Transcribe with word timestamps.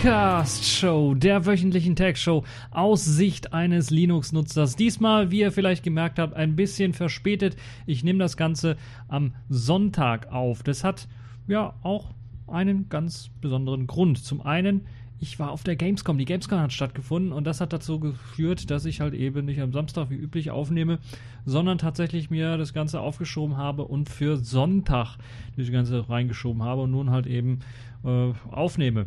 Podcast 0.00 0.64
Show, 0.64 1.12
der 1.12 1.44
wöchentlichen 1.44 1.94
Tech 1.94 2.16
Show 2.16 2.42
aus 2.70 3.04
Sicht 3.04 3.52
eines 3.52 3.90
Linux-Nutzers. 3.90 4.74
Diesmal, 4.74 5.30
wie 5.30 5.40
ihr 5.40 5.52
vielleicht 5.52 5.82
gemerkt 5.82 6.18
habt, 6.18 6.32
ein 6.32 6.56
bisschen 6.56 6.94
verspätet. 6.94 7.54
Ich 7.84 8.02
nehme 8.02 8.18
das 8.18 8.38
Ganze 8.38 8.78
am 9.08 9.34
Sonntag 9.50 10.32
auf. 10.32 10.62
Das 10.62 10.84
hat 10.84 11.06
ja 11.48 11.74
auch 11.82 12.06
einen 12.46 12.88
ganz 12.88 13.28
besonderen 13.42 13.86
Grund. 13.86 14.24
Zum 14.24 14.40
einen, 14.40 14.86
ich 15.18 15.38
war 15.38 15.50
auf 15.50 15.64
der 15.64 15.76
Gamescom. 15.76 16.16
Die 16.16 16.24
Gamescom 16.24 16.60
hat 16.60 16.72
stattgefunden 16.72 17.32
und 17.32 17.44
das 17.44 17.60
hat 17.60 17.74
dazu 17.74 18.00
geführt, 18.00 18.70
dass 18.70 18.86
ich 18.86 19.02
halt 19.02 19.12
eben 19.12 19.44
nicht 19.44 19.60
am 19.60 19.74
Samstag 19.74 20.08
wie 20.08 20.16
üblich 20.16 20.50
aufnehme, 20.50 20.98
sondern 21.44 21.76
tatsächlich 21.76 22.30
mir 22.30 22.56
das 22.56 22.72
Ganze 22.72 23.00
aufgeschoben 23.00 23.58
habe 23.58 23.84
und 23.84 24.08
für 24.08 24.38
Sonntag 24.38 25.18
das 25.58 25.70
Ganze 25.70 26.08
reingeschoben 26.08 26.62
habe 26.62 26.82
und 26.82 26.90
nun 26.90 27.10
halt 27.10 27.26
eben 27.26 27.58
äh, 28.02 28.32
aufnehme. 28.50 29.06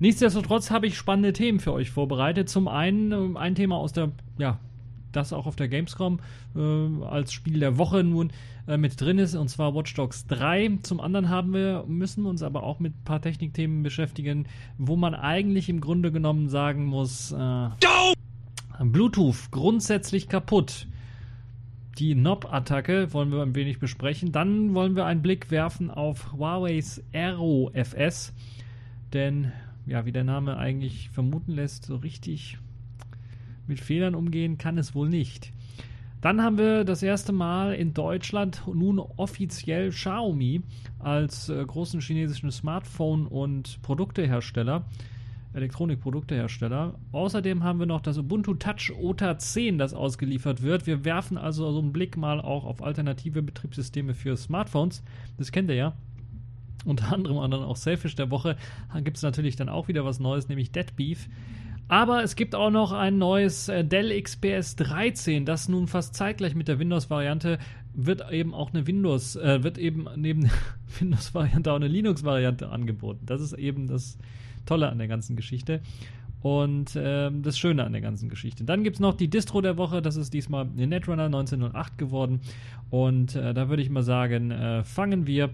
Nichtsdestotrotz 0.00 0.70
habe 0.70 0.86
ich 0.86 0.96
spannende 0.96 1.34
Themen 1.34 1.60
für 1.60 1.72
euch 1.72 1.90
vorbereitet. 1.90 2.48
Zum 2.48 2.68
einen 2.68 3.36
äh, 3.36 3.38
ein 3.38 3.54
Thema 3.54 3.76
aus 3.76 3.92
der, 3.92 4.10
ja, 4.38 4.58
das 5.12 5.32
auch 5.34 5.46
auf 5.46 5.56
der 5.56 5.68
Gamescom 5.68 6.20
äh, 6.56 7.04
als 7.04 7.32
Spiel 7.34 7.60
der 7.60 7.76
Woche 7.76 8.02
nun 8.02 8.32
äh, 8.66 8.78
mit 8.78 8.98
drin 8.98 9.18
ist, 9.18 9.34
und 9.34 9.48
zwar 9.48 9.74
Watch 9.74 9.92
Dogs 9.94 10.26
3. 10.26 10.78
Zum 10.82 11.00
anderen 11.00 11.28
haben 11.28 11.52
wir, 11.52 11.84
müssen 11.86 12.22
wir 12.22 12.30
uns 12.30 12.42
aber 12.42 12.62
auch 12.62 12.80
mit 12.80 12.94
ein 12.94 13.04
paar 13.04 13.20
Technikthemen 13.20 13.82
beschäftigen, 13.82 14.46
wo 14.78 14.96
man 14.96 15.14
eigentlich 15.14 15.68
im 15.68 15.82
Grunde 15.82 16.10
genommen 16.10 16.48
sagen 16.48 16.86
muss, 16.86 17.32
äh, 17.32 17.68
Bluetooth 18.82 19.50
grundsätzlich 19.50 20.28
kaputt. 20.28 20.86
Die 21.98 22.14
Knob-Attacke 22.14 23.12
wollen 23.12 23.30
wir 23.30 23.42
ein 23.42 23.54
wenig 23.54 23.78
besprechen. 23.78 24.32
Dann 24.32 24.72
wollen 24.72 24.96
wir 24.96 25.04
einen 25.04 25.20
Blick 25.20 25.50
werfen 25.50 25.90
auf 25.90 26.32
Huawei's 26.32 27.02
Aero 27.12 27.70
FS. 27.74 28.32
Denn 29.12 29.52
ja, 29.86 30.04
wie 30.04 30.12
der 30.12 30.24
Name 30.24 30.56
eigentlich 30.56 31.10
vermuten 31.10 31.52
lässt, 31.52 31.84
so 31.84 31.96
richtig 31.96 32.58
mit 33.66 33.80
Fehlern 33.80 34.14
umgehen 34.14 34.58
kann 34.58 34.78
es 34.78 34.94
wohl 34.94 35.08
nicht. 35.08 35.52
Dann 36.20 36.42
haben 36.42 36.58
wir 36.58 36.84
das 36.84 37.02
erste 37.02 37.32
Mal 37.32 37.72
in 37.72 37.94
Deutschland 37.94 38.62
nun 38.66 38.98
offiziell 38.98 39.88
Xiaomi 39.88 40.60
als 40.98 41.48
äh, 41.48 41.64
großen 41.64 42.00
chinesischen 42.00 42.50
Smartphone- 42.50 43.26
und 43.26 43.80
Produktehersteller, 43.80 44.84
Elektronikproduktehersteller. 45.54 46.94
Außerdem 47.12 47.64
haben 47.64 47.78
wir 47.78 47.86
noch 47.86 48.02
das 48.02 48.18
Ubuntu 48.18 48.54
Touch 48.54 48.92
OTA 49.00 49.38
10, 49.38 49.78
das 49.78 49.94
ausgeliefert 49.94 50.60
wird. 50.60 50.86
Wir 50.86 51.06
werfen 51.06 51.38
also 51.38 51.72
so 51.72 51.78
einen 51.78 51.92
Blick 51.92 52.18
mal 52.18 52.38
auch 52.38 52.64
auf 52.64 52.82
alternative 52.82 53.40
Betriebssysteme 53.40 54.12
für 54.12 54.36
Smartphones. 54.36 55.02
Das 55.38 55.52
kennt 55.52 55.70
ihr 55.70 55.76
ja 55.76 55.94
unter 56.84 57.12
anderem 57.12 57.38
auch 57.38 57.76
Selfish 57.76 58.14
der 58.14 58.30
Woche, 58.30 58.56
gibt 59.02 59.16
es 59.16 59.22
natürlich 59.22 59.56
dann 59.56 59.68
auch 59.68 59.88
wieder 59.88 60.04
was 60.04 60.20
Neues, 60.20 60.48
nämlich 60.48 60.72
Dead 60.72 60.94
Beef. 60.96 61.28
Aber 61.88 62.22
es 62.22 62.36
gibt 62.36 62.54
auch 62.54 62.70
noch 62.70 62.92
ein 62.92 63.18
neues 63.18 63.68
äh, 63.68 63.84
Dell 63.84 64.20
XPS 64.22 64.76
13, 64.76 65.44
das 65.44 65.68
nun 65.68 65.88
fast 65.88 66.14
zeitgleich 66.14 66.54
mit 66.54 66.68
der 66.68 66.78
Windows-Variante 66.78 67.58
wird 67.94 68.30
eben 68.30 68.54
auch 68.54 68.72
eine 68.72 68.86
Windows, 68.86 69.34
äh, 69.34 69.64
wird 69.64 69.76
eben 69.76 70.06
neben 70.14 70.42
der 70.42 70.52
Windows-Variante 71.00 71.72
auch 71.72 71.76
eine 71.76 71.88
Linux-Variante 71.88 72.68
angeboten. 72.68 73.26
Das 73.26 73.40
ist 73.40 73.54
eben 73.54 73.88
das 73.88 74.18
Tolle 74.66 74.88
an 74.88 74.98
der 74.98 75.08
ganzen 75.08 75.34
Geschichte 75.34 75.80
und 76.42 76.92
ähm, 76.96 77.42
das 77.42 77.58
Schöne 77.58 77.84
an 77.84 77.92
der 77.92 78.00
ganzen 78.00 78.28
Geschichte. 78.28 78.64
Dann 78.64 78.82
gibt 78.82 78.96
es 78.96 79.00
noch 79.00 79.14
die 79.14 79.28
Distro 79.28 79.60
der 79.60 79.76
Woche, 79.76 80.00
das 80.00 80.16
ist 80.16 80.32
diesmal 80.32 80.66
eine 80.66 80.86
Netrunner 80.86 81.24
1908 81.24 81.98
geworden. 81.98 82.40
Und 82.88 83.36
äh, 83.36 83.52
da 83.52 83.68
würde 83.68 83.82
ich 83.82 83.90
mal 83.90 84.02
sagen, 84.02 84.50
äh, 84.50 84.82
fangen 84.84 85.26
wir 85.26 85.50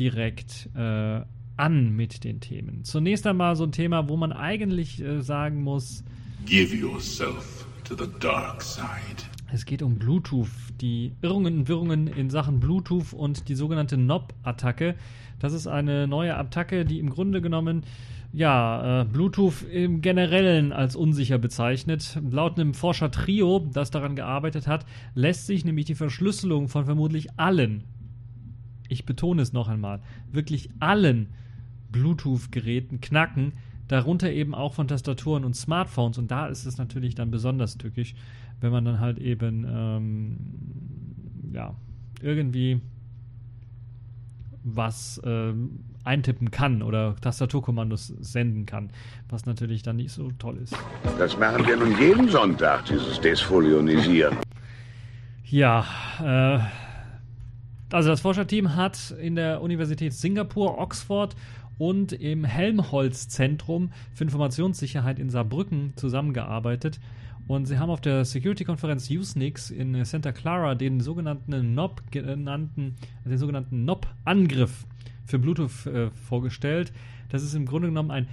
direkt 0.00 0.70
äh, 0.74 1.20
an 1.56 1.94
mit 1.94 2.24
den 2.24 2.40
Themen. 2.40 2.84
Zunächst 2.84 3.26
einmal 3.26 3.54
so 3.54 3.64
ein 3.64 3.72
Thema, 3.72 4.08
wo 4.08 4.16
man 4.16 4.32
eigentlich 4.32 5.00
äh, 5.00 5.20
sagen 5.20 5.62
muss: 5.62 6.02
Give 6.46 6.74
yourself 6.74 7.66
to 7.84 7.94
the 7.94 8.10
dark 8.18 8.62
side. 8.62 9.22
Es 9.52 9.66
geht 9.66 9.82
um 9.82 9.96
Bluetooth, 9.96 10.48
die 10.80 11.12
Irrungen 11.22 11.58
und 11.58 11.68
Wirrungen 11.68 12.06
in 12.06 12.30
Sachen 12.30 12.60
Bluetooth 12.60 13.12
und 13.12 13.48
die 13.48 13.56
sogenannte 13.56 13.96
Knob-Attacke. 13.96 14.94
Das 15.40 15.52
ist 15.52 15.66
eine 15.66 16.06
neue 16.06 16.36
Attacke, 16.36 16.84
die 16.84 16.98
im 16.98 17.10
Grunde 17.10 17.40
genommen 17.40 17.84
ja, 18.32 19.00
äh, 19.00 19.04
Bluetooth 19.04 19.62
im 19.62 20.02
Generellen 20.02 20.72
als 20.72 20.94
unsicher 20.94 21.38
bezeichnet. 21.38 22.16
Laut 22.30 22.58
einem 22.58 22.74
Forscher-Trio, 22.74 23.68
das 23.72 23.90
daran 23.90 24.14
gearbeitet 24.14 24.68
hat, 24.68 24.86
lässt 25.14 25.46
sich 25.46 25.64
nämlich 25.64 25.86
die 25.86 25.96
Verschlüsselung 25.96 26.68
von 26.68 26.84
vermutlich 26.84 27.28
allen 27.36 27.82
ich 28.90 29.06
betone 29.06 29.42
es 29.42 29.52
noch 29.52 29.68
einmal, 29.68 30.00
wirklich 30.32 30.70
allen 30.80 31.28
Bluetooth-Geräten 31.92 33.00
knacken, 33.00 33.52
darunter 33.88 34.30
eben 34.30 34.54
auch 34.54 34.74
von 34.74 34.88
Tastaturen 34.88 35.44
und 35.44 35.54
Smartphones. 35.54 36.18
Und 36.18 36.30
da 36.30 36.46
ist 36.46 36.66
es 36.66 36.78
natürlich 36.78 37.14
dann 37.14 37.30
besonders 37.30 37.78
tückisch, 37.78 38.14
wenn 38.60 38.70
man 38.70 38.84
dann 38.84 39.00
halt 39.00 39.18
eben 39.18 39.66
ähm, 39.68 40.36
ja, 41.52 41.74
irgendwie 42.22 42.80
was 44.62 45.20
ähm, 45.24 45.80
eintippen 46.04 46.50
kann 46.50 46.82
oder 46.82 47.16
Tastaturkommandos 47.16 48.08
senden 48.20 48.66
kann, 48.66 48.90
was 49.28 49.46
natürlich 49.46 49.82
dann 49.82 49.96
nicht 49.96 50.12
so 50.12 50.30
toll 50.38 50.58
ist. 50.58 50.76
Das 51.18 51.38
machen 51.38 51.66
wir 51.66 51.76
nun 51.76 51.98
jeden 51.98 52.28
Sonntag, 52.28 52.84
dieses 52.86 53.20
Desfolionisieren. 53.20 54.36
Ja, 55.44 55.84
äh, 56.22 56.60
also 57.90 58.08
das 58.08 58.20
Forscherteam 58.20 58.76
hat 58.76 59.10
in 59.20 59.34
der 59.34 59.62
Universität 59.62 60.12
Singapur, 60.12 60.78
Oxford 60.78 61.34
und 61.78 62.12
im 62.12 62.44
Helmholtz-Zentrum 62.44 63.90
für 64.12 64.24
Informationssicherheit 64.24 65.18
in 65.18 65.30
Saarbrücken 65.30 65.94
zusammengearbeitet. 65.96 67.00
Und 67.46 67.66
sie 67.66 67.78
haben 67.78 67.90
auf 67.90 68.00
der 68.00 68.24
Security-Konferenz 68.24 69.10
Usenix 69.10 69.70
in 69.70 70.04
Santa 70.04 70.30
Clara 70.30 70.74
den 70.74 71.00
sogenannten 71.00 71.74
NOP 71.74 72.02
genannten, 72.12 72.96
den 73.24 73.38
sogenannten 73.38 73.84
NOP-Angriff 73.84 74.86
für 75.24 75.38
Bluetooth 75.38 75.86
äh, 75.86 76.10
vorgestellt. 76.10 76.92
Das 77.30 77.42
ist 77.42 77.54
im 77.54 77.66
Grunde 77.66 77.88
genommen 77.88 78.10
ein 78.10 78.28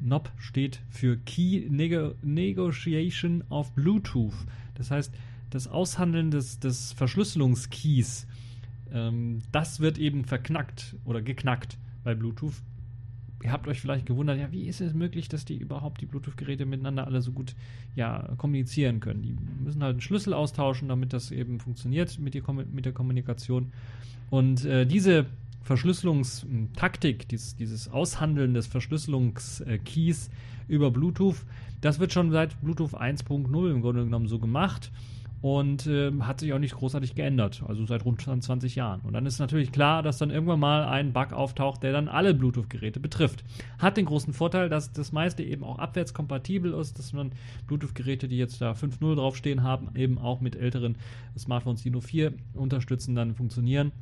NOP 0.00 0.30
steht 0.38 0.80
für 0.88 1.16
Key 1.18 1.66
Nego 1.68 2.14
Negotiation 2.22 3.44
of 3.50 3.74
Bluetooth. 3.74 4.34
Das 4.74 4.90
heißt, 4.90 5.12
das 5.50 5.66
Aushandeln 5.66 6.30
des, 6.30 6.60
des 6.60 6.92
Verschlüsselungskeys 6.92 8.26
ähm, 8.92 9.40
das 9.52 9.80
wird 9.80 9.98
eben 9.98 10.24
verknackt 10.24 10.96
oder 11.04 11.22
geknackt 11.22 11.78
bei 12.04 12.14
Bluetooth. 12.14 12.54
Ihr 13.42 13.52
habt 13.52 13.66
euch 13.68 13.80
vielleicht 13.80 14.04
gewundert, 14.04 14.38
ja, 14.38 14.52
wie 14.52 14.66
ist 14.66 14.82
es 14.82 14.92
möglich, 14.92 15.28
dass 15.28 15.46
die 15.46 15.56
überhaupt 15.56 16.02
die 16.02 16.06
Bluetooth-Geräte 16.06 16.66
miteinander 16.66 17.06
alle 17.06 17.22
so 17.22 17.32
gut 17.32 17.54
ja, 17.96 18.34
kommunizieren 18.36 19.00
können? 19.00 19.22
Die 19.22 19.34
müssen 19.64 19.82
halt 19.82 19.92
einen 19.92 20.00
Schlüssel 20.02 20.34
austauschen, 20.34 20.88
damit 20.88 21.14
das 21.14 21.30
eben 21.30 21.58
funktioniert 21.58 22.18
mit, 22.18 22.34
die, 22.34 22.42
mit 22.70 22.84
der 22.84 22.92
Kommunikation. 22.92 23.72
Und 24.28 24.66
äh, 24.66 24.84
diese 24.84 25.26
Verschlüsselungstaktik, 25.62 27.28
dieses, 27.28 27.56
dieses 27.56 27.88
Aushandeln 27.88 28.52
des 28.52 28.66
Verschlüsselungskeys 28.66 30.30
über 30.68 30.90
Bluetooth, 30.90 31.36
das 31.80 31.98
wird 31.98 32.12
schon 32.12 32.30
seit 32.30 32.60
Bluetooth 32.60 32.94
1.0 32.94 33.70
im 33.70 33.80
Grunde 33.80 34.04
genommen 34.04 34.28
so 34.28 34.38
gemacht 34.38 34.90
und 35.42 35.86
äh, 35.86 36.12
hat 36.20 36.40
sich 36.40 36.52
auch 36.52 36.58
nicht 36.58 36.74
großartig 36.74 37.14
geändert, 37.14 37.62
also 37.66 37.86
seit 37.86 38.04
rund 38.04 38.20
20 38.20 38.74
Jahren. 38.74 39.00
Und 39.00 39.14
dann 39.14 39.24
ist 39.24 39.38
natürlich 39.38 39.72
klar, 39.72 40.02
dass 40.02 40.18
dann 40.18 40.30
irgendwann 40.30 40.60
mal 40.60 40.84
ein 40.84 41.14
Bug 41.14 41.32
auftaucht, 41.32 41.82
der 41.82 41.92
dann 41.92 42.08
alle 42.08 42.34
Bluetooth-Geräte 42.34 43.00
betrifft. 43.00 43.42
Hat 43.78 43.96
den 43.96 44.04
großen 44.04 44.34
Vorteil, 44.34 44.68
dass 44.68 44.92
das 44.92 45.12
meiste 45.12 45.42
eben 45.42 45.64
auch 45.64 45.78
abwärtskompatibel 45.78 46.74
ist, 46.74 46.98
dass 46.98 47.14
man 47.14 47.32
Bluetooth-Geräte, 47.66 48.28
die 48.28 48.36
jetzt 48.36 48.60
da 48.60 48.72
5.0 48.72 49.14
draufstehen 49.14 49.62
haben, 49.62 49.88
eben 49.94 50.18
auch 50.18 50.42
mit 50.42 50.56
älteren 50.56 50.96
Smartphones, 51.38 51.82
die 51.82 51.90
nur 51.90 52.02
4 52.02 52.34
unterstützen, 52.52 53.14
dann 53.14 53.34
funktionieren. 53.34 53.92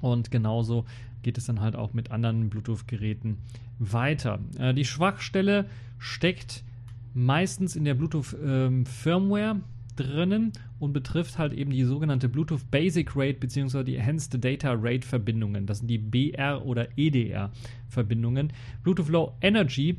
Und 0.00 0.30
genauso 0.30 0.86
geht 1.22 1.36
es 1.36 1.46
dann 1.46 1.60
halt 1.60 1.76
auch 1.76 1.92
mit 1.92 2.10
anderen 2.10 2.48
Bluetooth-Geräten 2.48 3.36
weiter. 3.78 4.38
Äh, 4.58 4.72
die 4.72 4.86
Schwachstelle 4.86 5.66
steckt 5.98 6.64
meistens 7.12 7.76
in 7.76 7.84
der 7.84 7.94
Bluetooth-Firmware. 7.94 9.50
Ähm, 9.50 9.64
drinnen 10.02 10.52
und 10.78 10.92
betrifft 10.92 11.38
halt 11.38 11.52
eben 11.52 11.70
die 11.70 11.84
sogenannte 11.84 12.28
Bluetooth 12.28 12.70
Basic 12.70 13.16
Rate 13.16 13.38
bzw. 13.38 13.84
die 13.84 13.96
Enhanced 13.96 14.42
Data 14.44 14.72
Rate 14.76 15.06
Verbindungen. 15.06 15.66
Das 15.66 15.78
sind 15.78 15.88
die 15.88 15.98
BR 15.98 16.64
oder 16.64 16.88
EDR 16.96 17.50
Verbindungen. 17.88 18.52
Bluetooth 18.82 19.08
Low 19.08 19.34
Energy, 19.40 19.98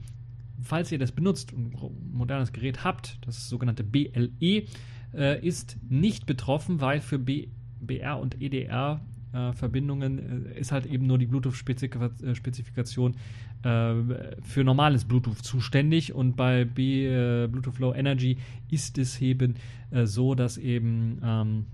falls 0.61 0.91
ihr 0.91 0.99
das 0.99 1.11
benutzt 1.11 1.53
und 1.53 1.73
ein 1.73 2.11
modernes 2.11 2.51
Gerät 2.51 2.83
habt, 2.83 3.17
das 3.25 3.49
sogenannte 3.49 3.83
BLE, 3.83 4.63
äh, 5.13 5.45
ist 5.45 5.77
nicht 5.89 6.25
betroffen, 6.25 6.81
weil 6.81 7.01
für 7.01 7.19
B 7.19 7.47
BR 7.79 8.19
und 8.19 8.41
EDR 8.41 9.01
äh, 9.33 9.53
Verbindungen 9.53 10.47
äh, 10.47 10.59
ist 10.59 10.71
halt 10.71 10.85
eben 10.85 11.07
nur 11.07 11.17
die 11.17 11.25
Bluetooth-Spezifikation 11.25 13.15
äh, 13.63 13.93
für 14.41 14.63
normales 14.63 15.05
Bluetooth 15.05 15.39
zuständig. 15.39 16.13
Und 16.13 16.35
bei 16.35 16.65
B, 16.65 17.07
äh, 17.07 17.47
Bluetooth 17.47 17.79
Low 17.79 17.93
Energy 17.93 18.37
ist 18.69 18.97
es 18.97 19.19
eben 19.21 19.55
äh, 19.91 20.05
so, 20.05 20.35
dass 20.35 20.57
eben 20.57 21.19
ähm, 21.23 21.65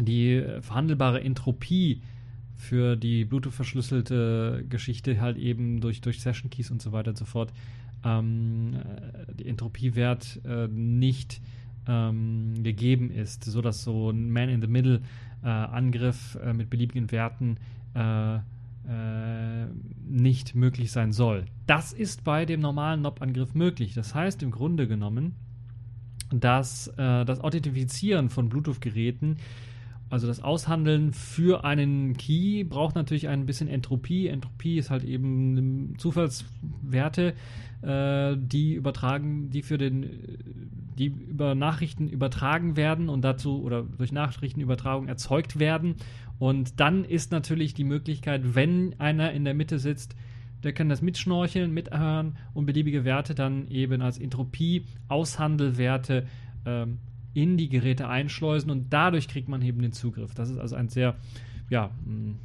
die 0.00 0.44
verhandelbare 0.60 1.22
Entropie 1.22 2.02
für 2.56 2.96
die 2.96 3.24
Bluetooth-verschlüsselte 3.24 4.64
Geschichte 4.68 5.20
halt 5.20 5.36
eben 5.36 5.80
durch, 5.80 6.00
durch 6.00 6.20
Session 6.20 6.50
Keys 6.50 6.70
und 6.70 6.80
so 6.82 6.92
weiter 6.92 7.10
und 7.10 7.18
so 7.18 7.24
fort 7.24 7.52
ähm, 8.04 8.74
äh, 8.74 9.34
der 9.34 9.46
Entropiewert 9.46 10.40
äh, 10.44 10.68
nicht 10.68 11.40
ähm, 11.86 12.62
gegeben 12.62 13.10
ist, 13.10 13.44
sodass 13.44 13.82
so 13.82 14.10
ein 14.10 14.30
Man-in-the-Middle-Angriff 14.30 15.02
äh, 15.44 16.52
mit 16.52 16.70
beliebigen 16.70 17.10
Werten 17.12 17.58
äh, 17.94 18.36
äh, 18.36 19.66
nicht 20.06 20.54
möglich 20.54 20.92
sein 20.92 21.12
soll. 21.12 21.46
Das 21.66 21.92
ist 21.92 22.24
bei 22.24 22.44
dem 22.44 22.60
normalen 22.60 23.02
NOP-Angriff 23.02 23.54
möglich. 23.54 23.94
Das 23.94 24.14
heißt 24.14 24.42
im 24.42 24.50
Grunde 24.50 24.86
genommen, 24.86 25.34
dass 26.30 26.88
äh, 26.88 27.24
das 27.24 27.40
Authentifizieren 27.40 28.28
von 28.28 28.48
Bluetooth-Geräten 28.48 29.36
also 30.10 30.26
das 30.26 30.44
Aushandeln 30.44 31.12
für 31.12 31.64
einen 31.64 32.16
Key 32.16 32.62
braucht 32.62 32.94
natürlich 32.94 33.26
ein 33.26 33.46
bisschen 33.46 33.68
Entropie. 33.68 34.28
Entropie 34.28 34.78
ist 34.78 34.90
halt 34.90 35.02
eben 35.02 35.94
Zufallswerte, 35.98 37.34
äh, 37.82 38.36
die 38.38 38.74
übertragen, 38.74 39.50
die 39.50 39.62
für 39.62 39.76
den, 39.76 40.04
die 40.98 41.06
über 41.06 41.54
Nachrichten 41.54 42.08
übertragen 42.08 42.76
werden 42.76 43.08
und 43.08 43.22
dazu 43.22 43.62
oder 43.62 43.82
durch 43.82 44.12
Nachrichtenübertragung 44.12 45.08
erzeugt 45.08 45.58
werden. 45.58 45.96
Und 46.38 46.80
dann 46.80 47.04
ist 47.04 47.32
natürlich 47.32 47.74
die 47.74 47.84
Möglichkeit, 47.84 48.54
wenn 48.54 48.98
einer 49.00 49.32
in 49.32 49.44
der 49.44 49.54
Mitte 49.54 49.78
sitzt, 49.78 50.14
der 50.62 50.72
kann 50.72 50.88
das 50.88 51.02
mitschnorcheln, 51.02 51.72
mithören 51.72 52.36
und 52.54 52.66
beliebige 52.66 53.04
Werte 53.04 53.34
dann 53.34 53.68
eben 53.68 54.00
als 54.00 54.18
Entropie, 54.18 54.86
Aushandelwerte 55.08 56.26
ähm, 56.64 56.98
in 57.34 57.56
die 57.56 57.68
Geräte 57.68 58.08
einschleusen 58.08 58.70
und 58.70 58.92
dadurch 58.92 59.28
kriegt 59.28 59.48
man 59.48 59.60
eben 59.60 59.82
den 59.82 59.92
Zugriff. 59.92 60.34
Das 60.34 60.48
ist 60.48 60.58
also 60.58 60.76
eine 60.76 60.88
sehr 60.88 61.16
ja, 61.68 61.90
mm, 62.04 62.38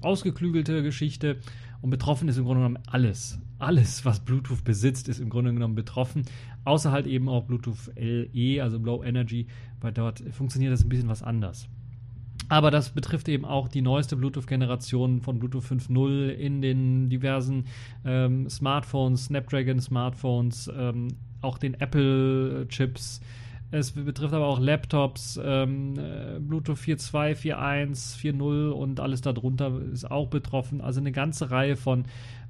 ausgeklügelte 0.00 0.82
Geschichte 0.82 1.38
und 1.80 1.90
betroffen 1.90 2.28
ist 2.28 2.38
im 2.38 2.44
Grunde 2.44 2.60
genommen 2.60 2.82
alles. 2.86 3.38
Alles, 3.58 4.04
was 4.04 4.20
Bluetooth 4.20 4.64
besitzt, 4.64 5.08
ist 5.08 5.20
im 5.20 5.30
Grunde 5.30 5.52
genommen 5.52 5.74
betroffen. 5.74 6.24
Außer 6.64 6.92
halt 6.92 7.06
eben 7.06 7.28
auch 7.28 7.44
Bluetooth 7.44 7.90
LE, 7.96 8.62
also 8.62 8.78
Low 8.78 9.02
Energy, 9.02 9.46
weil 9.80 9.92
dort 9.92 10.22
funktioniert 10.30 10.72
das 10.72 10.84
ein 10.84 10.88
bisschen 10.88 11.08
was 11.08 11.22
anders. 11.22 11.68
Aber 12.48 12.70
das 12.70 12.90
betrifft 12.90 13.28
eben 13.28 13.44
auch 13.44 13.68
die 13.68 13.82
neueste 13.82 14.16
Bluetooth-Generation 14.16 15.22
von 15.22 15.38
Bluetooth 15.38 15.64
5.0 15.64 16.28
in 16.28 16.60
den 16.60 17.08
diversen 17.08 17.64
ähm, 18.04 18.48
Smartphones, 18.50 19.26
Snapdragon-Smartphones, 19.26 20.70
ähm, 20.76 21.08
auch 21.40 21.58
den 21.58 21.74
Apple-Chips. 21.74 23.20
Es 23.70 23.92
betrifft 23.92 24.34
aber 24.34 24.46
auch 24.46 24.60
Laptops, 24.60 25.40
ähm, 25.42 25.94
äh, 25.98 26.38
Bluetooth 26.40 26.76
4.2, 26.76 27.54
4.1, 27.56 28.18
4.0 28.18 28.68
und 28.70 29.00
alles 29.00 29.22
darunter 29.22 29.80
ist 29.90 30.10
auch 30.10 30.28
betroffen. 30.28 30.82
Also 30.82 31.00
eine 31.00 31.10
ganze 31.10 31.50
Reihe 31.50 31.76
von 31.76 32.04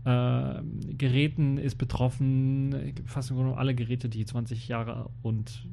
äh, 0.04 0.62
Geräten 0.96 1.58
ist 1.58 1.76
betroffen. 1.76 2.94
Fast 3.06 3.30
im 3.30 3.36
Grunde 3.36 3.56
alle 3.56 3.74
Geräte, 3.74 4.08
die 4.08 4.24
20 4.24 4.68
Jahre 4.68 5.10
und 5.22 5.66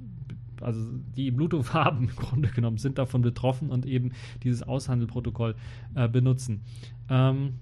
also 0.62 0.81
die 1.16 1.31
Bluetooth 1.31 1.74
haben 1.74 2.10
im 2.10 2.16
Grunde 2.16 2.50
genommen, 2.50 2.78
sind 2.78 2.98
davon 2.98 3.22
betroffen 3.22 3.70
und 3.70 3.86
eben 3.86 4.12
dieses 4.44 4.64
Aushandelprotokoll 4.64 5.56
äh, 5.96 6.08
benutzen. 6.08 6.62
Ähm, 7.10 7.54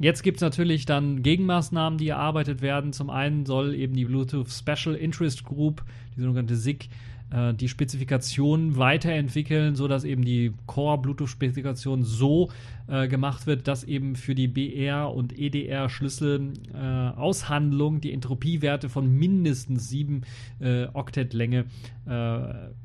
Jetzt 0.00 0.24
gibt 0.24 0.38
es 0.38 0.42
natürlich 0.42 0.86
dann 0.86 1.22
Gegenmaßnahmen, 1.22 1.98
die 1.98 2.08
erarbeitet 2.08 2.62
werden. 2.62 2.92
Zum 2.92 3.10
einen 3.10 3.46
soll 3.46 3.74
eben 3.74 3.94
die 3.94 4.04
Bluetooth 4.04 4.50
Special 4.50 4.96
Interest 4.96 5.44
Group, 5.44 5.84
die 6.16 6.20
sogenannte 6.20 6.56
SIG, 6.56 6.88
äh, 7.30 7.54
die 7.54 7.68
Spezifikation 7.68 8.76
weiterentwickeln, 8.76 9.76
sodass 9.76 10.04
eben 10.04 10.24
die 10.24 10.52
Core-Bluetooth-Spezifikation 10.66 12.02
so 12.02 12.50
äh, 12.86 13.08
gemacht 13.08 13.46
wird, 13.46 13.66
dass 13.68 13.84
eben 13.84 14.16
für 14.16 14.34
die 14.34 14.48
BR- 14.48 15.14
und 15.14 15.38
EDR-Schlüssel-Aushandlung 15.38 17.96
äh, 17.96 18.00
die 18.00 18.12
Entropiewerte 18.12 18.88
von 18.88 19.08
mindestens 19.10 19.88
7 19.88 20.22
äh, 20.60 20.86
Oktet-Länge 20.92 21.66
äh, 22.06 22.38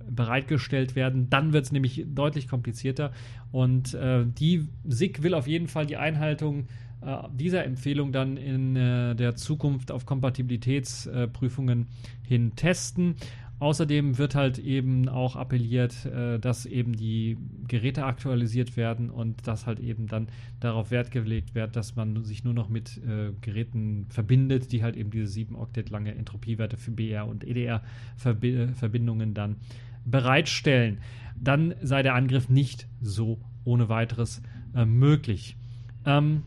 bereitgestellt 0.09 0.95
werden. 0.95 1.29
Dann 1.29 1.53
wird 1.53 1.65
es 1.65 1.71
nämlich 1.71 2.05
deutlich 2.07 2.47
komplizierter. 2.47 3.11
Und 3.51 3.93
äh, 3.93 4.25
die 4.25 4.67
SIG 4.87 5.23
will 5.23 5.33
auf 5.33 5.47
jeden 5.47 5.67
Fall 5.67 5.85
die 5.85 5.97
Einhaltung 5.97 6.67
äh, 7.01 7.17
dieser 7.33 7.65
Empfehlung 7.65 8.11
dann 8.11 8.37
in 8.37 8.75
äh, 8.75 9.15
der 9.15 9.35
Zukunft 9.35 9.91
auf 9.91 10.05
Kompatibilitätsprüfungen 10.05 11.87
hin 12.23 12.53
testen. 12.55 13.15
Außerdem 13.59 14.17
wird 14.17 14.35
halt 14.35 14.57
eben 14.57 15.09
auch 15.09 15.35
appelliert, 15.35 16.05
äh, 16.05 16.39
dass 16.39 16.65
eben 16.65 16.95
die 16.95 17.37
Geräte 17.67 18.05
aktualisiert 18.05 18.77
werden 18.77 19.09
und 19.09 19.45
dass 19.47 19.67
halt 19.67 19.81
eben 19.81 20.07
dann 20.07 20.27
darauf 20.61 20.91
Wert 20.91 21.11
gelegt 21.11 21.55
wird, 21.55 21.75
dass 21.75 21.97
man 21.97 22.23
sich 22.23 22.45
nur 22.45 22.53
noch 22.53 22.69
mit 22.69 22.97
äh, 22.97 23.33
Geräten 23.41 24.05
verbindet, 24.09 24.71
die 24.71 24.81
halt 24.81 24.95
eben 24.95 25.11
diese 25.11 25.27
7 25.27 25.55
Oktet 25.55 25.89
lange 25.89 26.15
Entropiewerte 26.15 26.77
für 26.77 26.91
BR 26.91 27.27
und 27.27 27.43
EDR-Verbindungen 27.43 29.33
dann 29.33 29.57
bereitstellen. 30.05 30.99
Dann 31.35 31.75
sei 31.81 32.01
der 32.01 32.15
Angriff 32.15 32.47
nicht 32.47 32.87
so 33.01 33.39
ohne 33.65 33.89
weiteres 33.89 34.41
äh, 34.73 34.85
möglich. 34.85 35.57
Ähm, 36.05 36.43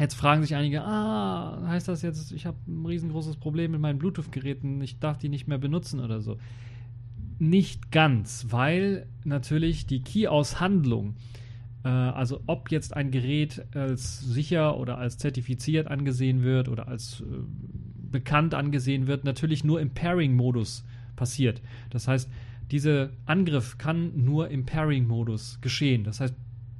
Jetzt 0.00 0.14
fragen 0.14 0.40
sich 0.40 0.54
einige, 0.54 0.82
ah, 0.82 1.60
heißt 1.66 1.86
das 1.86 2.00
jetzt, 2.00 2.32
ich 2.32 2.46
habe 2.46 2.56
ein 2.66 2.86
riesengroßes 2.86 3.36
Problem 3.36 3.72
mit 3.72 3.82
meinen 3.82 3.98
Bluetooth-Geräten, 3.98 4.80
ich 4.80 4.98
darf 4.98 5.18
die 5.18 5.28
nicht 5.28 5.46
mehr 5.46 5.58
benutzen 5.58 6.00
oder 6.00 6.22
so. 6.22 6.38
Nicht 7.38 7.92
ganz, 7.92 8.46
weil 8.48 9.06
natürlich 9.24 9.84
die 9.84 10.02
Key-Aushandlung, 10.02 11.16
äh, 11.84 11.88
also 11.88 12.40
ob 12.46 12.70
jetzt 12.70 12.96
ein 12.96 13.10
Gerät 13.10 13.66
als 13.74 14.20
sicher 14.20 14.78
oder 14.78 14.96
als 14.96 15.18
zertifiziert 15.18 15.88
angesehen 15.88 16.42
wird 16.42 16.70
oder 16.70 16.88
als 16.88 17.20
äh, 17.20 17.24
bekannt 18.10 18.54
angesehen 18.54 19.06
wird, 19.06 19.24
natürlich 19.24 19.64
nur 19.64 19.82
im 19.82 19.90
Pairing-Modus 19.90 20.82
passiert. 21.14 21.60
Das 21.90 22.08
heißt, 22.08 22.30
dieser 22.70 23.10
Angriff 23.26 23.76
kann 23.76 24.12
nur 24.24 24.48
im 24.48 24.64
Pairing-Modus 24.64 25.60
geschehen. 25.60 26.04
Das 26.04 26.20
heißt, 26.20 26.34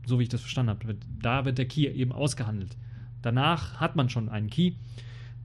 so 0.07 0.19
wie 0.19 0.23
ich 0.23 0.31
das 0.31 0.41
verstanden 0.41 0.71
habe, 0.71 0.97
da 1.21 1.45
wird 1.45 1.59
der 1.59 1.69
Key 1.69 1.87
eben 1.87 2.13
ausgehandelt. 2.13 2.79
Danach 3.23 3.81
hat 3.81 3.97
man 3.97 4.09
schon 4.09 4.29
einen 4.29 4.51
Key, 4.51 4.73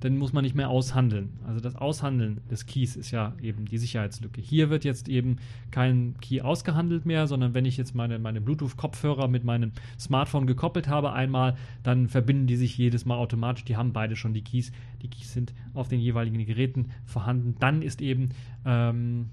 dann 0.02 0.18
muss 0.18 0.34
man 0.34 0.44
nicht 0.44 0.56
mehr 0.56 0.70
aushandeln. 0.70 1.40
Also 1.48 1.62
das 1.62 1.76
Aushandeln 1.76 2.42
des 2.50 2.66
Keys 2.66 2.96
ist 2.96 3.12
ja 3.12 3.34
eben 3.42 3.66
die 3.66 3.78
Sicherheitslücke. 3.78 4.42
Hier 4.42 4.70
wird 4.70 4.84
jetzt 4.84 5.08
eben 5.08 5.38
kein 5.72 6.16
Key 6.20 6.42
ausgehandelt 6.42 7.06
mehr, 7.06 7.28
sondern 7.28 7.54
wenn 7.54 7.66
ich 7.66 7.78
jetzt 7.78 7.96
meine, 7.96 8.20
meine 8.20 8.42
Bluetooth-Kopfhörer 8.42 9.28
mit 9.28 9.44
meinem 9.46 9.72
Smartphone 9.98 10.48
gekoppelt 10.48 10.88
habe 10.88 11.14
einmal, 11.14 11.56
dann 11.82 12.10
verbinden 12.10 12.46
die 12.46 12.58
sich 12.58 12.78
jedes 12.78 13.06
Mal 13.06 13.16
automatisch. 13.16 13.64
Die 13.64 13.78
haben 13.78 13.94
beide 13.94 14.16
schon 14.16 14.34
die 14.34 14.44
Keys. 14.44 14.72
Die 15.02 15.10
Keys 15.10 15.34
sind 15.34 15.54
auf 15.74 15.88
den 15.88 16.00
jeweiligen 16.00 16.46
Geräten 16.46 16.92
vorhanden. 17.06 17.56
Dann 17.60 17.82
ist 17.82 18.02
eben 18.02 18.30
ähm, 18.66 19.30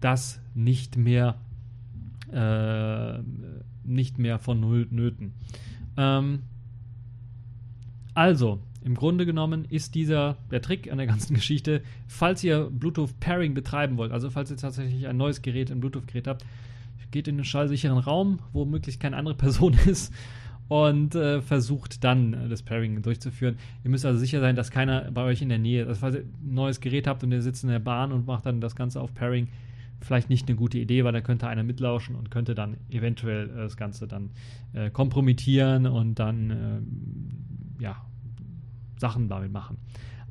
das 0.00 0.40
nicht 0.54 0.96
mehr 0.96 1.36
äh, 2.30 3.22
nicht 3.84 4.18
mehr 4.18 4.38
von 4.38 4.60
Null 4.60 4.86
nöten. 4.90 5.34
Ähm, 5.96 6.40
also, 8.14 8.60
im 8.82 8.94
Grunde 8.94 9.26
genommen 9.26 9.64
ist 9.68 9.94
dieser 9.94 10.36
der 10.50 10.62
Trick 10.62 10.90
an 10.90 10.98
der 10.98 11.06
ganzen 11.06 11.34
Geschichte, 11.34 11.82
falls 12.06 12.44
ihr 12.44 12.70
Bluetooth 12.70 13.18
Pairing 13.20 13.54
betreiben 13.54 13.96
wollt, 13.96 14.12
also 14.12 14.30
falls 14.30 14.50
ihr 14.50 14.56
tatsächlich 14.56 15.06
ein 15.06 15.16
neues 15.16 15.42
Gerät, 15.42 15.70
ein 15.70 15.80
Bluetooth-Gerät 15.80 16.26
habt, 16.26 16.44
geht 17.10 17.28
in 17.28 17.36
einen 17.36 17.44
schallsicheren 17.44 17.98
Raum, 17.98 18.40
wo 18.52 18.64
möglichst 18.64 19.00
keine 19.00 19.16
andere 19.16 19.36
Person 19.36 19.74
ist 19.86 20.12
und 20.68 21.14
äh, 21.14 21.40
versucht 21.42 22.04
dann 22.04 22.34
äh, 22.34 22.48
das 22.48 22.62
Pairing 22.62 23.02
durchzuführen. 23.02 23.56
Ihr 23.84 23.90
müsst 23.90 24.04
also 24.04 24.18
sicher 24.18 24.40
sein, 24.40 24.56
dass 24.56 24.70
keiner 24.70 25.10
bei 25.12 25.22
euch 25.22 25.42
in 25.42 25.48
der 25.48 25.58
Nähe, 25.58 25.86
also 25.86 26.00
falls 26.00 26.16
ihr 26.16 26.22
ein 26.22 26.54
neues 26.54 26.80
Gerät 26.80 27.06
habt 27.06 27.22
und 27.22 27.32
ihr 27.32 27.42
sitzt 27.42 27.64
in 27.64 27.70
der 27.70 27.78
Bahn 27.78 28.12
und 28.12 28.26
macht 28.26 28.46
dann 28.46 28.60
das 28.60 28.74
Ganze 28.74 29.00
auf 29.00 29.14
Pairing, 29.14 29.48
vielleicht 30.00 30.28
nicht 30.28 30.48
eine 30.48 30.56
gute 30.56 30.78
Idee, 30.78 31.04
weil 31.04 31.12
da 31.12 31.20
könnte 31.20 31.48
einer 31.48 31.62
mitlauschen 31.62 32.14
und 32.14 32.30
könnte 32.30 32.54
dann 32.54 32.76
eventuell 32.90 33.50
äh, 33.50 33.56
das 33.56 33.76
Ganze 33.76 34.06
dann 34.06 34.30
äh, 34.72 34.90
kompromittieren 34.90 35.86
und 35.86 36.18
dann 36.18 36.50
äh, 36.50 37.63
ja, 37.84 37.96
Sachen 38.96 39.28
damit 39.28 39.52
machen. 39.52 39.76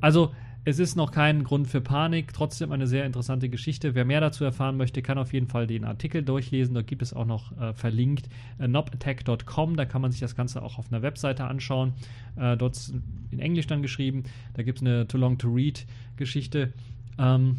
Also 0.00 0.32
es 0.66 0.78
ist 0.78 0.96
noch 0.96 1.12
kein 1.12 1.44
Grund 1.44 1.68
für 1.68 1.80
Panik, 1.80 2.32
trotzdem 2.32 2.72
eine 2.72 2.86
sehr 2.86 3.04
interessante 3.04 3.48
Geschichte. 3.48 3.94
Wer 3.94 4.04
mehr 4.04 4.20
dazu 4.20 4.44
erfahren 4.44 4.76
möchte, 4.76 5.02
kann 5.02 5.18
auf 5.18 5.32
jeden 5.32 5.46
Fall 5.46 5.66
den 5.66 5.84
Artikel 5.84 6.22
durchlesen. 6.22 6.74
Dort 6.74 6.86
gibt 6.86 7.02
es 7.02 7.12
auch 7.12 7.26
noch 7.26 7.56
äh, 7.58 7.74
verlinkt 7.74 8.28
äh, 8.58 8.66
nobattack.com. 8.66 9.76
Da 9.76 9.84
kann 9.84 10.00
man 10.02 10.10
sich 10.10 10.20
das 10.20 10.34
Ganze 10.34 10.62
auch 10.62 10.78
auf 10.78 10.90
einer 10.90 11.02
Webseite 11.02 11.44
anschauen. 11.44 11.92
Äh, 12.36 12.56
dort 12.56 12.92
in 13.30 13.38
Englisch 13.38 13.66
dann 13.66 13.82
geschrieben. 13.82 14.24
Da 14.54 14.62
gibt 14.62 14.78
es 14.78 14.82
eine 14.82 15.06
Too 15.06 15.18
Long 15.18 15.38
to 15.38 15.48
Read 15.48 15.86
Geschichte. 16.16 16.72
Ähm, 17.18 17.58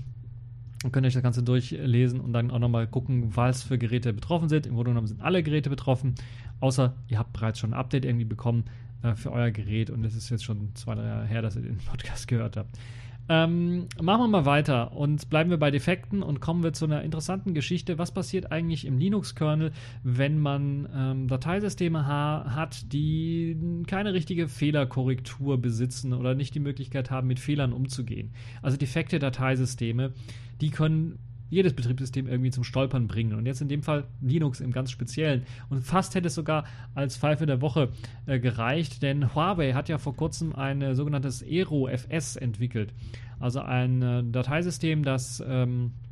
und 0.83 0.91
könnt 0.91 1.05
euch 1.05 1.13
das 1.13 1.23
Ganze 1.23 1.41
durchlesen 1.41 2.19
und 2.19 2.33
dann 2.33 2.51
auch 2.51 2.59
nochmal 2.59 2.87
gucken, 2.87 3.35
was 3.35 3.63
für 3.63 3.77
Geräte 3.77 4.13
betroffen 4.13 4.49
sind. 4.49 4.65
Im 4.65 4.75
Grunde 4.75 4.91
genommen 4.91 5.07
sind 5.07 5.21
alle 5.21 5.41
Geräte 5.41 5.69
betroffen, 5.69 6.15
außer 6.59 6.93
ihr 7.07 7.17
habt 7.17 7.33
bereits 7.33 7.59
schon 7.59 7.71
ein 7.71 7.79
Update 7.79 8.05
irgendwie 8.05 8.25
bekommen 8.25 8.65
äh, 9.05 9.15
für 9.15 9.31
euer 9.31 9.51
Gerät 9.51 9.89
und 9.89 10.03
es 10.03 10.15
ist 10.15 10.29
jetzt 10.29 10.43
schon 10.43 10.73
zwei, 10.75 10.95
drei 10.95 11.05
Jahre 11.05 11.25
her, 11.25 11.41
dass 11.41 11.55
ihr 11.55 11.61
den 11.61 11.77
Podcast 11.89 12.27
gehört 12.27 12.57
habt. 12.57 12.77
Ähm, 13.27 13.87
machen 13.99 14.21
wir 14.21 14.27
mal 14.27 14.45
weiter 14.45 14.91
und 14.91 15.31
bleiben 15.31 15.49
wir 15.49 15.57
bei 15.57 15.71
Defekten 15.71 16.21
und 16.21 16.41
kommen 16.41 16.63
wir 16.63 16.73
zu 16.73 16.85
einer 16.85 17.01
interessanten 17.01 17.55
Geschichte. 17.55 17.97
Was 17.97 18.13
passiert 18.13 18.51
eigentlich 18.51 18.85
im 18.85 18.99
Linux-Kernel, 18.99 19.71
wenn 20.03 20.37
man 20.37 20.87
ähm, 20.95 21.27
Dateisysteme 21.27 22.05
ha 22.05 22.53
hat, 22.55 22.93
die 22.93 23.83
keine 23.87 24.13
richtige 24.13 24.47
Fehlerkorrektur 24.47 25.59
besitzen 25.59 26.13
oder 26.13 26.35
nicht 26.35 26.53
die 26.53 26.59
Möglichkeit 26.59 27.09
haben, 27.09 27.25
mit 27.25 27.39
Fehlern 27.39 27.73
umzugehen? 27.73 28.31
Also 28.61 28.77
defekte 28.77 29.17
Dateisysteme, 29.17 30.13
die 30.61 30.69
können 30.69 31.17
jedes 31.49 31.73
Betriebssystem 31.73 32.27
irgendwie 32.27 32.51
zum 32.51 32.63
Stolpern 32.63 33.07
bringen. 33.07 33.33
Und 33.33 33.45
jetzt 33.45 33.61
in 33.61 33.67
dem 33.67 33.83
Fall 33.83 34.05
Linux 34.21 34.59
im 34.61 34.71
ganz 34.71 34.91
Speziellen. 34.91 35.43
Und 35.69 35.81
fast 35.83 36.15
hätte 36.15 36.27
es 36.27 36.35
sogar 36.35 36.65
als 36.93 37.17
Pfeife 37.17 37.45
der 37.45 37.61
Woche 37.61 37.89
äh, 38.25 38.39
gereicht, 38.39 39.03
denn 39.03 39.35
Huawei 39.35 39.73
hat 39.73 39.89
ja 39.89 39.97
vor 39.97 40.15
kurzem 40.15 40.55
ein 40.55 40.81
äh, 40.81 40.95
sogenanntes 40.95 41.43
Aero 41.43 41.87
FS 41.87 42.35
entwickelt. 42.35 42.93
Also 43.39 43.59
ein 43.61 44.01
äh, 44.01 44.23
Dateisystem, 44.23 45.03
das 45.03 45.43
ähm, 45.45 45.91
äh, 46.03 46.04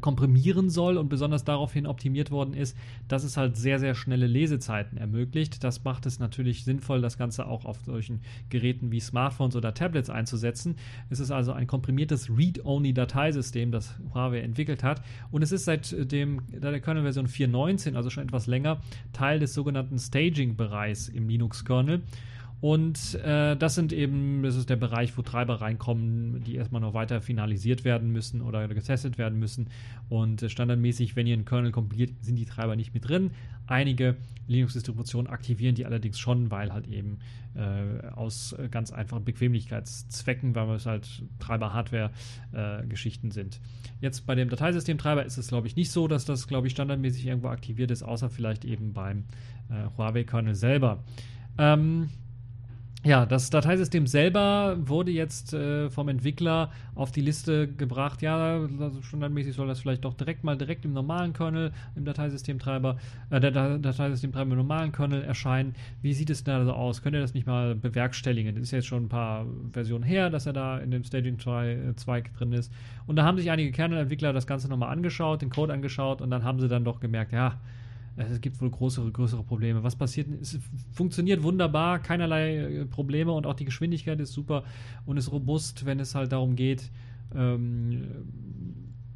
komprimieren 0.00 0.70
soll 0.70 0.96
und 0.96 1.08
besonders 1.08 1.44
daraufhin 1.44 1.86
optimiert 1.86 2.30
worden 2.30 2.54
ist, 2.54 2.76
dass 3.08 3.24
es 3.24 3.36
halt 3.36 3.56
sehr, 3.56 3.78
sehr 3.78 3.94
schnelle 3.94 4.26
Lesezeiten 4.26 4.96
ermöglicht. 4.98 5.64
Das 5.64 5.82
macht 5.84 6.06
es 6.06 6.18
natürlich 6.18 6.64
sinnvoll, 6.64 7.00
das 7.00 7.18
Ganze 7.18 7.46
auch 7.46 7.64
auf 7.64 7.80
solchen 7.84 8.20
Geräten 8.48 8.92
wie 8.92 9.00
Smartphones 9.00 9.56
oder 9.56 9.74
Tablets 9.74 10.10
einzusetzen. 10.10 10.76
Es 11.10 11.20
ist 11.20 11.30
also 11.30 11.52
ein 11.52 11.66
komprimiertes 11.66 12.30
Read-Only-Dateisystem, 12.30 13.72
das 13.72 13.94
Huawei 14.14 14.40
entwickelt 14.40 14.82
hat 14.82 15.02
und 15.30 15.42
es 15.42 15.52
ist 15.52 15.64
seit 15.64 16.12
dem, 16.12 16.42
der 16.50 16.80
Kernel-Version 16.80 17.26
4.19, 17.26 17.96
also 17.96 18.10
schon 18.10 18.24
etwas 18.24 18.46
länger, 18.46 18.80
Teil 19.12 19.40
des 19.40 19.54
sogenannten 19.54 19.98
Staging-Bereichs 19.98 21.08
im 21.08 21.28
Linux-Kernel. 21.28 22.02
Und 22.62 23.16
äh, 23.16 23.56
das 23.56 23.74
sind 23.74 23.92
eben, 23.92 24.44
das 24.44 24.54
ist 24.54 24.70
der 24.70 24.76
Bereich, 24.76 25.18
wo 25.18 25.22
Treiber 25.22 25.60
reinkommen, 25.60 26.44
die 26.44 26.54
erstmal 26.54 26.80
noch 26.80 26.94
weiter 26.94 27.20
finalisiert 27.20 27.84
werden 27.84 28.12
müssen 28.12 28.40
oder 28.40 28.68
getestet 28.68 29.18
werden 29.18 29.36
müssen. 29.36 29.68
Und 30.08 30.44
äh, 30.44 30.48
standardmäßig, 30.48 31.16
wenn 31.16 31.26
ihr 31.26 31.34
einen 31.34 31.44
Kernel 31.44 31.72
kompiliert, 31.72 32.12
sind 32.20 32.36
die 32.36 32.44
Treiber 32.44 32.76
nicht 32.76 32.94
mit 32.94 33.08
drin. 33.08 33.32
Einige 33.66 34.16
Linux-Distributionen 34.46 35.26
aktivieren 35.26 35.74
die 35.74 35.86
allerdings 35.86 36.20
schon, 36.20 36.52
weil 36.52 36.72
halt 36.72 36.86
eben 36.86 37.18
äh, 37.56 38.06
aus 38.12 38.54
ganz 38.70 38.92
einfachen 38.92 39.24
Bequemlichkeitszwecken, 39.24 40.54
weil 40.54 40.70
es 40.76 40.86
halt 40.86 41.24
Treiber-Hardware-Geschichten 41.40 43.32
sind. 43.32 43.58
Jetzt 44.00 44.24
bei 44.24 44.36
dem 44.36 44.48
Dateisystemtreiber 44.48 45.26
ist 45.26 45.36
es, 45.36 45.48
glaube 45.48 45.66
ich, 45.66 45.74
nicht 45.74 45.90
so, 45.90 46.06
dass 46.06 46.26
das, 46.26 46.46
glaube 46.46 46.68
ich, 46.68 46.74
standardmäßig 46.74 47.26
irgendwo 47.26 47.48
aktiviert 47.48 47.90
ist, 47.90 48.04
außer 48.04 48.30
vielleicht 48.30 48.64
eben 48.64 48.92
beim 48.92 49.24
äh, 49.68 49.88
Huawei-Kernel 49.98 50.54
selber. 50.54 51.02
Ähm, 51.58 52.08
ja, 53.04 53.26
das 53.26 53.50
Dateisystem 53.50 54.06
selber 54.06 54.76
wurde 54.78 55.10
jetzt 55.10 55.52
äh, 55.54 55.90
vom 55.90 56.08
Entwickler 56.08 56.70
auf 56.94 57.10
die 57.10 57.20
Liste 57.20 57.66
gebracht. 57.66 58.22
Ja, 58.22 58.60
also 58.60 59.02
standardmäßig 59.02 59.56
soll 59.56 59.66
das 59.66 59.80
vielleicht 59.80 60.04
doch 60.04 60.14
direkt 60.14 60.44
mal 60.44 60.56
direkt 60.56 60.84
im 60.84 60.92
normalen 60.92 61.32
Kernel, 61.32 61.72
im 61.96 62.04
Dateisystemtreiber, 62.04 62.98
äh, 63.30 63.40
der 63.40 63.78
Dateisystemtreiber 63.78 64.52
im 64.52 64.58
normalen 64.58 64.92
Kernel 64.92 65.24
erscheinen. 65.24 65.74
Wie 66.00 66.14
sieht 66.14 66.30
es 66.30 66.44
da 66.44 66.64
so 66.64 66.72
aus? 66.74 67.02
Könnt 67.02 67.16
ihr 67.16 67.20
das 67.20 67.34
nicht 67.34 67.46
mal 67.46 67.74
bewerkstelligen? 67.74 68.54
Das 68.54 68.62
ist 68.62 68.70
jetzt 68.70 68.86
schon 68.86 69.06
ein 69.06 69.08
paar 69.08 69.46
Versionen 69.72 70.04
her, 70.04 70.30
dass 70.30 70.46
er 70.46 70.52
da 70.52 70.78
in 70.78 70.92
dem 70.92 71.02
Staging-Zweig 71.02 72.26
äh, 72.26 72.38
drin 72.38 72.52
ist. 72.52 72.72
Und 73.08 73.16
da 73.16 73.24
haben 73.24 73.36
sich 73.36 73.50
einige 73.50 73.72
Kernel-Entwickler 73.72 74.32
das 74.32 74.46
Ganze 74.46 74.68
nochmal 74.68 74.92
angeschaut, 74.92 75.42
den 75.42 75.50
Code 75.50 75.72
angeschaut 75.72 76.20
und 76.20 76.30
dann 76.30 76.44
haben 76.44 76.60
sie 76.60 76.68
dann 76.68 76.84
doch 76.84 77.00
gemerkt, 77.00 77.32
ja, 77.32 77.58
es 78.16 78.40
gibt 78.40 78.60
wohl 78.60 78.70
größere, 78.70 79.10
größere 79.10 79.42
Probleme. 79.42 79.82
Was 79.82 79.96
passiert? 79.96 80.28
Es 80.40 80.58
funktioniert 80.92 81.42
wunderbar, 81.42 81.98
keinerlei 81.98 82.56
äh, 82.56 82.84
Probleme 82.84 83.32
und 83.32 83.46
auch 83.46 83.54
die 83.54 83.64
Geschwindigkeit 83.64 84.20
ist 84.20 84.32
super 84.32 84.64
und 85.06 85.16
ist 85.16 85.32
robust, 85.32 85.86
wenn 85.86 86.00
es 86.00 86.14
halt 86.14 86.32
darum 86.32 86.56
geht, 86.56 86.90
ähm, 87.34 88.02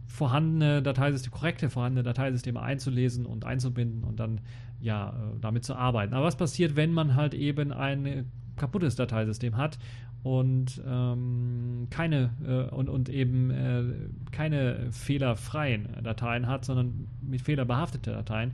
vorhandene 0.06 0.82
Dateisysteme, 0.82 1.36
korrekte 1.36 1.68
vorhandene 1.68 2.02
Dateisysteme 2.02 2.60
einzulesen 2.60 3.26
und 3.26 3.44
einzubinden 3.44 4.02
und 4.02 4.18
dann 4.18 4.40
ja 4.80 5.10
äh, 5.10 5.38
damit 5.40 5.64
zu 5.64 5.74
arbeiten. 5.74 6.14
Aber 6.14 6.26
was 6.26 6.36
passiert, 6.36 6.76
wenn 6.76 6.92
man 6.92 7.14
halt 7.14 7.34
eben 7.34 7.72
ein 7.72 8.30
kaputtes 8.56 8.96
Dateisystem 8.96 9.58
hat 9.58 9.78
und 10.22 10.82
ähm, 10.84 11.86
keine 11.90 12.30
äh, 12.44 12.74
und, 12.74 12.88
und 12.88 13.08
eben 13.08 13.50
äh, 13.50 13.84
keine 14.32 14.90
fehlerfreien 14.90 15.88
Dateien 16.02 16.48
hat, 16.48 16.64
sondern 16.64 17.06
mit 17.20 17.42
Fehler 17.42 17.64
behaftete 17.64 18.10
Dateien, 18.10 18.52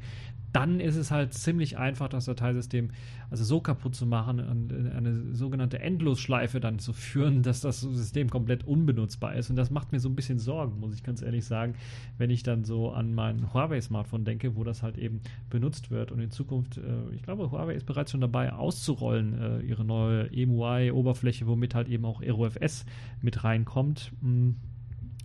dann 0.53 0.81
ist 0.81 0.97
es 0.97 1.11
halt 1.11 1.33
ziemlich 1.33 1.79
einfach, 1.79 2.09
das 2.09 2.27
Dateisystem 2.27 2.91
also 3.31 3.45
so 3.45 3.61
kaputt 3.61 3.95
zu 3.95 4.05
machen 4.05 4.41
und 4.41 4.73
eine 4.95 5.35
sogenannte 5.35 5.79
Endlosschleife 5.79 6.61
dann 6.61 6.79
zu 6.79 6.93
führen, 6.93 7.43
dass 7.43 7.63
das 7.63 7.81
System 7.81 8.29
komplett 8.29 8.67
unbenutzbar 8.67 9.35
ist. 9.35 9.49
Und 9.49 9.57
das 9.57 9.71
macht 9.71 9.93
mir 9.93 10.01
so 10.01 10.11
ein 10.11 10.15
bisschen 10.15 10.39
Sorgen, 10.39 10.79
muss 10.79 10.95
ich 10.95 11.03
ganz 11.03 11.23
ehrlich 11.23 11.47
sagen, 11.47 11.75
wenn 12.19 12.29
ich 12.29 12.43
dann 12.43 12.65
so 12.65 12.91
an 12.91 13.15
mein 13.15 13.55
Huawei-Smartphone 13.55 14.25
denke, 14.25 14.55
wo 14.55 14.65
das 14.65 14.83
halt 14.83 14.99
eben 14.99 15.21
benutzt 15.49 15.91
wird. 15.91 16.13
Und 16.13 16.21
in 16.21 16.31
Zukunft, 16.31 16.77
äh, 16.77 17.15
ich 17.15 17.23
glaube, 17.23 17.51
Huawei 17.51 17.75
ist 17.75 17.87
bereits 17.87 18.11
schon 18.11 18.21
dabei, 18.21 18.53
auszurollen, 18.53 19.41
äh, 19.41 19.61
ihre 19.61 19.85
neue 19.85 20.31
EMUI-Oberfläche, 20.31 21.47
womit 21.47 21.75
halt 21.75 21.89
eben 21.89 22.05
auch 22.05 22.21
AeroFS 22.21 22.85
mit 23.23 23.43
reinkommt. 23.45 24.13
Mhm. 24.21 24.57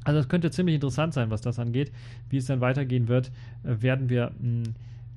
Also 0.05 0.21
es 0.21 0.29
könnte 0.29 0.49
ziemlich 0.51 0.75
interessant 0.75 1.13
sein, 1.13 1.29
was 1.31 1.41
das 1.41 1.59
angeht. 1.59 1.91
Wie 2.29 2.37
es 2.37 2.45
dann 2.45 2.61
weitergehen 2.61 3.09
wird, 3.09 3.31
äh, 3.63 3.81
werden 3.81 4.07
wir 4.09 4.31
mh, 4.39 4.39
hm, 4.39 4.63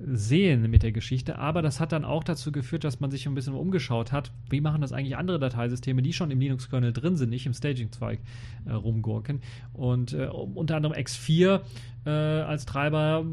sehen 0.05 0.69
mit 0.69 0.83
der 0.83 0.91
Geschichte, 0.91 1.37
aber 1.37 1.61
das 1.61 1.79
hat 1.79 1.91
dann 1.91 2.05
auch 2.05 2.23
dazu 2.23 2.51
geführt, 2.51 2.83
dass 2.83 2.99
man 2.99 3.11
sich 3.11 3.27
ein 3.27 3.35
bisschen 3.35 3.53
umgeschaut 3.53 4.11
hat, 4.11 4.31
wie 4.49 4.61
machen 4.61 4.81
das 4.81 4.93
eigentlich 4.93 5.17
andere 5.17 5.39
Dateisysteme, 5.39 6.01
die 6.01 6.13
schon 6.13 6.31
im 6.31 6.39
Linux-Kernel 6.39 6.93
drin 6.93 7.17
sind, 7.17 7.29
nicht 7.29 7.45
im 7.45 7.53
Staging-Zweig 7.53 8.19
äh, 8.65 8.71
rumgurken. 8.71 9.41
Und 9.73 10.13
äh, 10.13 10.27
unter 10.27 10.75
anderem 10.75 10.95
X4 10.95 11.61
äh, 12.05 12.09
als 12.09 12.65
Treiber, 12.65 13.25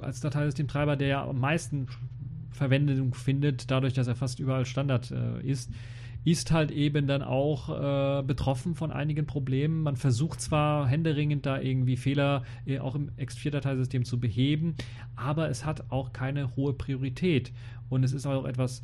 als 0.00 0.20
Dateisystemtreiber, 0.20 0.96
der 0.96 1.08
ja 1.08 1.28
am 1.28 1.40
meisten 1.40 1.86
Verwendung 2.50 3.14
findet, 3.14 3.70
dadurch, 3.70 3.94
dass 3.94 4.06
er 4.06 4.16
fast 4.16 4.40
überall 4.40 4.66
Standard 4.66 5.10
äh, 5.10 5.40
ist, 5.42 5.70
ist 6.26 6.50
halt 6.50 6.72
eben 6.72 7.06
dann 7.06 7.22
auch 7.22 7.68
äh, 7.68 8.22
betroffen 8.24 8.74
von 8.74 8.90
einigen 8.90 9.26
Problemen. 9.26 9.84
Man 9.84 9.94
versucht 9.94 10.40
zwar 10.40 10.88
händeringend 10.88 11.46
da 11.46 11.60
irgendwie 11.60 11.96
Fehler 11.96 12.42
äh, 12.66 12.80
auch 12.80 12.96
im 12.96 13.12
X4-Dateisystem 13.12 14.04
zu 14.04 14.18
beheben, 14.18 14.74
aber 15.14 15.48
es 15.48 15.64
hat 15.64 15.92
auch 15.92 16.12
keine 16.12 16.56
hohe 16.56 16.72
Priorität. 16.72 17.52
Und 17.88 18.02
es 18.02 18.12
ist 18.12 18.26
auch 18.26 18.44
etwas 18.44 18.82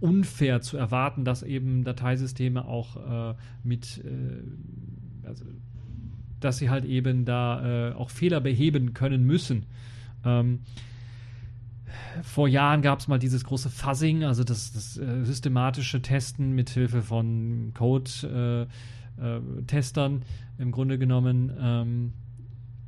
unfair 0.00 0.62
zu 0.62 0.76
erwarten, 0.78 1.24
dass 1.24 1.44
eben 1.44 1.84
Dateisysteme 1.84 2.64
auch 2.64 2.96
äh, 3.30 3.34
mit, 3.62 4.04
äh, 4.04 5.28
also, 5.28 5.44
dass 6.40 6.58
sie 6.58 6.70
halt 6.70 6.84
eben 6.84 7.24
da 7.24 7.90
äh, 7.90 7.92
auch 7.92 8.10
Fehler 8.10 8.40
beheben 8.40 8.94
können 8.94 9.24
müssen. 9.24 9.66
Ähm, 10.24 10.62
vor 12.22 12.48
Jahren 12.48 12.82
gab 12.82 13.00
es 13.00 13.08
mal 13.08 13.18
dieses 13.18 13.44
große 13.44 13.70
Fuzzing, 13.70 14.24
also 14.24 14.44
das, 14.44 14.72
das 14.72 14.96
äh, 14.96 15.24
systematische 15.24 16.02
Testen 16.02 16.52
mit 16.52 16.70
Hilfe 16.70 17.02
von 17.02 17.72
Code-Testern 17.74 20.12
äh, 20.12 20.16
äh, 20.16 20.62
im 20.62 20.72
Grunde 20.72 20.98
genommen. 20.98 21.52
Ähm, 21.60 22.12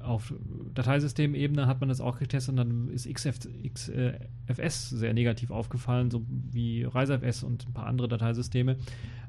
auf 0.03 0.35
Dateisystemebene 0.75 1.67
hat 1.67 1.81
man 1.81 1.89
das 1.89 2.01
auch 2.01 2.19
getestet 2.19 2.53
und 2.53 2.57
dann 2.57 2.89
ist 2.89 3.13
XF, 3.13 3.39
XFS 3.73 4.91
sehr 4.91 5.15
negativ 5.15 5.51
aufgefallen, 5.51 6.11
so 6.11 6.25
wie 6.29 6.85
ReiseFS 6.85 7.43
und 7.43 7.69
ein 7.69 7.73
paar 7.73 7.87
andere 7.87 8.09
Dateisysteme. 8.09 8.77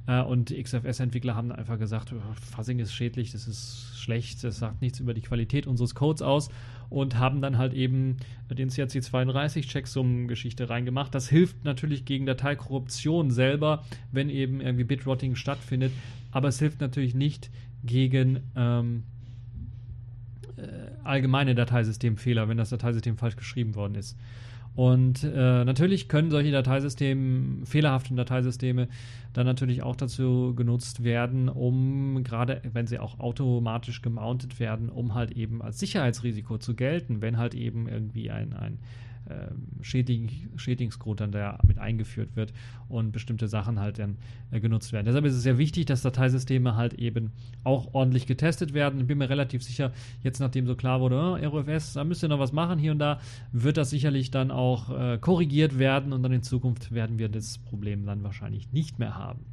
Äh, 0.07 0.21
und 0.21 0.51
XFS-Entwickler 0.51 1.35
haben 1.35 1.51
einfach 1.51 1.79
gesagt, 1.79 2.13
oh, 2.13 2.55
Fuzzing 2.55 2.79
ist 2.79 2.93
schädlich, 2.93 3.31
das 3.31 3.47
ist 3.47 3.97
schlecht, 3.97 4.43
das 4.43 4.59
sagt 4.59 4.81
nichts 4.81 4.99
über 4.99 5.13
die 5.13 5.21
Qualität 5.21 5.67
unseres 5.67 5.95
Codes 5.95 6.21
aus 6.21 6.49
und 6.89 7.17
haben 7.17 7.41
dann 7.41 7.57
halt 7.57 7.73
eben 7.73 8.17
den 8.51 8.69
CRC32-Checksum-Geschichte 8.69 10.69
reingemacht. 10.69 11.15
Das 11.15 11.29
hilft 11.29 11.63
natürlich 11.63 12.05
gegen 12.05 12.25
Dateikorruption 12.25 13.31
selber, 13.31 13.83
wenn 14.11 14.29
eben 14.29 14.61
irgendwie 14.61 14.83
Bitrotting 14.83 15.35
stattfindet, 15.35 15.91
aber 16.31 16.49
es 16.49 16.59
hilft 16.59 16.81
natürlich 16.81 17.15
nicht 17.15 17.49
gegen 17.83 18.41
ähm, 18.55 19.03
äh, 19.03 19.12
allgemeine 21.03 21.55
Dateisystemfehler, 21.55 22.47
wenn 22.49 22.57
das 22.57 22.69
Dateisystem 22.69 23.17
falsch 23.17 23.35
geschrieben 23.35 23.75
worden 23.75 23.95
ist. 23.95 24.17
Und 24.75 25.23
äh, 25.23 25.63
natürlich 25.65 26.09
können 26.09 26.31
solche 26.31 26.51
Dateisysteme, 26.51 27.63
fehlerhafte 27.65 28.15
Dateisysteme, 28.15 28.87
dann 29.31 29.45
natürlich 29.45 29.83
auch 29.83 29.95
dazu 29.95 30.53
genutzt 30.55 31.03
werden, 31.03 31.47
um, 31.47 32.23
gerade 32.23 32.61
wenn 32.71 32.87
sie 32.87 32.97
auch 32.97 33.19
automatisch 33.19 34.01
gemountet 34.01 34.59
werden, 34.59 34.89
um 34.89 35.13
halt 35.13 35.31
eben 35.31 35.61
als 35.61 35.79
Sicherheitsrisiko 35.79 36.57
zu 36.57 36.75
gelten, 36.75 37.21
wenn 37.21 37.37
halt 37.37 37.53
eben 37.53 37.87
irgendwie 37.87 38.31
ein, 38.31 38.53
ein 38.53 38.73
äh, 38.73 38.77
Schädig 39.81 40.47
Schädigungscode 40.55 41.21
dann 41.21 41.31
da 41.31 41.57
mit 41.65 41.77
eingeführt 41.77 42.35
wird 42.35 42.53
und 42.89 43.11
bestimmte 43.11 43.47
Sachen 43.47 43.79
halt 43.79 43.99
dann 43.99 44.17
äh, 44.51 44.59
genutzt 44.59 44.93
werden. 44.93 45.05
Deshalb 45.05 45.25
ist 45.25 45.33
es 45.33 45.43
sehr 45.43 45.57
wichtig, 45.57 45.85
dass 45.85 46.01
Dateisysteme 46.01 46.75
halt 46.75 46.93
eben 46.95 47.31
auch 47.63 47.93
ordentlich 47.93 48.27
getestet 48.27 48.73
werden. 48.73 48.99
Ich 48.99 49.07
bin 49.07 49.17
mir 49.17 49.29
relativ 49.29 49.63
sicher, 49.63 49.91
jetzt 50.21 50.39
nachdem 50.39 50.67
so 50.67 50.75
klar 50.75 50.99
wurde, 50.99 51.15
oh, 51.15 51.35
ROFS, 51.35 51.93
da 51.93 52.03
müsst 52.03 52.23
ihr 52.23 52.29
noch 52.29 52.39
was 52.39 52.51
machen 52.51 52.79
hier 52.79 52.91
und 52.91 52.99
da, 52.99 53.19
wird 53.51 53.77
das 53.77 53.89
sicherlich 53.89 54.31
dann 54.31 54.51
auch 54.51 54.89
äh, 54.89 55.17
korrigiert 55.17 55.79
werden 55.79 56.13
und 56.13 56.23
dann 56.23 56.31
in 56.31 56.43
Zukunft 56.43 56.91
werden 56.91 57.17
wir 57.17 57.29
das 57.29 57.57
Problem 57.57 58.05
dann 58.05 58.23
wahrscheinlich 58.23 58.71
nicht 58.71 58.99
mehr 58.99 59.15
haben. 59.15 59.45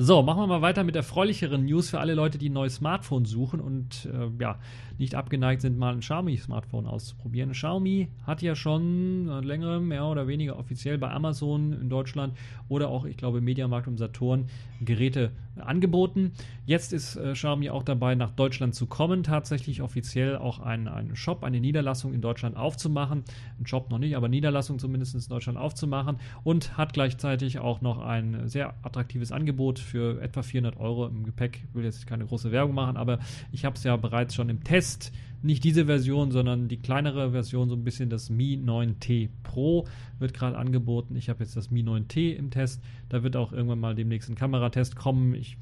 So, 0.00 0.22
machen 0.22 0.42
wir 0.42 0.46
mal 0.46 0.62
weiter 0.62 0.84
mit 0.84 0.94
erfreulicheren 0.94 1.64
News 1.64 1.90
für 1.90 1.98
alle 1.98 2.14
Leute, 2.14 2.38
die 2.38 2.50
ein 2.50 2.52
neues 2.52 2.76
Smartphone 2.76 3.24
suchen 3.24 3.58
und 3.60 4.04
äh, 4.04 4.28
ja, 4.40 4.60
nicht 4.98 5.14
abgeneigt 5.14 5.62
sind, 5.62 5.78
mal 5.78 5.94
ein 5.94 6.00
Xiaomi-Smartphone 6.00 6.86
auszuprobieren. 6.86 7.52
Xiaomi 7.52 8.08
hat 8.26 8.42
ja 8.42 8.54
schon 8.54 9.26
längere, 9.42 9.80
mehr 9.80 10.06
oder 10.06 10.26
weniger 10.26 10.58
offiziell 10.58 10.98
bei 10.98 11.10
Amazon 11.10 11.72
in 11.72 11.88
Deutschland 11.88 12.34
oder 12.68 12.88
auch, 12.88 13.04
ich 13.04 13.16
glaube, 13.16 13.40
Mediamarkt 13.40 13.88
und 13.88 13.98
Saturn 13.98 14.46
Geräte 14.80 15.32
angeboten. 15.56 16.32
Jetzt 16.66 16.92
ist 16.92 17.16
äh, 17.16 17.32
Xiaomi 17.32 17.70
auch 17.70 17.82
dabei, 17.82 18.14
nach 18.14 18.30
Deutschland 18.30 18.74
zu 18.74 18.86
kommen, 18.86 19.22
tatsächlich 19.22 19.82
offiziell 19.82 20.36
auch 20.36 20.60
einen, 20.60 20.86
einen 20.86 21.16
Shop, 21.16 21.42
eine 21.42 21.60
Niederlassung 21.60 22.14
in 22.14 22.20
Deutschland 22.20 22.56
aufzumachen. 22.56 23.24
Ein 23.58 23.66
Shop 23.66 23.90
noch 23.90 23.98
nicht, 23.98 24.16
aber 24.16 24.28
Niederlassung 24.28 24.78
zumindest 24.78 25.14
in 25.14 25.20
Deutschland 25.28 25.58
aufzumachen 25.58 26.18
und 26.44 26.76
hat 26.76 26.92
gleichzeitig 26.92 27.58
auch 27.58 27.80
noch 27.80 27.98
ein 27.98 28.48
sehr 28.48 28.74
attraktives 28.82 29.32
Angebot 29.32 29.78
für 29.78 30.20
etwa 30.22 30.42
400 30.42 30.78
Euro 30.78 31.06
im 31.06 31.24
Gepäck. 31.24 31.64
Ich 31.68 31.74
will 31.74 31.84
jetzt 31.84 32.06
keine 32.06 32.26
große 32.26 32.52
Werbung 32.52 32.74
machen, 32.74 32.96
aber 32.96 33.18
ich 33.50 33.64
habe 33.64 33.76
es 33.76 33.84
ja 33.84 33.96
bereits 33.96 34.34
schon 34.34 34.48
im 34.48 34.62
Test 34.62 34.87
Test 34.88 35.12
nicht 35.40 35.62
diese 35.62 35.86
Version, 35.86 36.32
sondern 36.32 36.66
die 36.66 36.78
kleinere 36.78 37.30
Version, 37.30 37.68
so 37.68 37.76
ein 37.76 37.84
bisschen 37.84 38.10
das 38.10 38.28
Mi 38.28 38.60
9T 38.60 39.28
Pro 39.44 39.86
wird 40.18 40.34
gerade 40.34 40.58
angeboten. 40.58 41.14
Ich 41.14 41.28
habe 41.28 41.44
jetzt 41.44 41.56
das 41.56 41.70
Mi 41.70 41.82
9T 41.82 42.34
im 42.34 42.50
Test. 42.50 42.82
Da 43.08 43.22
wird 43.22 43.36
auch 43.36 43.52
irgendwann 43.52 43.78
mal 43.78 43.94
demnächst 43.94 44.28
ein 44.28 44.34
Kameratest 44.34 44.96
kommen. 44.96 45.34
Ich 45.34 45.56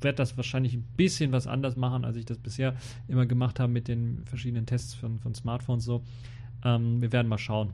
werde 0.00 0.16
das 0.16 0.36
wahrscheinlich 0.36 0.74
ein 0.74 0.84
bisschen 0.96 1.30
was 1.30 1.46
anders 1.46 1.76
machen, 1.76 2.04
als 2.04 2.16
ich 2.16 2.24
das 2.24 2.38
bisher 2.38 2.74
immer 3.06 3.24
gemacht 3.24 3.60
habe 3.60 3.72
mit 3.72 3.86
den 3.86 4.24
verschiedenen 4.24 4.66
Tests 4.66 4.94
von, 4.94 5.20
von 5.20 5.32
Smartphones 5.32 5.84
so. 5.84 6.02
Ähm, 6.64 7.00
wir 7.00 7.12
werden 7.12 7.28
mal 7.28 7.38
schauen. 7.38 7.72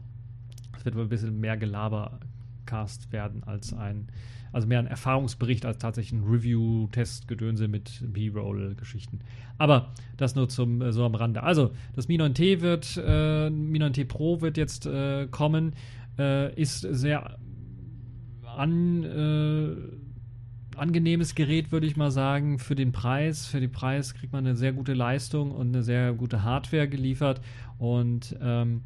Es 0.77 0.85
wird 0.85 0.95
wohl 0.95 1.05
ein 1.05 1.09
bisschen 1.09 1.41
mehr 1.41 1.57
Gelabercast 1.57 3.13
werden 3.13 3.45
als 3.45 3.73
ein 3.73 4.09
also 4.57 4.67
mehr 4.69 4.79
ein 4.79 4.87
Erfahrungsbericht 4.87 5.67
als 5.67 5.77
tatsächlich 5.77 6.19
ein 6.19 6.25
Review-Test-Gedönse 6.25 7.69
mit 7.69 8.01
B-Roll-Geschichten. 8.03 9.21
Aber 9.59 9.93
das 10.17 10.35
nur 10.35 10.49
zum 10.49 10.81
äh, 10.81 10.93
so 10.93 11.05
am 11.05 11.15
Rande. 11.15 11.43
Also, 11.43 11.73
das 11.95 12.09
Mi 12.09 12.17
9T 12.17 12.63
wird, 12.63 12.97
äh, 12.97 13.51
Mi 13.51 13.79
9T 13.79 14.07
Pro 14.07 14.41
wird 14.41 14.57
jetzt 14.57 14.87
äh, 14.87 15.27
kommen, 15.31 15.75
äh, 16.19 16.59
ist 16.59 16.81
sehr 16.81 17.37
an, 18.57 19.05
äh, 19.05 20.79
angenehmes 20.79 21.35
Gerät, 21.35 21.71
würde 21.71 21.87
ich 21.87 21.99
mal 21.99 22.11
sagen, 22.11 22.59
für 22.59 22.75
den 22.75 22.93
Preis. 22.93 23.45
Für 23.47 23.61
den 23.61 23.73
Preis 23.73 24.15
kriegt 24.15 24.33
man 24.33 24.47
eine 24.47 24.57
sehr 24.57 24.73
gute 24.73 24.95
Leistung 24.95 25.51
und 25.51 25.75
eine 25.75 25.83
sehr 25.83 26.15
gute 26.15 26.45
Hardware 26.45 26.89
geliefert 26.89 27.43
und 27.77 28.35
ähm, 28.41 28.85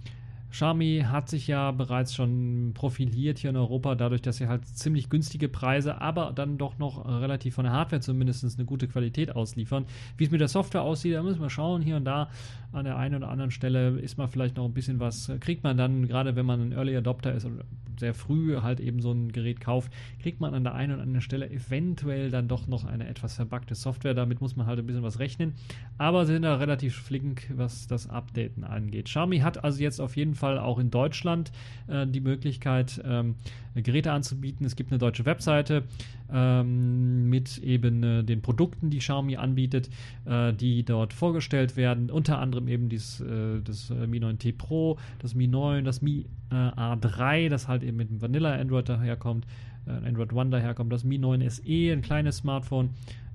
Xiaomi 0.51 1.05
hat 1.07 1.29
sich 1.29 1.47
ja 1.47 1.71
bereits 1.71 2.15
schon 2.15 2.73
profiliert 2.75 3.39
hier 3.39 3.51
in 3.51 3.57
Europa, 3.57 3.95
dadurch, 3.95 4.23
dass 4.23 4.39
sie 4.39 4.49
halt 4.49 4.67
ziemlich 4.67 5.09
günstige 5.09 5.49
Preise, 5.49 6.01
aber 6.01 6.33
dann 6.35 6.59
doch 6.59 6.79
noch 6.79 7.07
relativ 7.07 7.55
von 7.55 7.65
der 7.65 7.73
Hardware 7.73 8.01
zumindest 8.01 8.45
eine 8.57 8.67
gute 8.67 8.89
Qualität 8.89 9.35
ausliefern. 9.35 9.87
Wie 10.17 10.25
es 10.25 10.31
mit 10.31 10.41
der 10.41 10.49
Software 10.49 10.83
aussieht, 10.83 11.15
da 11.15 11.23
müssen 11.23 11.41
wir 11.41 11.51
schauen. 11.51 11.83
Hier 11.83 11.97
und 11.97 12.05
da 12.05 12.29
an 12.73 12.85
der 12.85 12.97
einen 12.97 13.17
oder 13.17 13.29
anderen 13.29 13.51
Stelle 13.51 13.99
ist 13.99 14.19
man 14.19 14.29
vielleicht 14.29 14.57
noch 14.57 14.65
ein 14.65 14.75
bisschen 14.75 15.01
was, 15.01 15.31
kriegt 15.41 15.65
man 15.65 15.77
dann, 15.77 16.07
gerade 16.07 16.37
wenn 16.37 16.47
man 16.47 16.61
ein 16.61 16.73
Early 16.73 16.97
Adopter 16.97 17.33
ist 17.33 17.45
oder 17.45 17.65
sehr 18.01 18.15
früh 18.15 18.57
halt 18.57 18.81
eben 18.81 19.01
so 19.01 19.13
ein 19.13 19.31
Gerät 19.31 19.61
kauft, 19.61 19.93
kriegt 20.21 20.41
man 20.41 20.55
an 20.55 20.65
der 20.65 20.75
einen 20.75 20.95
oder 20.95 21.03
anderen 21.03 21.21
Stelle 21.21 21.49
eventuell 21.49 22.31
dann 22.31 22.49
doch 22.49 22.67
noch 22.67 22.85
eine 22.85 23.07
etwas 23.07 23.37
verbackte 23.37 23.77
Software. 23.77 24.15
Damit 24.15 24.41
muss 24.41 24.57
man 24.57 24.67
halt 24.67 24.81
ein 24.81 24.87
bisschen 24.87 25.05
was 25.05 25.21
rechnen. 25.21 25.53
Aber 25.99 26.27
sie 26.27 26.33
sind 26.33 26.43
da 26.43 26.57
relativ 26.57 26.97
flink, 26.97 27.49
was 27.55 27.87
das 27.87 28.09
Updaten 28.09 28.65
angeht. 28.65 29.05
Xiaomi 29.05 29.39
hat 29.41 29.63
also 29.63 29.81
jetzt 29.81 30.01
auf 30.01 30.17
jeden 30.17 30.35
Fall 30.35 30.59
auch 30.59 30.79
in 30.79 30.91
Deutschland 30.91 31.53
äh, 31.87 32.07
die 32.07 32.21
Möglichkeit, 32.21 33.01
ähm, 33.05 33.37
Geräte 33.75 34.11
anzubieten. 34.11 34.67
Es 34.67 34.75
gibt 34.75 34.91
eine 34.91 34.99
deutsche 34.99 35.27
Webseite 35.27 35.85
ähm, 36.33 37.29
mit 37.29 37.59
eben 37.59 38.03
äh, 38.03 38.25
den 38.25 38.43
Produkten, 38.43 38.91
die 38.91 38.99
Xiaomi 38.99 39.37
anbietet, 39.37 39.91
äh, 40.25 40.53
die 40.53 40.85
dort 40.85 41.13
vorgestellt 41.13 41.77
werden. 41.77 42.11
Unter 42.11 42.39
anderem 42.39 42.69
eben 42.69 42.89
dieses, 42.89 43.21
äh, 43.21 43.61
das 43.65 43.91
äh, 43.91 44.07
Mi 44.07 44.19
9T 44.19 44.57
Pro, 44.57 44.99
das 45.19 45.35
Mi 45.35 45.47
9, 45.47 45.85
das 45.85 46.03
Mi 46.03 46.27
äh, 46.51 46.55
A3, 46.55 47.49
das 47.49 47.69
halt 47.69 47.83
eben 47.83 47.97
mit 47.97 48.11
dem 48.11 48.23
Vanilla 48.23 48.55
Android 48.55 48.89
daherkommt, 48.89 49.47
Android 49.87 50.33
One 50.33 50.51
daherkommt, 50.51 50.93
das 50.93 51.05
Mi 51.05 51.19
9 51.19 51.49
SE, 51.49 51.63
ein 51.93 52.03
kleines 52.03 52.37
Smartphone 52.37 52.91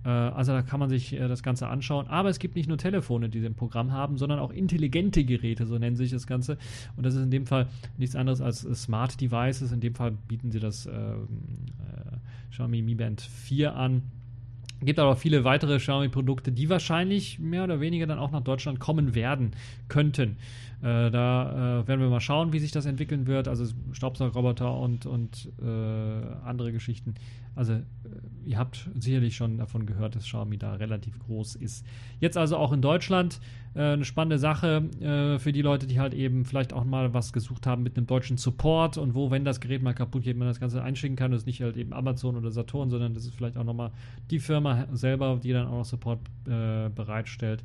also 0.09 0.51
da 0.51 0.61
kann 0.61 0.79
man 0.79 0.89
sich 0.89 1.13
äh, 1.13 1.27
das 1.27 1.43
Ganze 1.43 1.67
anschauen. 1.67 2.07
Aber 2.07 2.29
es 2.29 2.39
gibt 2.39 2.55
nicht 2.55 2.67
nur 2.67 2.77
Telefone, 2.77 3.29
die 3.29 3.39
sie 3.39 3.47
im 3.47 3.55
Programm 3.55 3.91
haben, 3.91 4.17
sondern 4.17 4.39
auch 4.39 4.51
intelligente 4.51 5.23
Geräte, 5.23 5.65
so 5.65 5.77
nennen 5.77 5.95
sich 5.95 6.11
das 6.11 6.27
Ganze. 6.27 6.57
Und 6.95 7.05
das 7.05 7.15
ist 7.15 7.23
in 7.23 7.31
dem 7.31 7.45
Fall 7.45 7.67
nichts 7.97 8.15
anderes 8.15 8.41
als 8.41 8.61
Smart 8.61 9.19
Devices. 9.19 9.71
In 9.71 9.81
dem 9.81 9.95
Fall 9.95 10.11
bieten 10.11 10.51
sie 10.51 10.59
das 10.59 10.85
ähm, 10.85 11.27
äh, 11.79 12.51
Xiaomi 12.51 12.81
Mi 12.81 12.95
Band 12.95 13.21
4 13.21 13.75
an. 13.75 14.03
Gibt 14.81 14.99
aber 14.99 15.15
viele 15.15 15.43
weitere 15.43 15.77
Xiaomi-Produkte, 15.77 16.51
die 16.51 16.69
wahrscheinlich 16.69 17.39
mehr 17.39 17.63
oder 17.63 17.79
weniger 17.79 18.07
dann 18.07 18.19
auch 18.19 18.31
nach 18.31 18.43
Deutschland 18.43 18.79
kommen 18.79 19.15
werden 19.15 19.51
könnten. 19.87 20.37
Äh, 20.85 21.09
da 21.09 21.81
äh, 21.81 21.87
werden 21.87 21.99
wir 21.99 22.09
mal 22.09 22.19
schauen, 22.19 22.53
wie 22.53 22.59
sich 22.59 22.71
das 22.71 22.85
entwickeln 22.85 23.25
wird. 23.25 23.47
Also 23.47 23.65
Staubsaugerroboter 23.91 24.71
und, 24.77 25.07
und 25.07 25.51
äh, 25.59 25.65
andere 26.45 26.71
Geschichten. 26.71 27.15
Also 27.55 27.73
äh, 27.73 27.81
ihr 28.45 28.59
habt 28.59 28.87
sicherlich 28.99 29.35
schon 29.35 29.57
davon 29.57 29.87
gehört, 29.87 30.15
dass 30.15 30.25
Xiaomi 30.25 30.59
da 30.59 30.75
relativ 30.75 31.17
groß 31.17 31.55
ist. 31.55 31.87
Jetzt 32.19 32.37
also 32.37 32.57
auch 32.57 32.71
in 32.71 32.83
Deutschland 32.83 33.39
äh, 33.73 33.93
eine 33.93 34.05
spannende 34.05 34.37
Sache 34.37 34.83
äh, 35.01 35.39
für 35.39 35.51
die 35.51 35.63
Leute, 35.63 35.87
die 35.87 35.99
halt 35.99 36.13
eben 36.13 36.45
vielleicht 36.45 36.71
auch 36.71 36.83
mal 36.83 37.15
was 37.15 37.33
gesucht 37.33 37.65
haben 37.65 37.81
mit 37.81 37.97
einem 37.97 38.05
deutschen 38.05 38.37
Support 38.37 38.99
und 38.99 39.15
wo, 39.15 39.31
wenn 39.31 39.43
das 39.43 39.61
Gerät 39.61 39.81
mal 39.81 39.95
kaputt 39.95 40.21
geht, 40.21 40.37
man 40.37 40.47
das 40.47 40.59
Ganze 40.59 40.83
einschicken 40.83 41.15
kann. 41.15 41.31
Das 41.31 41.41
ist 41.41 41.47
nicht 41.47 41.63
halt 41.63 41.77
eben 41.77 41.93
Amazon 41.93 42.35
oder 42.35 42.51
Saturn, 42.51 42.91
sondern 42.91 43.15
das 43.15 43.25
ist 43.25 43.33
vielleicht 43.33 43.57
auch 43.57 43.63
nochmal 43.63 43.89
die 44.29 44.37
Firma 44.37 44.85
selber, 44.91 45.39
die 45.41 45.51
dann 45.51 45.65
auch 45.65 45.79
noch 45.79 45.85
Support 45.85 46.19
bereitstellt. 46.43 47.63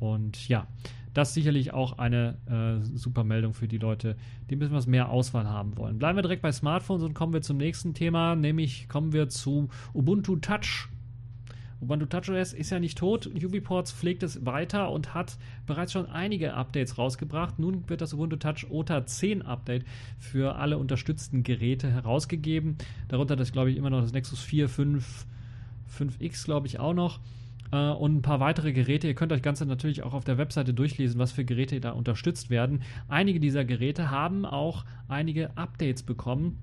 Und 0.00 0.48
ja, 0.48 0.66
das 1.14 1.28
ist 1.28 1.34
sicherlich 1.34 1.72
auch 1.72 1.98
eine 1.98 2.38
äh, 2.46 2.84
super 2.96 3.24
Meldung 3.24 3.54
für 3.54 3.68
die 3.68 3.78
Leute, 3.78 4.16
die 4.48 4.56
ein 4.56 4.58
bisschen 4.58 4.74
was 4.74 4.86
mehr 4.86 5.10
Auswahl 5.10 5.48
haben 5.48 5.76
wollen. 5.76 5.98
Bleiben 5.98 6.16
wir 6.16 6.22
direkt 6.22 6.42
bei 6.42 6.52
Smartphones 6.52 7.02
und 7.02 7.14
kommen 7.14 7.32
wir 7.32 7.42
zum 7.42 7.56
nächsten 7.56 7.94
Thema, 7.94 8.34
nämlich 8.34 8.88
kommen 8.88 9.12
wir 9.12 9.28
zu 9.28 9.68
Ubuntu 9.94 10.36
Touch. 10.36 10.88
Ubuntu 11.82 12.06
TouchOS 12.06 12.52
ist 12.52 12.70
ja 12.70 12.78
nicht 12.78 12.96
tot. 12.96 13.26
UbiPorts 13.26 13.90
pflegt 13.90 14.22
es 14.22 14.46
weiter 14.46 14.90
und 14.90 15.14
hat 15.14 15.36
bereits 15.66 15.90
schon 15.90 16.06
einige 16.06 16.54
Updates 16.54 16.96
rausgebracht. 16.96 17.58
Nun 17.58 17.88
wird 17.88 18.00
das 18.00 18.14
Ubuntu 18.14 18.36
Touch 18.36 18.70
OTA 18.70 19.04
10 19.04 19.42
Update 19.42 19.84
für 20.20 20.54
alle 20.54 20.78
unterstützten 20.78 21.42
Geräte 21.42 21.90
herausgegeben. 21.90 22.76
Darunter 23.08 23.34
das, 23.34 23.50
glaube 23.50 23.72
ich, 23.72 23.76
immer 23.76 23.90
noch 23.90 24.00
das 24.00 24.12
Nexus 24.12 24.40
4, 24.40 24.68
5, 24.68 25.26
5X, 25.98 26.44
glaube 26.44 26.68
ich, 26.68 26.78
auch 26.78 26.94
noch 26.94 27.18
äh, 27.72 27.90
und 27.90 28.16
ein 28.16 28.22
paar 28.22 28.40
weitere 28.40 28.72
Geräte. 28.72 29.08
Ihr 29.08 29.14
könnt 29.14 29.32
euch 29.32 29.42
Ganze 29.42 29.66
natürlich 29.66 30.02
auch 30.02 30.14
auf 30.14 30.24
der 30.24 30.38
Webseite 30.38 30.72
durchlesen, 30.72 31.18
was 31.18 31.32
für 31.32 31.44
Geräte 31.44 31.80
da 31.80 31.90
unterstützt 31.90 32.50
werden. 32.50 32.82
Einige 33.08 33.40
dieser 33.40 33.64
Geräte 33.64 34.10
haben 34.10 34.46
auch 34.46 34.84
einige 35.08 35.56
Updates 35.56 36.02
bekommen 36.02 36.58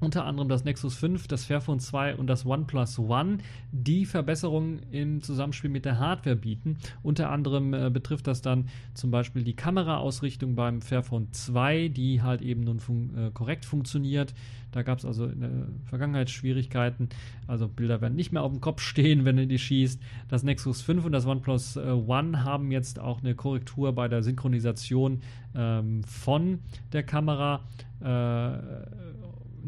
unter 0.00 0.24
anderem 0.24 0.48
das 0.48 0.64
Nexus 0.64 0.94
5, 0.94 1.26
das 1.26 1.44
Fairphone 1.44 1.80
2 1.80 2.16
und 2.16 2.26
das 2.28 2.46
OnePlus 2.46 2.98
One, 2.98 3.38
die 3.72 4.06
Verbesserungen 4.06 4.80
im 4.90 5.22
Zusammenspiel 5.22 5.70
mit 5.70 5.84
der 5.84 5.98
Hardware 5.98 6.36
bieten. 6.36 6.78
Unter 7.02 7.30
anderem 7.30 7.74
äh, 7.74 7.90
betrifft 7.90 8.26
das 8.26 8.40
dann 8.40 8.68
zum 8.94 9.10
Beispiel 9.10 9.42
die 9.42 9.54
Kameraausrichtung 9.54 10.54
beim 10.54 10.82
Fairphone 10.82 11.32
2, 11.32 11.88
die 11.88 12.22
halt 12.22 12.42
eben 12.42 12.62
nun 12.62 12.80
fun 12.80 13.10
äh, 13.16 13.30
korrekt 13.32 13.64
funktioniert. 13.64 14.34
Da 14.70 14.82
gab 14.82 14.98
es 14.98 15.04
also 15.04 15.26
in 15.26 15.40
der 15.40 15.50
Vergangenheit 15.84 16.30
Schwierigkeiten. 16.30 17.08
Also 17.46 17.68
Bilder 17.68 18.00
werden 18.00 18.14
nicht 18.14 18.32
mehr 18.32 18.42
auf 18.42 18.52
dem 18.52 18.60
Kopf 18.60 18.82
stehen, 18.82 19.24
wenn 19.24 19.38
ihr 19.38 19.46
die 19.46 19.58
schießt. 19.58 20.00
Das 20.28 20.42
Nexus 20.42 20.82
5 20.82 21.06
und 21.06 21.12
das 21.12 21.26
OnePlus 21.26 21.76
äh, 21.76 21.80
One 21.90 22.44
haben 22.44 22.70
jetzt 22.70 23.00
auch 23.00 23.20
eine 23.20 23.34
Korrektur 23.34 23.92
bei 23.94 24.08
der 24.08 24.22
Synchronisation 24.22 25.22
ähm, 25.54 26.04
von 26.04 26.60
der 26.92 27.02
Kamera. 27.02 27.64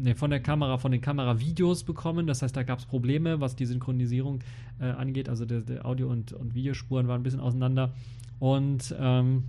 Äh, 0.01 0.09
ne, 0.09 0.15
von 0.15 0.29
der 0.29 0.39
Kamera, 0.39 0.77
von 0.77 0.91
den 0.91 1.01
Kameravideos 1.01 1.83
bekommen. 1.83 2.27
Das 2.27 2.41
heißt, 2.41 2.55
da 2.55 2.63
gab 2.63 2.79
es 2.79 2.85
Probleme, 2.85 3.39
was 3.39 3.55
die 3.55 3.65
Synchronisierung 3.65 4.39
äh, 4.79 4.85
angeht. 4.85 5.29
Also 5.29 5.45
der, 5.45 5.61
der 5.61 5.85
Audio- 5.85 6.09
und, 6.09 6.33
und 6.33 6.53
Videospuren 6.53 7.07
waren 7.07 7.21
ein 7.21 7.23
bisschen 7.23 7.39
auseinander. 7.39 7.93
Und 8.39 8.95
ähm, 8.99 9.45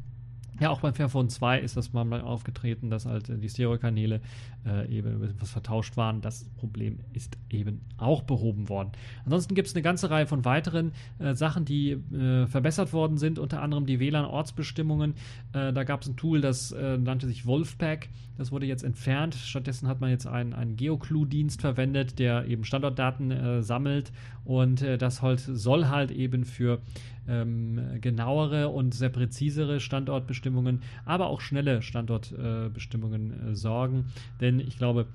ja, 0.60 0.70
auch 0.70 0.80
beim 0.80 0.94
Fairphone 0.94 1.28
2 1.28 1.60
ist 1.60 1.76
das 1.76 1.92
mal 1.92 2.20
aufgetreten, 2.20 2.90
dass 2.90 3.06
halt 3.06 3.28
die 3.28 3.48
Stereokanäle 3.48 4.20
äh, 4.66 4.86
eben 4.88 5.24
etwas 5.24 5.50
vertauscht 5.50 5.96
waren. 5.96 6.20
Das 6.20 6.44
Problem 6.56 7.00
ist 7.14 7.38
eben 7.50 7.80
auch 7.96 8.22
behoben 8.22 8.68
worden. 8.68 8.92
Ansonsten 9.24 9.54
gibt 9.54 9.68
es 9.68 9.74
eine 9.74 9.82
ganze 9.82 10.10
Reihe 10.10 10.26
von 10.26 10.44
weiteren 10.44 10.92
äh, 11.18 11.34
Sachen, 11.34 11.64
die 11.64 11.92
äh, 11.92 12.46
verbessert 12.46 12.92
worden 12.92 13.16
sind, 13.16 13.38
unter 13.38 13.62
anderem 13.62 13.86
die 13.86 13.98
WLAN-Ortsbestimmungen. 13.98 15.14
Äh, 15.52 15.72
da 15.72 15.84
gab 15.84 16.02
es 16.02 16.08
ein 16.08 16.16
Tool, 16.16 16.40
das 16.40 16.70
äh, 16.72 16.98
nannte 16.98 17.26
sich 17.26 17.46
Wolfpack. 17.46 18.08
Das 18.36 18.52
wurde 18.52 18.66
jetzt 18.66 18.84
entfernt. 18.84 19.34
Stattdessen 19.34 19.88
hat 19.88 20.00
man 20.00 20.10
jetzt 20.10 20.26
einen, 20.26 20.52
einen 20.52 20.76
Geoclue-Dienst 20.76 21.60
verwendet, 21.60 22.18
der 22.18 22.46
eben 22.46 22.64
Standortdaten 22.64 23.30
äh, 23.30 23.62
sammelt 23.62 24.12
und 24.44 24.82
das 24.82 25.22
halt, 25.22 25.38
soll 25.38 25.86
halt 25.86 26.10
eben 26.10 26.44
für 26.44 26.80
ähm, 27.28 28.00
genauere 28.00 28.68
und 28.68 28.94
sehr 28.94 29.08
präzisere 29.08 29.80
Standortbestimmungen, 29.80 30.82
aber 31.04 31.26
auch 31.28 31.40
schnelle 31.40 31.82
Standortbestimmungen 31.82 33.52
äh, 33.52 33.54
sorgen. 33.54 34.06
Denn 34.40 34.60
ich 34.60 34.78
glaube, 34.78 35.02
äh, 35.02 35.06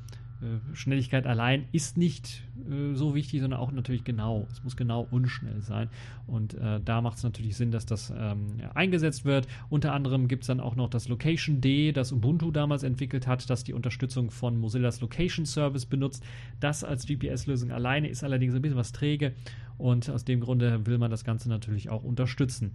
Schnelligkeit 0.74 1.26
allein 1.26 1.66
ist 1.72 1.98
nicht 1.98 2.44
äh, 2.70 2.94
so 2.94 3.16
wichtig, 3.16 3.42
sondern 3.42 3.60
auch 3.60 3.72
natürlich 3.72 4.04
genau. 4.04 4.48
Es 4.52 4.64
muss 4.64 4.78
genau 4.78 5.08
unschnell 5.10 5.62
sein. 5.62 5.90
Und 6.28 6.54
äh, 6.54 6.80
da 6.84 7.02
macht 7.02 7.18
es 7.18 7.24
natürlich 7.24 7.58
Sinn, 7.58 7.72
dass 7.72 7.86
das 7.86 8.14
ähm, 8.16 8.60
eingesetzt 8.74 9.26
wird. 9.26 9.48
Unter 9.70 9.94
anderem 9.94 10.28
gibt 10.28 10.44
es 10.44 10.48
dann 10.48 10.60
auch 10.60 10.76
noch 10.76 10.90
das 10.90 11.08
Location 11.08 11.62
D, 11.62 11.92
das 11.92 12.12
Ubuntu 12.12 12.52
damals 12.52 12.84
entwickelt 12.84 13.26
hat, 13.28 13.50
das 13.50 13.64
die 13.64 13.74
Unterstützung 13.74 14.30
von 14.30 14.60
Mozillas 14.60 15.02
Location 15.02 15.46
Service 15.46 15.86
benutzt. 15.86 16.24
Das 16.60 16.84
als 16.84 17.08
GPS-Lösung 17.08 17.72
alleine 17.72 18.08
ist 18.08 18.24
allerdings 18.24 18.54
ein 18.54 18.62
bisschen 18.62 18.78
was 18.78 18.92
träge 18.92 19.34
und 19.78 20.10
aus 20.10 20.26
dem 20.26 20.40
Grunde 20.40 20.86
will 20.86 20.98
man 20.98 21.12
das 21.12 21.24
Ganze 21.24 21.50
natürlich 21.50 21.90
auch 21.90 22.04
unterstützen. 22.04 22.72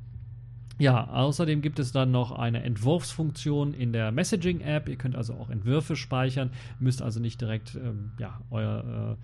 Ja, 0.82 1.04
außerdem 1.10 1.62
gibt 1.62 1.78
es 1.78 1.92
dann 1.92 2.10
noch 2.10 2.32
eine 2.32 2.64
Entwurfsfunktion 2.64 3.72
in 3.72 3.92
der 3.92 4.10
Messaging-App. 4.10 4.88
Ihr 4.88 4.96
könnt 4.96 5.14
also 5.14 5.34
auch 5.34 5.48
Entwürfe 5.48 5.94
speichern, 5.94 6.50
müsst 6.80 7.02
also 7.02 7.20
nicht 7.20 7.40
direkt 7.40 7.76
ähm, 7.76 8.10
ja, 8.18 8.40
euer, 8.50 9.16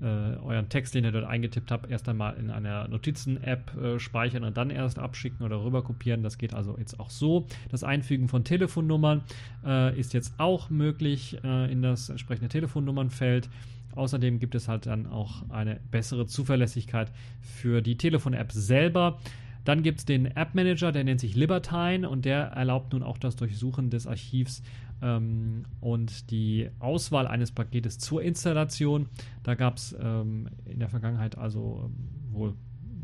äh, 0.00 0.06
äh, 0.06 0.36
euren 0.36 0.68
Text, 0.68 0.94
den 0.94 1.02
ihr 1.02 1.10
dort 1.10 1.24
eingetippt 1.24 1.72
habt, 1.72 1.90
erst 1.90 2.08
einmal 2.08 2.36
in 2.36 2.52
einer 2.52 2.86
Notizen-App 2.86 3.76
äh, 3.76 3.98
speichern 3.98 4.44
und 4.44 4.56
dann 4.56 4.70
erst 4.70 5.00
abschicken 5.00 5.44
oder 5.44 5.64
rüber 5.64 5.82
kopieren. 5.82 6.22
Das 6.22 6.38
geht 6.38 6.54
also 6.54 6.78
jetzt 6.78 7.00
auch 7.00 7.10
so. 7.10 7.44
Das 7.70 7.82
Einfügen 7.82 8.28
von 8.28 8.44
Telefonnummern 8.44 9.22
äh, 9.66 9.98
ist 9.98 10.14
jetzt 10.14 10.34
auch 10.38 10.70
möglich 10.70 11.38
äh, 11.42 11.72
in 11.72 11.82
das 11.82 12.08
entsprechende 12.08 12.48
Telefonnummernfeld. 12.48 13.50
Außerdem 13.96 14.38
gibt 14.38 14.54
es 14.54 14.68
halt 14.68 14.86
dann 14.86 15.08
auch 15.08 15.50
eine 15.50 15.80
bessere 15.90 16.28
Zuverlässigkeit 16.28 17.10
für 17.40 17.82
die 17.82 17.96
Telefon-App 17.96 18.52
selber. 18.52 19.18
Dann 19.64 19.82
gibt 19.82 20.00
es 20.00 20.04
den 20.04 20.26
App 20.26 20.54
Manager, 20.54 20.92
der 20.92 21.04
nennt 21.04 21.20
sich 21.20 21.34
Libertine 21.34 22.08
und 22.08 22.24
der 22.24 22.46
erlaubt 22.48 22.92
nun 22.92 23.02
auch 23.02 23.18
das 23.18 23.36
Durchsuchen 23.36 23.90
des 23.90 24.06
Archivs 24.06 24.62
ähm, 25.02 25.64
und 25.80 26.30
die 26.30 26.70
Auswahl 26.78 27.26
eines 27.26 27.52
Paketes 27.52 27.98
zur 27.98 28.22
Installation. 28.22 29.06
Da 29.42 29.54
gab 29.54 29.76
es 29.76 29.96
ähm, 30.00 30.48
in 30.64 30.78
der 30.78 30.88
Vergangenheit 30.88 31.36
also 31.36 31.84
ähm, 31.84 32.32
wohl 32.32 32.54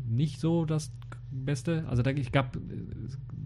nicht 0.07 0.39
so 0.39 0.65
das 0.65 0.91
Beste. 1.31 1.85
Also 1.87 2.03
da 2.03 2.13
gab 2.13 2.55
äh, 2.55 2.59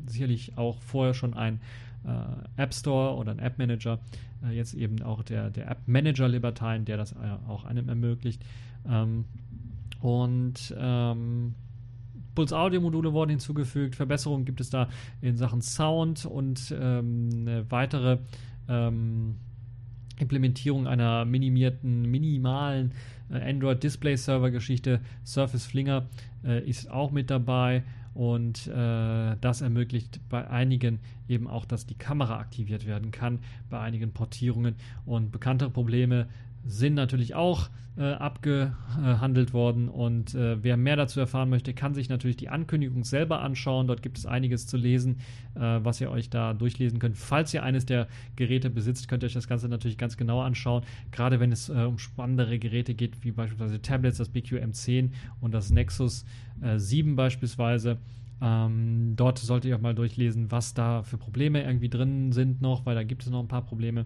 sicherlich 0.07 0.57
auch 0.57 0.79
vorher 0.81 1.13
schon 1.13 1.33
ein 1.33 1.61
äh, 2.05 2.61
App 2.61 2.73
Store 2.73 3.15
oder 3.15 3.31
ein 3.31 3.39
App 3.39 3.57
Manager. 3.57 3.99
Äh, 4.43 4.55
jetzt 4.55 4.73
eben 4.73 5.01
auch 5.01 5.23
der, 5.23 5.49
der 5.49 5.69
App 5.69 5.87
Manager 5.87 6.27
Libertine, 6.27 6.81
der 6.81 6.97
das 6.97 7.13
äh, 7.13 7.15
auch 7.47 7.65
einem 7.65 7.89
ermöglicht. 7.89 8.43
Ähm, 8.87 9.25
und 10.01 10.73
ähm, 10.77 11.55
Puls 12.35 12.53
Audio 12.53 12.81
Module 12.81 13.13
wurden 13.13 13.31
hinzugefügt. 13.31 13.95
Verbesserungen 13.95 14.45
gibt 14.45 14.61
es 14.61 14.69
da 14.69 14.87
in 15.21 15.35
Sachen 15.37 15.61
Sound 15.61 16.25
und 16.25 16.73
ähm, 16.79 17.65
weitere 17.69 18.19
ähm, 18.69 19.35
Implementierung 20.19 20.87
einer 20.87 21.25
minimierten, 21.25 22.03
minimalen 22.09 22.93
äh, 23.29 23.41
Android 23.49 23.83
Display 23.83 24.15
Server 24.15 24.51
Geschichte. 24.51 25.01
Surface 25.25 25.65
Flinger 25.65 26.07
äh, 26.45 26.67
ist 26.67 26.89
auch 26.89 27.11
mit 27.11 27.29
dabei 27.29 27.83
und 28.13 28.67
äh, 28.67 29.35
das 29.39 29.61
ermöglicht 29.61 30.19
bei 30.29 30.49
einigen 30.49 30.99
eben 31.27 31.47
auch, 31.47 31.65
dass 31.65 31.85
die 31.85 31.95
Kamera 31.95 32.39
aktiviert 32.39 32.85
werden 32.85 33.11
kann, 33.11 33.39
bei 33.69 33.79
einigen 33.79 34.11
Portierungen 34.11 34.75
und 35.05 35.31
bekanntere 35.31 35.69
Probleme 35.69 36.27
sind 36.65 36.93
natürlich 36.93 37.35
auch 37.35 37.69
äh, 37.97 38.13
abgehandelt 38.13 39.53
worden. 39.53 39.89
Und 39.89 40.33
äh, 40.33 40.63
wer 40.63 40.77
mehr 40.77 40.95
dazu 40.95 41.19
erfahren 41.19 41.49
möchte, 41.49 41.73
kann 41.73 41.93
sich 41.93 42.09
natürlich 42.09 42.37
die 42.37 42.49
Ankündigung 42.49 43.03
selber 43.03 43.41
anschauen. 43.41 43.87
Dort 43.87 44.01
gibt 44.01 44.17
es 44.17 44.25
einiges 44.25 44.65
zu 44.65 44.77
lesen, 44.77 45.17
äh, 45.55 45.59
was 45.59 45.99
ihr 45.99 46.09
euch 46.09 46.29
da 46.29 46.53
durchlesen 46.53 46.99
könnt. 46.99 47.17
Falls 47.17 47.53
ihr 47.53 47.63
eines 47.63 47.85
der 47.85 48.07
Geräte 48.35 48.69
besitzt, 48.69 49.07
könnt 49.07 49.23
ihr 49.23 49.27
euch 49.27 49.33
das 49.33 49.47
Ganze 49.47 49.67
natürlich 49.67 49.97
ganz 49.97 50.15
genau 50.15 50.41
anschauen. 50.41 50.83
Gerade 51.11 51.39
wenn 51.39 51.51
es 51.51 51.69
äh, 51.69 51.83
um 51.83 51.97
spannendere 51.97 52.59
Geräte 52.59 52.93
geht, 52.93 53.23
wie 53.23 53.31
beispielsweise 53.31 53.81
Tablets, 53.81 54.17
das 54.17 54.33
BQM10 54.33 55.09
und 55.41 55.53
das 55.53 55.69
Nexus 55.69 56.25
7 56.75 57.11
äh, 57.11 57.15
beispielsweise. 57.15 57.97
Ähm, 58.41 59.13
dort 59.15 59.37
solltet 59.37 59.69
ihr 59.69 59.75
auch 59.75 59.81
mal 59.81 59.93
durchlesen, 59.93 60.49
was 60.49 60.73
da 60.73 61.03
für 61.03 61.17
Probleme 61.17 61.61
irgendwie 61.63 61.89
drin 61.89 62.31
sind 62.31 62.61
noch, 62.61 62.85
weil 62.85 62.95
da 62.95 63.03
gibt 63.03 63.21
es 63.21 63.29
noch 63.29 63.39
ein 63.39 63.47
paar 63.47 63.65
Probleme, 63.65 64.05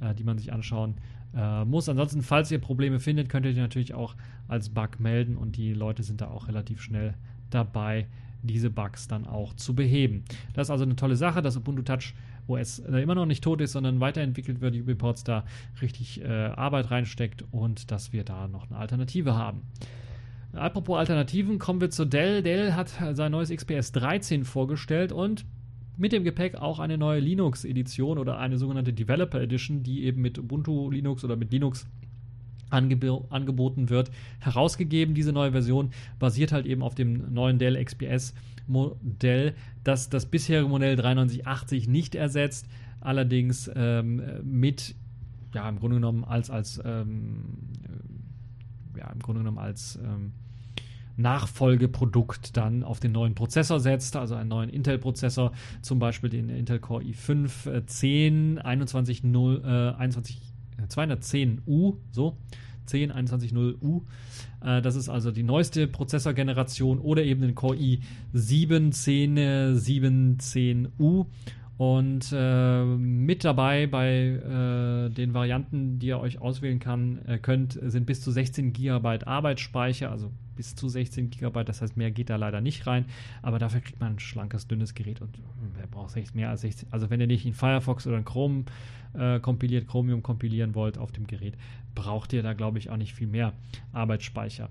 äh, 0.00 0.14
die 0.14 0.24
man 0.24 0.38
sich 0.38 0.52
anschauen 0.52 0.94
äh, 1.36 1.64
muss. 1.64 1.88
Ansonsten, 1.88 2.22
falls 2.22 2.50
ihr 2.50 2.60
Probleme 2.60 3.00
findet, 3.00 3.28
könnt 3.28 3.46
ihr 3.46 3.52
die 3.52 3.60
natürlich 3.60 3.94
auch 3.94 4.14
als 4.48 4.68
Bug 4.68 5.00
melden 5.00 5.36
und 5.36 5.56
die 5.56 5.72
Leute 5.72 6.02
sind 6.02 6.20
da 6.20 6.28
auch 6.28 6.48
relativ 6.48 6.82
schnell 6.82 7.14
dabei, 7.50 8.06
diese 8.42 8.70
Bugs 8.70 9.08
dann 9.08 9.26
auch 9.26 9.54
zu 9.54 9.74
beheben. 9.74 10.24
Das 10.52 10.66
ist 10.66 10.70
also 10.70 10.84
eine 10.84 10.96
tolle 10.96 11.16
Sache, 11.16 11.42
dass 11.42 11.56
Ubuntu 11.56 11.82
Touch 11.82 12.14
OS 12.46 12.80
äh, 12.80 12.98
immer 12.98 13.14
noch 13.14 13.26
nicht 13.26 13.42
tot 13.42 13.60
ist, 13.60 13.72
sondern 13.72 14.00
weiterentwickelt 14.00 14.60
wird, 14.60 14.76
Ubiports 14.76 15.24
da 15.24 15.44
richtig 15.80 16.22
äh, 16.22 16.26
Arbeit 16.26 16.90
reinsteckt 16.90 17.44
und 17.50 17.90
dass 17.90 18.12
wir 18.12 18.24
da 18.24 18.48
noch 18.48 18.70
eine 18.70 18.78
Alternative 18.78 19.34
haben. 19.34 19.62
Apropos 20.52 20.98
Alternativen, 20.98 21.58
kommen 21.58 21.80
wir 21.80 21.90
zu 21.90 22.04
Dell. 22.04 22.42
Dell 22.42 22.74
hat 22.74 22.92
sein 23.12 23.32
neues 23.32 23.50
XPS 23.50 23.92
13 23.92 24.44
vorgestellt 24.44 25.10
und 25.10 25.44
mit 25.96 26.12
dem 26.12 26.24
Gepäck 26.24 26.56
auch 26.56 26.78
eine 26.78 26.98
neue 26.98 27.20
Linux-Edition 27.20 28.18
oder 28.18 28.38
eine 28.38 28.58
sogenannte 28.58 28.92
Developer 28.92 29.40
Edition, 29.40 29.82
die 29.82 30.04
eben 30.04 30.22
mit 30.22 30.38
Ubuntu 30.38 30.90
Linux 30.90 31.24
oder 31.24 31.36
mit 31.36 31.52
Linux 31.52 31.86
angeb 32.70 33.04
angeboten 33.30 33.90
wird, 33.90 34.10
herausgegeben. 34.40 35.14
Diese 35.14 35.32
neue 35.32 35.52
Version 35.52 35.90
basiert 36.18 36.52
halt 36.52 36.66
eben 36.66 36.82
auf 36.82 36.94
dem 36.94 37.32
neuen 37.32 37.58
Dell 37.58 37.82
XPS 37.82 38.34
Modell, 38.66 39.54
das 39.84 40.08
das 40.08 40.26
bisherige 40.26 40.68
Modell 40.68 40.96
9380 40.96 41.86
nicht 41.86 42.14
ersetzt, 42.14 42.66
allerdings 43.00 43.70
ähm, 43.74 44.22
mit, 44.42 44.94
ja, 45.54 45.68
im 45.68 45.78
Grunde 45.78 45.96
genommen 45.96 46.24
als, 46.24 46.50
als, 46.50 46.80
ähm, 46.84 47.44
ja, 48.96 49.10
im 49.10 49.20
Grunde 49.20 49.40
genommen 49.40 49.58
als, 49.58 49.98
ähm, 50.02 50.32
Nachfolgeprodukt 51.16 52.56
dann 52.56 52.82
auf 52.82 53.00
den 53.00 53.12
neuen 53.12 53.34
Prozessor 53.34 53.80
setzt, 53.80 54.16
also 54.16 54.34
einen 54.34 54.48
neuen 54.48 54.70
Intel-Prozessor, 54.70 55.52
zum 55.82 55.98
Beispiel 55.98 56.30
den 56.30 56.48
Intel 56.48 56.78
Core 56.78 57.04
i5 57.04 57.86
10 57.86 58.60
210, 58.62 59.34
äh, 59.64 59.94
21, 59.96 60.40
210U, 60.88 61.96
so. 62.10 62.36
10 62.86 63.12
210U. 63.12 64.02
Äh, 64.62 64.82
das 64.82 64.96
ist 64.96 65.08
also 65.08 65.30
die 65.30 65.42
neueste 65.42 65.86
Prozessorgeneration 65.86 66.98
oder 66.98 67.22
eben 67.22 67.40
den 67.40 67.54
Core 67.54 67.76
i7 67.76 68.90
10 68.90 69.38
710U. 69.78 71.26
Und 71.76 72.32
äh, 72.32 72.84
mit 72.84 73.44
dabei 73.44 73.88
bei 73.88 74.08
äh, 74.08 75.10
den 75.10 75.34
Varianten, 75.34 75.98
die 75.98 76.06
ihr 76.08 76.20
euch 76.20 76.40
auswählen 76.40 76.78
kann, 76.78 77.18
äh, 77.26 77.38
könnt, 77.38 77.78
sind 77.82 78.06
bis 78.06 78.20
zu 78.20 78.30
16 78.30 78.72
GB 78.72 79.24
Arbeitsspeicher, 79.24 80.08
also 80.10 80.30
bis 80.54 80.76
zu 80.76 80.88
16 80.88 81.30
GB. 81.30 81.64
Das 81.64 81.82
heißt, 81.82 81.96
mehr 81.96 82.12
geht 82.12 82.30
da 82.30 82.36
leider 82.36 82.60
nicht 82.60 82.86
rein. 82.86 83.06
Aber 83.42 83.58
dafür 83.58 83.80
kriegt 83.80 83.98
man 83.98 84.12
ein 84.12 84.18
schlankes, 84.20 84.68
dünnes 84.68 84.94
Gerät 84.94 85.20
und 85.20 85.36
wer 85.76 85.88
braucht 85.88 86.14
mehr 86.34 86.50
als 86.50 86.60
16? 86.60 86.92
Also 86.92 87.10
wenn 87.10 87.20
ihr 87.20 87.26
nicht 87.26 87.44
in 87.44 87.54
Firefox 87.54 88.06
oder 88.06 88.18
in 88.18 88.24
Chrome 88.24 88.64
äh, 89.14 89.40
kompiliert, 89.40 89.88
Chromium 89.88 90.22
kompilieren 90.22 90.76
wollt 90.76 90.96
auf 90.96 91.10
dem 91.10 91.26
Gerät, 91.26 91.54
braucht 91.96 92.32
ihr 92.32 92.44
da, 92.44 92.52
glaube 92.52 92.78
ich, 92.78 92.90
auch 92.90 92.96
nicht 92.96 93.14
viel 93.14 93.26
mehr 93.26 93.52
Arbeitsspeicher. 93.92 94.70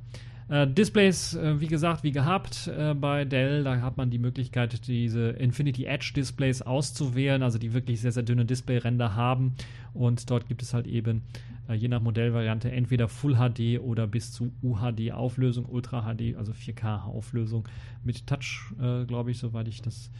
Äh, 0.49 0.67
Displays, 0.67 1.35
äh, 1.35 1.59
wie 1.59 1.67
gesagt, 1.67 2.03
wie 2.03 2.11
gehabt 2.11 2.67
äh, 2.67 2.93
bei 2.93 3.25
Dell, 3.25 3.63
da 3.63 3.81
hat 3.81 3.97
man 3.97 4.09
die 4.09 4.19
Möglichkeit, 4.19 4.87
diese 4.87 5.29
Infinity 5.29 5.85
Edge 5.85 6.11
Displays 6.15 6.61
auszuwählen, 6.61 7.43
also 7.43 7.57
die 7.57 7.73
wirklich 7.73 8.01
sehr, 8.01 8.11
sehr 8.11 8.23
dünne 8.23 8.45
Displayränder 8.45 9.15
haben. 9.15 9.55
Und 9.93 10.29
dort 10.29 10.47
gibt 10.47 10.61
es 10.61 10.73
halt 10.73 10.87
eben 10.87 11.23
äh, 11.69 11.73
je 11.73 11.87
nach 11.87 12.01
Modellvariante 12.01 12.71
entweder 12.71 13.07
Full 13.07 13.35
HD 13.35 13.79
oder 13.79 14.07
bis 14.07 14.31
zu 14.31 14.51
UHD 14.61 15.11
Auflösung, 15.11 15.65
Ultra 15.65 16.13
HD, 16.13 16.35
also 16.35 16.51
4K 16.51 17.03
Auflösung 17.03 17.67
mit 18.03 18.27
Touch, 18.27 18.73
äh, 18.81 19.05
glaube 19.05 19.31
ich, 19.31 19.37
soweit 19.37 19.67
ich 19.67 19.81
das 19.81 20.11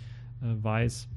äh, 0.42 0.64
weiß. 0.64 1.10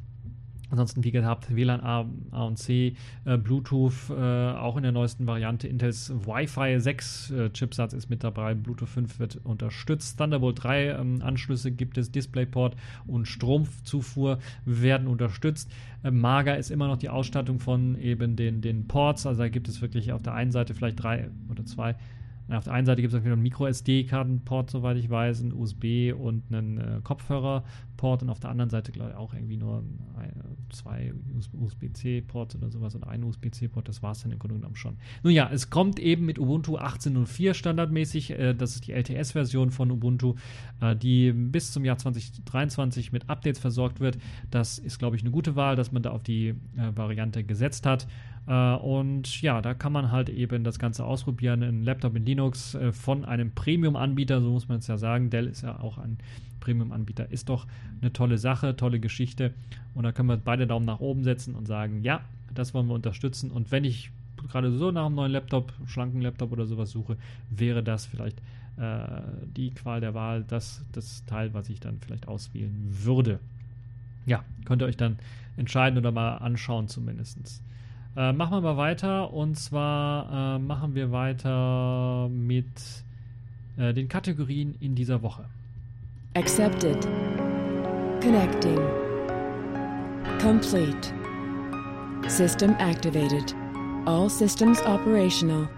Ansonsten, 0.68 1.05
wie 1.05 1.12
gehabt, 1.12 1.55
WLAN 1.55 1.81
A, 1.81 2.07
A 2.33 2.44
und 2.44 2.59
C, 2.59 2.96
äh, 3.24 3.38
Bluetooth, 3.38 4.11
äh, 4.11 4.14
auch 4.14 4.76
in 4.76 4.83
der 4.83 4.92
neuesten 4.92 5.26
Variante. 5.26 5.68
Intels 5.68 6.12
Wi-Fi 6.26 6.81
6 6.81 7.31
äh, 7.31 7.50
Chipsatz 7.50 7.92
ist 7.92 8.11
mit 8.11 8.24
dabei. 8.24 8.55
Bluetooth 8.55 8.88
5 8.88 9.18
wird 9.18 9.40
unterstützt. 9.44 10.18
Thunderbolt 10.18 10.62
3 10.62 10.90
ähm, 10.90 11.22
Anschlüsse 11.22 11.70
gibt 11.70 11.98
es. 11.98 12.11
DisplayPort 12.11 12.76
und 13.07 13.26
Stromzufuhr 13.26 14.38
werden 14.64 15.07
unterstützt. 15.07 15.70
Äh, 16.02 16.11
mager 16.11 16.57
ist 16.57 16.70
immer 16.70 16.88
noch 16.88 16.98
die 16.98 17.11
Ausstattung 17.11 17.61
von 17.61 17.96
eben 18.00 18.35
den, 18.35 18.61
den 18.61 18.88
Ports. 18.88 19.26
Also 19.26 19.42
da 19.42 19.48
gibt 19.48 19.68
es 19.68 19.81
wirklich 19.81 20.12
auf 20.12 20.22
der 20.22 20.35
einen 20.35 20.50
Seite 20.50 20.74
vielleicht 20.74 21.02
drei 21.02 21.31
oder 21.48 21.64
zwei 21.64 21.94
auf 22.48 22.64
der 22.64 22.72
einen 22.74 22.87
Seite 22.87 23.02
gibt 23.02 23.12
es 23.12 23.24
einen 23.24 23.42
Micro-SD-Kartenport, 23.42 24.70
soweit 24.70 24.96
ich 24.96 25.11
weiß, 25.11 25.40
einen 25.40 25.52
USB 25.52 26.12
und 26.16 26.44
einen 26.52 26.78
äh, 26.78 27.00
Kopfhörerport 27.02 28.22
und 28.22 28.30
auf 28.30 28.38
der 28.38 28.50
anderen 28.50 28.70
Seite, 28.70 28.92
glaube 28.92 29.11
ich, 29.11 29.16
auch 29.16 29.35
irgendwie 29.35 29.56
nur 29.56 29.82
ein, 30.16 30.32
zwei 30.70 31.12
USB-C-Ports 31.52 32.54
oder 32.54 32.70
sowas 32.70 32.94
und 32.94 33.02
ein 33.02 33.24
USB-C-Port. 33.24 33.88
Das 33.88 34.02
war 34.02 34.12
es 34.12 34.22
dann 34.22 34.30
im 34.30 34.38
Grunde 34.38 34.56
genommen 34.56 34.76
schon. 34.76 34.96
Nun 35.24 35.32
ja, 35.32 35.50
es 35.50 35.70
kommt 35.70 35.98
eben 35.98 36.24
mit 36.24 36.38
Ubuntu 36.38 36.78
18.04 36.78 37.54
standardmäßig. 37.54 38.30
Äh, 38.30 38.54
das 38.54 38.76
ist 38.76 38.87
die 38.87 38.92
LTS-Version 38.92 39.72
von 39.72 39.90
Ubuntu, 39.90 40.35
äh, 40.80 40.94
die 40.94 41.32
bis 41.32 41.72
zum 41.72 41.85
Jahr 41.85 41.98
2023 41.98 43.11
mit 43.11 43.28
Updates 43.28 43.59
versorgt 43.59 43.98
wird. 43.98 44.18
Das 44.52 44.78
ist, 44.78 45.00
glaube 45.00 45.16
ich, 45.16 45.22
eine 45.22 45.32
gute 45.32 45.56
Wahl, 45.56 45.74
dass 45.74 45.90
man 45.90 46.02
da 46.02 46.11
auf 46.11 46.22
die 46.22 46.50
äh, 46.50 46.54
Variante 46.94 47.42
gesetzt 47.42 47.87
hat. 47.87 48.06
Äh, 48.46 48.74
und 48.74 49.42
ja, 49.42 49.61
da 49.61 49.74
kann 49.74 49.92
man 49.92 50.12
halt 50.12 50.28
eben 50.28 50.64
das 50.64 50.78
Ganze 50.78 51.04
ausprobieren. 51.04 51.62
Ein 51.62 51.82
Laptop 51.82 52.16
in 52.16 52.24
Linux 52.24 52.74
äh, 52.74 52.92
von 52.92 53.24
einem 53.24 53.52
Premium-Anbieter, 53.52 54.40
so 54.40 54.50
muss 54.50 54.68
man 54.68 54.78
es 54.78 54.87
ja 54.87 54.98
sagen. 54.98 55.30
Dell 55.30 55.46
ist 55.46 55.62
ja 55.62 55.80
auch 55.80 55.98
ein 55.98 56.18
Premium-Anbieter. 56.61 57.30
Ist 57.30 57.48
doch 57.48 57.66
eine 58.00 58.12
tolle 58.12 58.38
Sache, 58.38 58.76
tolle 58.76 59.00
Geschichte. 59.00 59.52
Und 59.94 60.04
da 60.04 60.12
können 60.12 60.28
wir 60.28 60.37
beide 60.37 60.66
Daumen 60.66 60.87
nach 60.87 61.00
oben 61.00 61.24
setzen 61.24 61.54
und 61.54 61.66
sagen, 61.66 62.02
ja, 62.02 62.20
das 62.54 62.74
wollen 62.74 62.87
wir 62.87 62.94
unterstützen. 62.94 63.50
Und 63.50 63.70
wenn 63.72 63.85
ich 63.85 64.11
gerade 64.48 64.70
so 64.76 64.90
nach 64.90 65.06
einem 65.06 65.14
neuen 65.16 65.32
Laptop, 65.32 65.72
schlanken 65.87 66.20
Laptop 66.20 66.52
oder 66.52 66.66
sowas 66.66 66.90
suche, 66.90 67.16
wäre 67.50 67.82
das 67.82 68.06
vielleicht 68.06 68.38
äh, 68.76 69.06
die 69.56 69.70
Qual 69.70 70.00
der 70.00 70.14
Wahl, 70.14 70.44
das, 70.46 70.85
das 70.92 71.24
Teil, 71.26 71.54
was 71.54 71.68
ich 71.68 71.80
dann 71.80 71.98
vielleicht 72.00 72.28
auswählen 72.28 72.74
würde. 73.02 73.40
Ja, 74.26 74.44
könnt 74.64 74.82
ihr 74.82 74.87
euch 74.87 74.96
dann 74.96 75.18
entscheiden 75.56 75.98
oder 75.98 76.12
mal 76.12 76.37
anschauen 76.37 76.88
zumindest. 76.88 77.62
Äh, 78.16 78.33
machen 78.33 78.52
wir 78.52 78.61
mal 78.62 78.76
weiter 78.79 79.33
und 79.33 79.57
zwar 79.57 80.57
äh, 80.57 80.59
machen 80.59 80.94
wir 80.94 81.12
weiter 81.12 82.29
mit 82.31 82.64
äh, 83.76 83.92
den 83.92 84.09
Kategorien 84.09 84.74
in 84.81 84.94
dieser 84.94 85.20
Woche. 85.20 85.44
Accepted. 86.35 87.07
Connecting. 88.22 88.81
Complete. 90.40 91.12
System 92.26 92.74
activated. 92.79 93.55
All 94.07 94.31
systems 94.31 94.81
operational. 94.87 95.68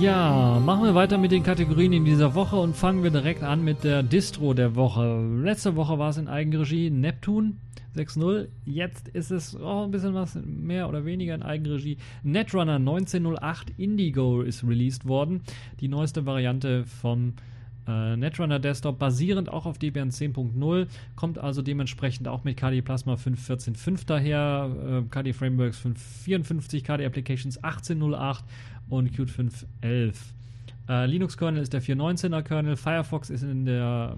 Ja, 0.00 0.60
machen 0.64 0.84
wir 0.84 0.94
weiter 0.94 1.18
mit 1.18 1.30
den 1.30 1.42
Kategorien 1.42 1.92
in 1.92 2.04
dieser 2.04 2.34
Woche 2.34 2.56
und 2.56 2.74
fangen 2.74 3.02
wir 3.02 3.10
direkt 3.10 3.42
an 3.42 3.62
mit 3.64 3.84
der 3.84 4.02
Distro 4.02 4.52
der 4.52 4.74
Woche. 4.74 5.24
Letzte 5.42 5.76
Woche 5.76 5.98
war 5.98 6.10
es 6.10 6.16
in 6.16 6.28
Eigenregie 6.28 6.90
Neptune 6.90 7.54
6.0. 7.96 8.48
Jetzt 8.64 9.08
ist 9.08 9.30
es 9.30 9.54
auch 9.56 9.84
ein 9.84 9.90
bisschen 9.90 10.14
was 10.14 10.38
mehr 10.44 10.88
oder 10.88 11.04
weniger 11.04 11.34
in 11.34 11.42
Eigenregie. 11.42 11.98
Netrunner 12.22 12.76
1908 12.76 13.72
Indigo 13.78 14.42
ist 14.42 14.66
released 14.66 15.06
worden. 15.06 15.42
Die 15.80 15.88
neueste 15.88 16.26
Variante 16.26 16.84
vom 16.84 17.28
äh, 17.28 17.53
Netrunner 17.86 18.58
Desktop 18.58 18.98
basierend 18.98 19.48
auch 19.50 19.66
auf 19.66 19.78
Debian 19.78 20.10
10.0, 20.10 20.86
kommt 21.16 21.38
also 21.38 21.62
dementsprechend 21.62 22.28
auch 22.28 22.44
mit 22.44 22.56
KDE 22.56 22.82
Plasma 22.82 23.14
5.14.5 23.14 24.06
daher, 24.06 25.04
äh, 25.04 25.08
KDE 25.10 25.32
Frameworks 25.32 25.84
5.54, 25.84 26.82
KDE 26.82 27.06
Applications 27.06 27.62
18.08 27.62 28.38
und 28.88 29.12
Qt 29.12 29.30
5.11. 29.30 30.14
Äh, 30.88 31.06
Linux-Kernel 31.06 31.62
ist 31.62 31.72
der 31.72 31.82
4.19er 31.82 32.42
Kernel, 32.42 32.76
Firefox 32.76 33.30
ist 33.30 33.42
in 33.42 33.64
der 33.64 34.16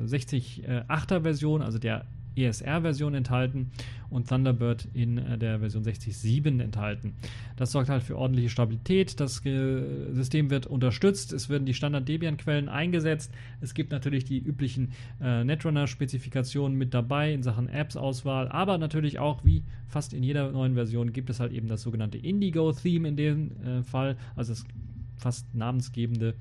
äh, 0.00 0.04
60.8er 0.04 1.22
Version, 1.22 1.62
also 1.62 1.78
der 1.78 2.04
ESR-Version 2.36 3.14
enthalten 3.14 3.70
und 4.10 4.28
Thunderbird 4.28 4.88
in 4.92 5.18
äh, 5.18 5.38
der 5.38 5.60
Version 5.60 5.82
60.7 5.82 6.62
enthalten. 6.62 7.14
Das 7.56 7.72
sorgt 7.72 7.88
halt 7.88 8.02
für 8.02 8.16
ordentliche 8.16 8.50
Stabilität. 8.50 9.20
Das 9.20 9.44
äh, 9.44 10.12
System 10.12 10.50
wird 10.50 10.66
unterstützt. 10.66 11.32
Es 11.32 11.48
werden 11.48 11.66
die 11.66 11.74
Standard-Debian-Quellen 11.74 12.68
eingesetzt. 12.68 13.32
Es 13.60 13.74
gibt 13.74 13.90
natürlich 13.90 14.24
die 14.24 14.38
üblichen 14.38 14.92
äh, 15.20 15.44
Netrunner-Spezifikationen 15.44 16.76
mit 16.76 16.94
dabei 16.94 17.32
in 17.32 17.42
Sachen 17.42 17.68
Apps-Auswahl, 17.68 18.48
aber 18.48 18.78
natürlich 18.78 19.18
auch 19.18 19.44
wie 19.44 19.62
fast 19.88 20.12
in 20.12 20.22
jeder 20.22 20.50
neuen 20.52 20.74
Version 20.74 21.12
gibt 21.12 21.30
es 21.30 21.40
halt 21.40 21.52
eben 21.52 21.68
das 21.68 21.82
sogenannte 21.82 22.18
Indigo-Theme 22.18 23.08
in 23.08 23.16
dem 23.16 23.50
äh, 23.62 23.82
Fall, 23.82 24.16
also 24.36 24.52
das 24.52 24.64
fast 25.16 25.54
namensgebende 25.54 26.34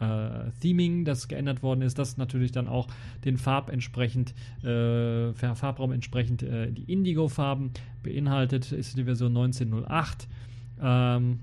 äh, 0.00 0.50
Theming, 0.60 1.04
das 1.04 1.28
geändert 1.28 1.62
worden 1.62 1.82
ist, 1.82 1.98
das 1.98 2.16
natürlich 2.16 2.52
dann 2.52 2.68
auch 2.68 2.88
den 3.24 3.36
Farb 3.36 3.70
entsprechend, 3.70 4.34
äh, 4.64 5.32
Farbraum 5.32 5.92
entsprechend 5.92 6.42
äh, 6.42 6.70
die 6.70 6.90
Indigo-Farben 6.92 7.72
beinhaltet, 8.02 8.72
ist 8.72 8.96
die 8.96 9.04
Version 9.04 9.36
1908. 9.36 10.28
Ähm, 10.80 11.40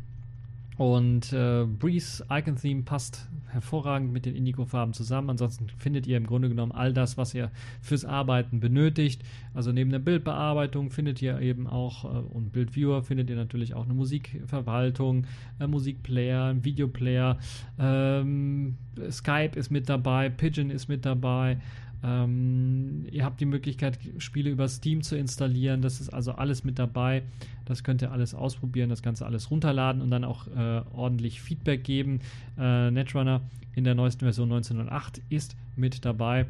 und 0.77 1.31
äh, 1.31 1.65
Breeze 1.65 2.25
Icon 2.29 2.57
Theme 2.57 2.83
passt 2.83 3.29
hervorragend 3.49 4.11
mit 4.11 4.25
den 4.25 4.35
Indigo-Farben 4.35 4.93
zusammen. 4.93 5.29
Ansonsten 5.29 5.69
findet 5.77 6.05
ihr 6.05 6.17
im 6.17 6.27
Grunde 6.27 6.49
genommen 6.49 6.73
all 6.73 6.93
das, 6.93 7.17
was 7.17 7.33
ihr 7.33 7.49
fürs 7.81 8.03
Arbeiten 8.03 8.59
benötigt. 8.59 9.23
Also 9.53 9.71
neben 9.71 9.89
der 9.89 9.99
Bildbearbeitung 9.99 10.91
findet 10.91 11.21
ihr 11.21 11.39
eben 11.39 11.67
auch 11.67 12.03
äh, 12.03 12.07
und 12.07 12.51
Bildviewer 12.51 13.03
findet 13.03 13.29
ihr 13.29 13.38
natürlich 13.38 13.73
auch 13.73 13.85
eine 13.85 13.93
Musikverwaltung, 13.93 15.25
äh, 15.59 15.67
Musikplayer, 15.67 16.45
ein 16.45 16.65
Videoplayer. 16.65 17.38
Ähm, 17.79 18.75
Skype 19.09 19.57
ist 19.57 19.71
mit 19.71 19.88
dabei, 19.88 20.29
Pigeon 20.29 20.69
ist 20.69 20.89
mit 20.89 21.05
dabei. 21.05 21.57
Ähm, 22.05 23.07
ihr 23.11 23.25
habt 23.25 23.39
die 23.39 23.45
Möglichkeit, 23.45 23.97
Spiele 24.19 24.51
über 24.51 24.67
Steam 24.67 25.01
zu 25.01 25.17
installieren. 25.17 25.81
Das 25.81 26.01
ist 26.01 26.09
also 26.09 26.33
alles 26.33 26.63
mit 26.63 26.77
dabei. 26.77 27.23
Das 27.65 27.83
könnt 27.83 28.01
ihr 28.03 28.11
alles 28.11 28.35
ausprobieren, 28.35 28.89
das 28.89 29.01
Ganze 29.01 29.25
alles 29.25 29.49
runterladen 29.49 30.01
und 30.01 30.11
dann 30.11 30.23
auch 30.23 30.47
äh, 30.47 30.81
ordentlich 30.93 31.41
Feedback 31.41 31.83
geben. 31.83 32.19
Äh, 32.59 32.91
Netrunner 32.91 33.41
in 33.73 33.85
der 33.85 33.95
neuesten 33.95 34.25
Version 34.25 34.51
1908 34.51 35.21
ist 35.29 35.55
mit 35.75 36.05
dabei. 36.05 36.45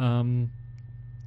Ähm, 0.00 0.50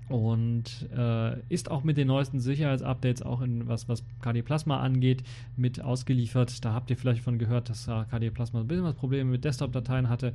und 0.09 0.89
äh, 0.97 1.39
ist 1.49 1.69
auch 1.69 1.83
mit 1.83 1.95
den 1.95 2.07
neuesten 2.07 2.39
Sicherheitsupdates 2.39 3.21
auch 3.21 3.41
in 3.41 3.67
was, 3.67 3.87
was 3.87 4.03
KD 4.21 4.41
Plasma 4.41 4.79
angeht, 4.79 5.23
mit 5.55 5.81
ausgeliefert. 5.81 6.65
Da 6.65 6.73
habt 6.73 6.89
ihr 6.89 6.97
vielleicht 6.97 7.21
von 7.21 7.37
gehört, 7.37 7.69
dass 7.69 7.87
äh, 7.87 8.03
KD 8.09 8.31
Plasma 8.31 8.61
ein 8.61 8.67
bisschen 8.67 8.83
was 8.83 8.95
Probleme 8.95 9.29
mit 9.29 9.45
Desktop-Dateien 9.45 10.09
hatte 10.09 10.33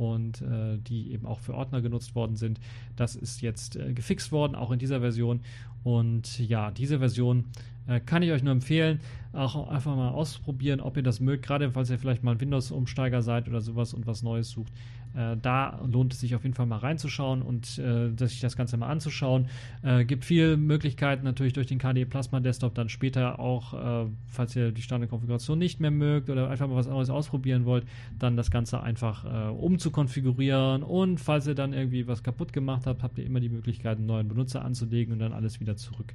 und 0.00 0.40
äh, 0.40 0.78
die 0.78 1.12
eben 1.12 1.26
auch 1.26 1.40
für 1.40 1.54
Ordner 1.54 1.82
genutzt 1.82 2.14
worden 2.14 2.34
sind. 2.34 2.58
Das 2.96 3.14
ist 3.14 3.42
jetzt 3.42 3.76
äh, 3.76 3.92
gefixt 3.92 4.32
worden, 4.32 4.54
auch 4.54 4.70
in 4.70 4.78
dieser 4.78 5.00
Version. 5.00 5.40
Und 5.84 6.38
ja, 6.38 6.70
diese 6.70 6.98
Version 6.98 7.44
äh, 7.86 8.00
kann 8.00 8.22
ich 8.22 8.32
euch 8.32 8.42
nur 8.42 8.52
empfehlen. 8.52 9.00
Auch 9.34 9.68
einfach 9.68 9.94
mal 9.94 10.08
ausprobieren, 10.08 10.80
ob 10.80 10.96
ihr 10.96 11.02
das 11.02 11.20
mögt, 11.20 11.44
gerade 11.44 11.70
falls 11.70 11.90
ihr 11.90 11.98
vielleicht 11.98 12.24
mal 12.24 12.32
ein 12.32 12.40
Windows-Umsteiger 12.40 13.20
seid 13.20 13.46
oder 13.46 13.60
sowas 13.60 13.92
und 13.92 14.06
was 14.06 14.22
Neues 14.22 14.48
sucht. 14.48 14.72
Äh, 15.14 15.36
da 15.40 15.80
lohnt 15.86 16.12
es 16.12 16.20
sich 16.20 16.34
auf 16.34 16.42
jeden 16.42 16.54
Fall 16.54 16.66
mal 16.66 16.78
reinzuschauen 16.78 17.42
und 17.42 17.78
äh, 17.78 18.10
sich 18.16 18.40
das 18.40 18.56
Ganze 18.56 18.76
mal 18.76 18.88
anzuschauen. 18.88 19.48
Äh, 19.82 20.04
gibt 20.04 20.24
viele 20.24 20.56
Möglichkeiten 20.56 21.24
natürlich 21.24 21.52
durch 21.52 21.66
den 21.66 21.78
KDE 21.78 22.06
Plasma 22.06 22.40
Desktop 22.40 22.74
dann 22.74 22.88
später 22.88 23.38
auch, 23.38 23.74
äh, 24.04 24.08
falls 24.26 24.54
ihr 24.56 24.72
die 24.72 24.82
Standardkonfiguration 24.82 25.58
nicht 25.58 25.80
mehr 25.80 25.90
mögt 25.90 26.30
oder 26.30 26.50
einfach 26.50 26.68
mal 26.68 26.76
was 26.76 26.86
Neues 26.86 27.10
ausprobieren 27.10 27.64
wollt, 27.64 27.84
dann 28.18 28.36
das 28.36 28.50
Ganze 28.50 28.82
einfach 28.82 29.24
äh, 29.24 29.50
umzukonfigurieren 29.50 30.82
und 30.82 31.18
falls 31.18 31.46
ihr 31.46 31.54
dann 31.54 31.72
irgendwie 31.72 32.06
was 32.06 32.22
kaputt 32.22 32.52
gemacht 32.52 32.86
habt, 32.86 33.02
habt 33.02 33.18
ihr 33.18 33.26
immer 33.26 33.40
die 33.40 33.48
Möglichkeit, 33.48 33.98
einen 33.98 34.06
neuen 34.06 34.28
Benutzer 34.28 34.64
anzulegen 34.64 35.12
und 35.12 35.18
dann 35.18 35.32
alles 35.32 35.60
wieder 35.60 35.76
zurück 35.76 36.14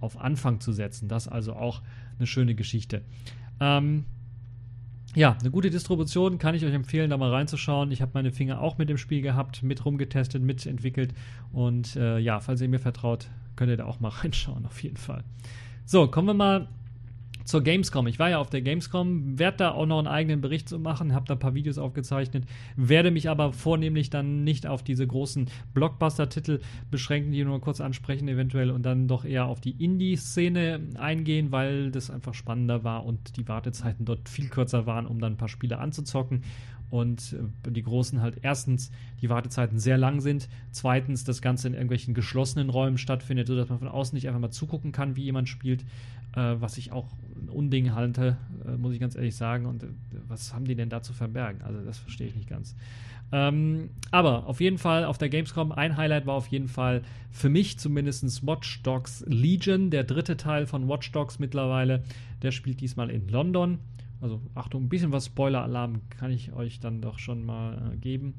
auf 0.00 0.20
Anfang 0.20 0.60
zu 0.60 0.72
setzen. 0.72 1.08
Das 1.08 1.28
also 1.28 1.54
auch 1.54 1.82
eine 2.18 2.26
schöne 2.26 2.54
Geschichte. 2.54 3.02
Ähm, 3.60 4.04
ja, 5.16 5.34
eine 5.40 5.50
gute 5.50 5.70
Distribution 5.70 6.38
kann 6.38 6.54
ich 6.54 6.62
euch 6.62 6.74
empfehlen, 6.74 7.08
da 7.08 7.16
mal 7.16 7.30
reinzuschauen. 7.30 7.90
Ich 7.90 8.02
habe 8.02 8.10
meine 8.12 8.32
Finger 8.32 8.60
auch 8.60 8.76
mit 8.76 8.90
dem 8.90 8.98
Spiel 8.98 9.22
gehabt, 9.22 9.62
mit 9.62 9.82
rumgetestet, 9.86 10.42
mitentwickelt. 10.42 11.14
Und 11.52 11.96
äh, 11.96 12.18
ja, 12.18 12.38
falls 12.40 12.60
ihr 12.60 12.68
mir 12.68 12.78
vertraut, 12.78 13.28
könnt 13.56 13.70
ihr 13.70 13.78
da 13.78 13.86
auch 13.86 13.98
mal 13.98 14.08
reinschauen, 14.22 14.66
auf 14.66 14.82
jeden 14.82 14.98
Fall. 14.98 15.24
So, 15.86 16.08
kommen 16.08 16.28
wir 16.28 16.34
mal 16.34 16.68
zur 17.46 17.62
Gamescom. 17.62 18.06
Ich 18.08 18.18
war 18.18 18.28
ja 18.28 18.38
auf 18.38 18.50
der 18.50 18.60
Gamescom, 18.60 19.38
werde 19.38 19.58
da 19.58 19.70
auch 19.70 19.86
noch 19.86 19.98
einen 19.98 20.08
eigenen 20.08 20.40
Bericht 20.40 20.68
zu 20.68 20.78
machen, 20.78 21.14
habe 21.14 21.26
da 21.26 21.34
ein 21.34 21.38
paar 21.38 21.54
Videos 21.54 21.78
aufgezeichnet, 21.78 22.44
werde 22.74 23.10
mich 23.10 23.30
aber 23.30 23.52
vornehmlich 23.52 24.10
dann 24.10 24.44
nicht 24.44 24.66
auf 24.66 24.82
diese 24.82 25.06
großen 25.06 25.48
Blockbuster-Titel 25.72 26.60
beschränken, 26.90 27.30
die 27.30 27.44
nur 27.44 27.60
kurz 27.60 27.80
ansprechen 27.80 28.28
eventuell 28.28 28.70
und 28.70 28.82
dann 28.82 29.06
doch 29.06 29.24
eher 29.24 29.46
auf 29.46 29.60
die 29.60 29.82
Indie-Szene 29.82 30.80
eingehen, 30.98 31.52
weil 31.52 31.92
das 31.92 32.10
einfach 32.10 32.34
spannender 32.34 32.82
war 32.82 33.06
und 33.06 33.36
die 33.36 33.46
Wartezeiten 33.48 34.04
dort 34.04 34.28
viel 34.28 34.48
kürzer 34.48 34.86
waren, 34.86 35.06
um 35.06 35.20
dann 35.20 35.34
ein 35.34 35.38
paar 35.38 35.48
Spiele 35.48 35.78
anzuzocken 35.78 36.42
und 36.90 37.34
äh, 37.66 37.70
die 37.70 37.82
großen 37.82 38.20
halt 38.20 38.38
erstens 38.42 38.90
die 39.20 39.28
Wartezeiten 39.28 39.78
sehr 39.78 39.98
lang 39.98 40.20
sind, 40.20 40.48
zweitens 40.70 41.24
das 41.24 41.42
Ganze 41.42 41.68
in 41.68 41.74
irgendwelchen 41.74 42.14
geschlossenen 42.14 42.70
Räumen 42.70 42.98
stattfindet, 42.98 43.46
sodass 43.46 43.68
man 43.68 43.78
von 43.78 43.88
außen 43.88 44.14
nicht 44.14 44.28
einfach 44.28 44.40
mal 44.40 44.50
zugucken 44.50 44.92
kann, 44.92 45.16
wie 45.16 45.24
jemand 45.24 45.48
spielt, 45.48 45.84
äh, 46.36 46.60
was 46.60 46.78
ich 46.78 46.92
auch 46.92 47.08
ein 47.34 47.48
Unding 47.48 47.94
halte, 47.94 48.36
äh, 48.66 48.76
muss 48.76 48.92
ich 48.92 49.00
ganz 49.00 49.16
ehrlich 49.16 49.34
sagen. 49.34 49.66
Und 49.66 49.82
äh, 49.82 49.86
was 50.28 50.54
haben 50.54 50.66
die 50.66 50.76
denn 50.76 50.90
da 50.90 51.02
zu 51.02 51.12
verbergen? 51.12 51.62
Also 51.62 51.80
das 51.80 51.98
verstehe 51.98 52.28
ich 52.28 52.36
nicht 52.36 52.48
ganz. 52.48 52.76
Ähm, 53.32 53.90
aber 54.12 54.46
auf 54.46 54.60
jeden 54.60 54.78
Fall 54.78 55.04
auf 55.04 55.18
der 55.18 55.28
Gamescom 55.28 55.72
ein 55.72 55.96
Highlight 55.96 56.26
war 56.26 56.34
auf 56.34 56.46
jeden 56.48 56.68
Fall 56.68 57.02
für 57.32 57.48
mich 57.48 57.78
zumindest 57.78 58.46
Watch 58.46 58.82
Dogs 58.82 59.24
Legion, 59.26 59.90
der 59.90 60.04
dritte 60.04 60.36
Teil 60.36 60.66
von 60.66 60.88
Watch 60.88 61.10
Dogs 61.10 61.38
mittlerweile. 61.38 62.04
Der 62.42 62.52
spielt 62.52 62.80
diesmal 62.80 63.10
in 63.10 63.28
London. 63.28 63.78
Also 64.20 64.40
Achtung, 64.54 64.84
ein 64.84 64.88
bisschen 64.88 65.12
was 65.12 65.26
Spoiler-Alarm 65.26 66.02
kann 66.10 66.30
ich 66.30 66.52
euch 66.52 66.80
dann 66.80 67.00
doch 67.00 67.18
schon 67.18 67.44
mal 67.44 67.92
äh, 67.92 67.96
geben. 67.96 68.34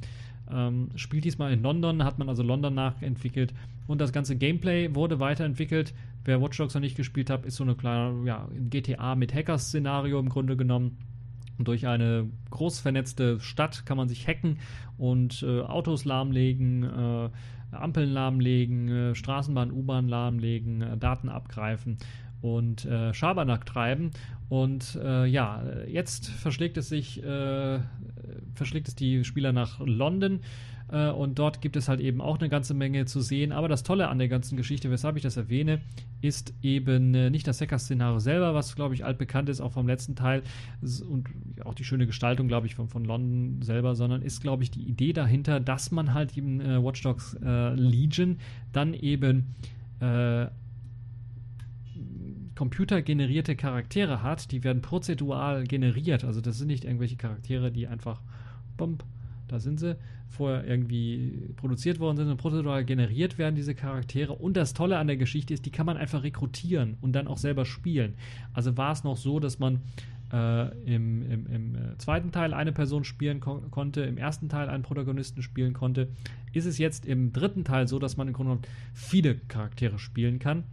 Ähm, 0.50 0.90
spielt 0.96 1.26
diesmal 1.26 1.52
in 1.52 1.62
London, 1.62 2.04
hat 2.04 2.20
man 2.20 2.30
also 2.30 2.42
London 2.42 2.74
nachentwickelt 2.74 3.54
und 3.88 4.00
das 4.00 4.14
ganze 4.14 4.38
Gameplay 4.38 4.94
wurde 4.96 5.20
weiterentwickelt. 5.20 5.94
Wer 6.28 6.42
Watch 6.42 6.58
Dogs 6.58 6.74
noch 6.74 6.82
nicht 6.82 6.98
gespielt 6.98 7.30
hat, 7.30 7.46
ist 7.46 7.56
so 7.56 7.64
eine 7.64 7.76
kleine, 7.76 8.28
ja, 8.28 8.50
GTA 8.70 9.16
mit 9.16 9.34
Hackers-Szenario 9.34 10.20
im 10.20 10.28
Grunde 10.28 10.58
genommen. 10.58 10.98
Durch 11.58 11.88
eine 11.88 12.30
groß 12.50 12.82
vernetzte 12.82 13.40
Stadt 13.40 13.86
kann 13.86 13.96
man 13.96 14.10
sich 14.10 14.28
hacken 14.28 14.60
und 14.98 15.42
äh, 15.42 15.62
Autos 15.62 16.04
lahmlegen, 16.04 16.84
äh, 16.84 17.30
Ampeln 17.72 18.12
lahmlegen, 18.12 18.90
äh, 18.90 19.16
Straßenbahn, 19.16 19.72
U-Bahn 19.72 20.10
lahmlegen, 20.10 20.82
äh, 20.82 20.98
Daten 20.98 21.30
abgreifen 21.30 21.98
und 22.42 22.84
äh, 22.84 23.14
Schabernack 23.14 23.66
treiben. 23.66 24.12
Und 24.50 25.00
äh, 25.02 25.26
ja, 25.28 25.64
jetzt 25.88 26.28
verschlägt 26.28 26.76
es 26.76 26.90
sich, 26.90 27.24
äh, 27.24 27.80
verschlägt 28.54 28.90
es 28.90 28.96
die 28.96 29.24
Spieler 29.24 29.54
nach 29.54 29.80
London. 29.80 30.42
Äh, 30.92 31.10
und 31.10 31.40
dort 31.40 31.62
gibt 31.62 31.76
es 31.76 31.88
halt 31.88 32.00
eben 32.00 32.22
auch 32.22 32.40
eine 32.40 32.50
ganze 32.50 32.74
Menge 32.74 33.06
zu 33.06 33.22
sehen. 33.22 33.52
Aber 33.52 33.68
das 33.68 33.84
Tolle 33.84 34.08
an 34.08 34.20
der 34.20 34.28
ganzen 34.28 34.58
Geschichte, 34.58 34.90
weshalb 34.90 35.18
ich 35.18 35.24
das 35.24 35.38
erwähne, 35.38 35.82
ist 36.22 36.54
eben 36.62 37.14
äh, 37.14 37.30
nicht 37.30 37.48
das 37.48 37.62
Hacker-Szenario 37.62 38.20
selber, 38.20 38.54
was 38.54 38.76
glaube 38.76 38.96
ich 38.96 39.06
altbekannt 39.06 39.50
ist, 39.50 39.62
auch 39.62 39.72
vom 39.72 39.88
letzten 39.88 40.16
Teil 40.16 40.44
und 40.82 41.30
auch 41.66 41.74
die 41.74 41.84
schöne 41.84 42.06
Gestaltung, 42.08 42.48
glaube 42.48 42.68
ich, 42.68 42.76
von, 42.76 42.88
von 42.88 43.06
London 43.06 43.62
selber, 43.62 43.96
sondern 43.96 44.22
ist, 44.22 44.42
glaube 44.42 44.64
ich, 44.64 44.72
die 44.72 44.84
Idee 44.84 45.14
dahinter, 45.14 45.60
dass 45.60 45.92
man 45.92 46.14
halt 46.14 46.38
eben 46.38 46.62
äh, 46.62 46.84
Watch 46.84 47.02
Dogs 47.02 47.36
äh, 47.44 47.74
Legion 47.74 48.38
dann 48.72 48.94
eben 48.94 49.56
computergenerierte 52.54 53.56
Charaktere 53.56 54.22
hat, 54.22 54.52
die 54.52 54.64
werden 54.64 54.84
prozedural 54.84 55.64
generiert. 55.64 56.24
Also 56.24 56.40
das 56.40 56.60
sind 56.60 56.68
nicht 56.68 56.86
irgendwelche 56.86 57.16
Charaktere, 57.16 57.72
die 57.72 57.88
einfach, 57.88 58.22
bump, 58.78 59.04
da 59.48 59.60
sind 59.60 59.80
sie, 59.80 59.96
vorher 60.30 60.66
irgendwie 60.66 61.54
produziert 61.56 62.00
worden 62.00 62.18
sind 62.18 62.30
und 62.30 62.38
prozedural 62.38 62.84
generiert 62.86 63.38
werden, 63.38 63.56
diese 63.56 63.76
Charaktere. 63.76 64.34
Und 64.34 64.58
das 64.58 64.74
Tolle 64.74 64.98
an 64.98 65.08
der 65.08 65.18
Geschichte 65.18 65.54
ist, 65.54 65.66
die 65.66 65.72
kann 65.72 65.86
man 65.86 65.98
einfach 65.98 66.24
rekrutieren 66.24 66.98
und 67.02 67.14
dann 67.14 67.28
auch 67.28 67.38
selber 67.38 67.66
spielen. 67.66 68.16
Also 68.54 68.78
war 68.78 68.92
es 68.92 69.04
noch 69.04 69.18
so, 69.18 69.40
dass 69.40 69.60
man 69.60 69.82
äh, 70.32 70.68
im, 70.86 71.22
im, 71.30 71.48
im, 71.48 71.76
äh, 71.76 71.98
zweiten 71.98 72.32
Teil 72.32 72.54
eine 72.54 72.74
Person 72.74 73.04
spielen 73.04 73.40
ko 73.40 73.62
konnte, 73.72 74.02
im 74.02 74.18
ersten 74.18 74.50
Teil 74.50 74.70
einen 74.70 74.84
Protagonisten 74.84 75.42
spielen 75.42 75.74
konnte, 75.74 76.10
ist 76.54 76.66
es 76.66 76.78
jetzt 76.78 77.06
im 77.06 77.32
dritten 77.32 77.64
Teil 77.64 77.88
so, 77.88 78.00
dass 78.00 78.18
man 78.18 78.28
im 78.28 78.34
Grunde 78.34 78.58
genommen 78.58 78.68
viele 78.94 79.36
Charaktere 79.36 80.00
spielen 80.00 80.40
kann. 80.40 80.64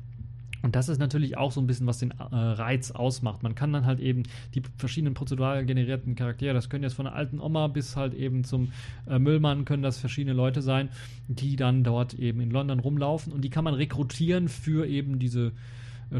Und 0.65 0.75
das 0.77 0.89
ist 0.89 0.99
natürlich 0.99 1.37
auch 1.37 1.53
so 1.53 1.61
ein 1.61 1.67
bisschen, 1.67 1.87
was 1.87 1.99
den 1.99 2.13
äh, 2.13 2.25
Reiz 2.31 2.91
ausmacht. 2.91 3.43
Man 3.43 3.55
kann 3.55 3.71
dann 3.75 3.85
halt 3.85 4.01
eben 4.01 4.23
die 4.55 4.63
verschiedenen 4.79 5.13
prozedural 5.13 5.67
generierten 5.67 6.15
Charaktere, 6.15 6.55
das 6.55 6.71
können 6.71 6.85
jetzt 6.85 6.95
von 6.95 7.05
der 7.05 7.15
alten 7.15 7.39
Oma 7.39 7.67
bis 7.67 7.97
halt 7.97 8.15
eben 8.15 8.45
zum 8.45 8.73
äh, 9.07 9.19
Müllmann, 9.19 9.67
können 9.67 9.83
das 9.83 9.99
verschiedene 9.99 10.35
Leute 10.35 10.63
sein, 10.63 10.89
die 11.29 11.57
dann 11.57 11.85
dort 11.85 12.15
eben 12.15 12.41
in 12.41 12.51
London 12.51 12.81
rumlaufen 12.81 13.31
und 13.31 13.43
die 13.43 13.51
kann 13.51 13.65
man 13.65 13.75
rekrutieren 13.75 14.49
für 14.49 14.87
eben 14.87 15.19
diese 15.19 15.53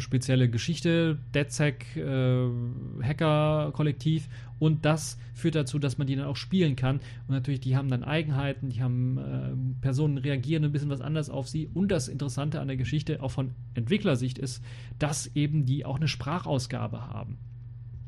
spezielle 0.01 0.49
Geschichte, 0.49 1.19
DedSec, 1.35 1.97
äh, 1.97 2.49
Hacker-Kollektiv 3.03 4.29
und 4.59 4.85
das 4.85 5.19
führt 5.35 5.55
dazu, 5.55 5.79
dass 5.79 5.99
man 5.99 6.07
die 6.07 6.17
dann 6.17 6.27
auch 6.27 6.37
spielen 6.37 6.77
kann 6.77 7.01
und 7.27 7.35
natürlich, 7.35 7.61
die 7.61 7.77
haben 7.77 7.89
dann 7.89 8.05
Eigenheiten, 8.05 8.71
die 8.71 8.83
haben 8.83 9.19
äh, 9.19 9.81
Personen 9.81 10.19
reagieren 10.19 10.65
ein 10.65 10.73
bisschen 10.73 10.91
was 10.91 11.01
anders 11.01 11.31
auf 11.31 11.49
sie 11.49 11.69
und 11.73 11.91
das 11.91 12.09
Interessante 12.09 12.61
an 12.61 12.69
der 12.69 12.77
Geschichte 12.77 13.23
auch 13.23 13.31
von 13.31 13.51
Entwicklersicht 13.75 14.39
ist, 14.39 14.63
dass 14.99 15.35
eben 15.35 15.67
die 15.67 15.85
auch 15.85 15.97
eine 15.97 16.09
Sprachausgabe 16.09 17.09
haben. 17.09 17.39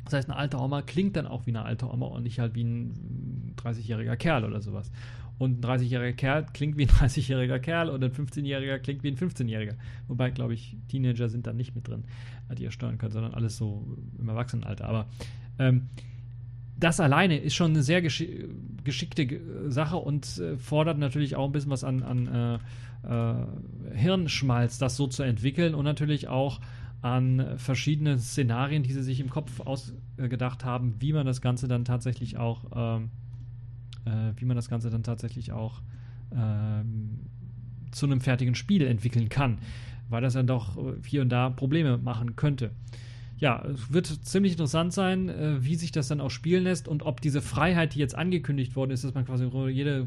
Das 0.07 0.14
heißt, 0.14 0.31
eine 0.31 0.38
alte 0.38 0.59
Oma 0.59 0.83
klingt 0.83 1.16
dann 1.16 1.27
auch 1.27 1.46
wie 1.46 1.51
eine 1.51 1.64
alte 1.64 1.92
Oma 1.92 2.07
und 2.07 2.22
nicht 2.22 2.38
halt 2.38 2.55
wie 2.55 2.62
ein 2.62 3.55
30-jähriger 3.57 4.16
Kerl 4.16 4.44
oder 4.44 4.61
sowas. 4.61 4.92
Und 5.38 5.61
ein 5.61 5.79
30-jähriger 5.79 6.12
Kerl 6.14 6.46
klingt 6.53 6.77
wie 6.79 6.85
ein 6.85 6.88
30-jähriger 7.09 7.59
Kerl 7.59 7.90
und 7.90 8.03
ein 8.03 8.12
15-jähriger 8.12 8.79
klingt 8.79 9.03
wie 9.03 9.09
ein 9.09 9.16
15-jähriger. 9.16 9.75
Wobei, 10.09 10.31
glaube 10.31 10.55
ich, 10.55 10.77
Teenager 10.88 11.29
sind 11.29 11.46
da 11.46 11.53
nicht 11.53 11.75
mit 11.75 11.88
drin, 11.88 12.05
die 12.57 12.64
ihr 12.64 12.70
steuern 12.70 12.99
könnt, 12.99 13.12
sondern 13.12 13.35
alles 13.35 13.57
so 13.57 13.87
im 14.18 14.29
Erwachsenenalter. 14.29 14.87
Aber 14.87 15.07
ähm, 15.59 15.88
das 16.79 17.01
alleine 17.01 17.38
ist 17.38 17.55
schon 17.55 17.72
eine 17.72 17.83
sehr 17.83 18.03
geschick 18.03 18.49
geschickte 18.85 19.40
Sache 19.68 19.96
und 19.96 20.38
äh, 20.38 20.57
fordert 20.59 20.96
natürlich 20.96 21.35
auch 21.35 21.46
ein 21.46 21.51
bisschen 21.51 21.72
was 21.72 21.83
an, 21.83 22.05
an 22.05 22.61
äh, 23.05 23.35
äh, 23.35 23.46
Hirnschmalz, 23.96 24.79
das 24.79 24.96
so 24.96 25.09
zu 25.09 25.25
entwickeln 25.25 25.75
und 25.75 25.85
natürlich 25.85 26.29
auch 26.29 26.61
an 27.03 27.59
verschiedene 27.59 28.18
Szenarien, 28.18 28.85
die 28.85 28.92
sie 28.92 29.03
sich 29.03 29.18
im 29.18 29.29
Kopf 29.29 29.61
ausgedacht 29.61 30.64
haben, 30.64 30.94
wie 31.01 31.12
man 31.12 31.27
das 31.27 31.40
Ganze 31.40 31.66
dann 31.66 31.85
tatsächlich 31.85 32.37
auch 32.37 32.64
ähm, 32.75 33.11
äh, 34.07 34.33
wie 34.37 34.45
man 34.45 34.57
das 34.57 34.69
Ganze 34.69 34.90
dann 34.90 35.03
tatsächlich 35.03 35.53
auch 35.53 35.83
ähm, 36.35 37.21
zu 37.90 38.07
einem 38.07 38.21
fertigen 38.21 38.55
Spiel 38.55 38.83
entwickeln 38.87 39.29
kann, 39.29 39.59
weil 40.09 40.23
das 40.23 40.35
dann 40.35 40.47
doch 40.47 40.79
hier 41.05 41.23
und 41.23 41.29
da 41.29 41.51
Probleme 41.51 41.99
machen 41.99 42.37
könnte. 42.37 42.71
Ja, 43.38 43.62
es 43.66 43.92
wird 43.92 44.07
ziemlich 44.07 44.53
interessant 44.53 44.92
sein, 44.95 45.29
äh, 45.29 45.62
wie 45.62 45.75
sich 45.75 45.92
das 45.92 46.09
dann 46.09 46.21
auch 46.21 46.31
spielen 46.31 46.64
lässt 46.64 46.88
und 46.88 47.03
ob 47.03 47.21
diese 47.21 47.42
Freiheit, 47.42 47.95
die 47.95 47.99
jetzt 47.99 48.14
angekündigt 48.14 48.77
worden 48.77 48.92
ist, 48.92 49.05
dass 49.05 49.12
man 49.12 49.27
quasi 49.27 49.45
jede 49.71 50.07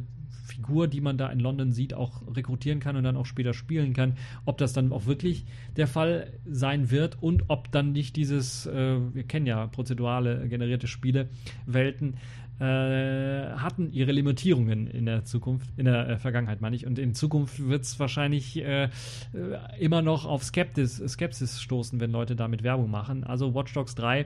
Figur, 0.49 0.87
die 0.87 0.99
man 0.99 1.17
da 1.17 1.27
in 1.29 1.39
London 1.39 1.71
sieht, 1.71 1.93
auch 1.93 2.23
rekrutieren 2.35 2.79
kann 2.79 2.95
und 2.95 3.03
dann 3.03 3.15
auch 3.15 3.27
später 3.27 3.53
spielen 3.53 3.93
kann, 3.93 4.17
ob 4.45 4.57
das 4.57 4.73
dann 4.73 4.91
auch 4.91 5.05
wirklich 5.05 5.45
der 5.77 5.87
Fall 5.87 6.33
sein 6.45 6.89
wird 6.89 7.21
und 7.21 7.43
ob 7.49 7.71
dann 7.71 7.91
nicht 7.91 8.15
dieses, 8.15 8.65
äh, 8.65 8.97
wir 9.13 9.23
kennen 9.23 9.45
ja 9.45 9.67
prozedurale 9.67 10.47
generierte 10.49 10.87
Spiele, 10.87 11.29
Welten, 11.67 12.15
äh, 12.59 13.53
hatten 13.55 13.91
ihre 13.91 14.11
Limitierungen 14.11 14.87
in 14.87 15.05
der 15.05 15.23
Zukunft, 15.23 15.69
in 15.77 15.85
der 15.85 16.09
äh, 16.09 16.17
Vergangenheit 16.17 16.61
meine 16.61 16.75
ich. 16.75 16.85
Und 16.85 16.99
in 16.99 17.13
Zukunft 17.13 17.67
wird 17.67 17.83
es 17.83 17.99
wahrscheinlich 17.99 18.57
äh, 18.57 18.83
äh, 18.83 18.89
immer 19.79 20.01
noch 20.01 20.25
auf 20.25 20.43
Skeptis, 20.43 20.97
Skepsis 21.07 21.61
stoßen, 21.61 21.99
wenn 21.99 22.11
Leute 22.11 22.35
damit 22.35 22.63
Werbung 22.63 22.91
machen. 22.91 23.23
Also 23.23 23.55
Watch 23.55 23.73
Dogs 23.73 23.95
3 23.95 24.25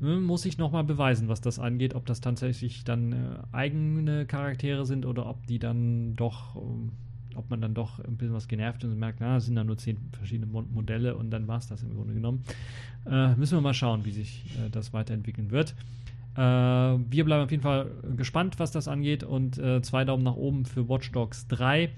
hm, 0.00 0.24
muss 0.24 0.44
ich 0.44 0.58
nochmal 0.58 0.84
beweisen, 0.84 1.28
was 1.28 1.40
das 1.40 1.58
angeht, 1.58 1.94
ob 1.94 2.04
das 2.06 2.20
tatsächlich 2.20 2.84
dann 2.84 3.12
äh, 3.12 3.16
eigene 3.52 4.26
Charaktere 4.26 4.84
sind 4.84 5.06
oder 5.06 5.26
ob 5.26 5.46
die 5.46 5.58
dann 5.58 6.16
doch, 6.16 6.56
ähm, 6.56 6.92
ob 7.34 7.48
man 7.48 7.60
dann 7.60 7.74
doch 7.74 7.98
ein 8.00 8.16
bisschen 8.16 8.34
was 8.34 8.48
genervt 8.48 8.84
und 8.84 8.98
merkt, 8.98 9.20
na, 9.20 9.40
sind 9.40 9.54
da 9.54 9.64
nur 9.64 9.78
zehn 9.78 9.96
verschiedene 10.12 10.46
Modelle 10.46 11.16
und 11.16 11.30
dann 11.30 11.48
war 11.48 11.58
es 11.58 11.68
das 11.68 11.82
im 11.82 11.94
Grunde 11.94 12.12
genommen. 12.12 12.44
Äh, 13.06 13.34
müssen 13.36 13.56
wir 13.56 13.62
mal 13.62 13.74
schauen, 13.74 14.04
wie 14.04 14.10
sich 14.10 14.44
äh, 14.58 14.68
das 14.70 14.92
weiterentwickeln 14.92 15.50
wird. 15.50 15.74
Äh, 16.36 16.40
wir 16.40 17.24
bleiben 17.24 17.44
auf 17.44 17.50
jeden 17.50 17.62
Fall 17.62 17.90
gespannt, 18.16 18.58
was 18.58 18.72
das 18.72 18.88
angeht. 18.88 19.24
Und 19.24 19.58
äh, 19.58 19.82
zwei 19.82 20.04
Daumen 20.04 20.22
nach 20.22 20.36
oben 20.36 20.64
für 20.64 20.88
Watch 20.88 21.12
Dogs 21.12 21.46
3. 21.48 21.90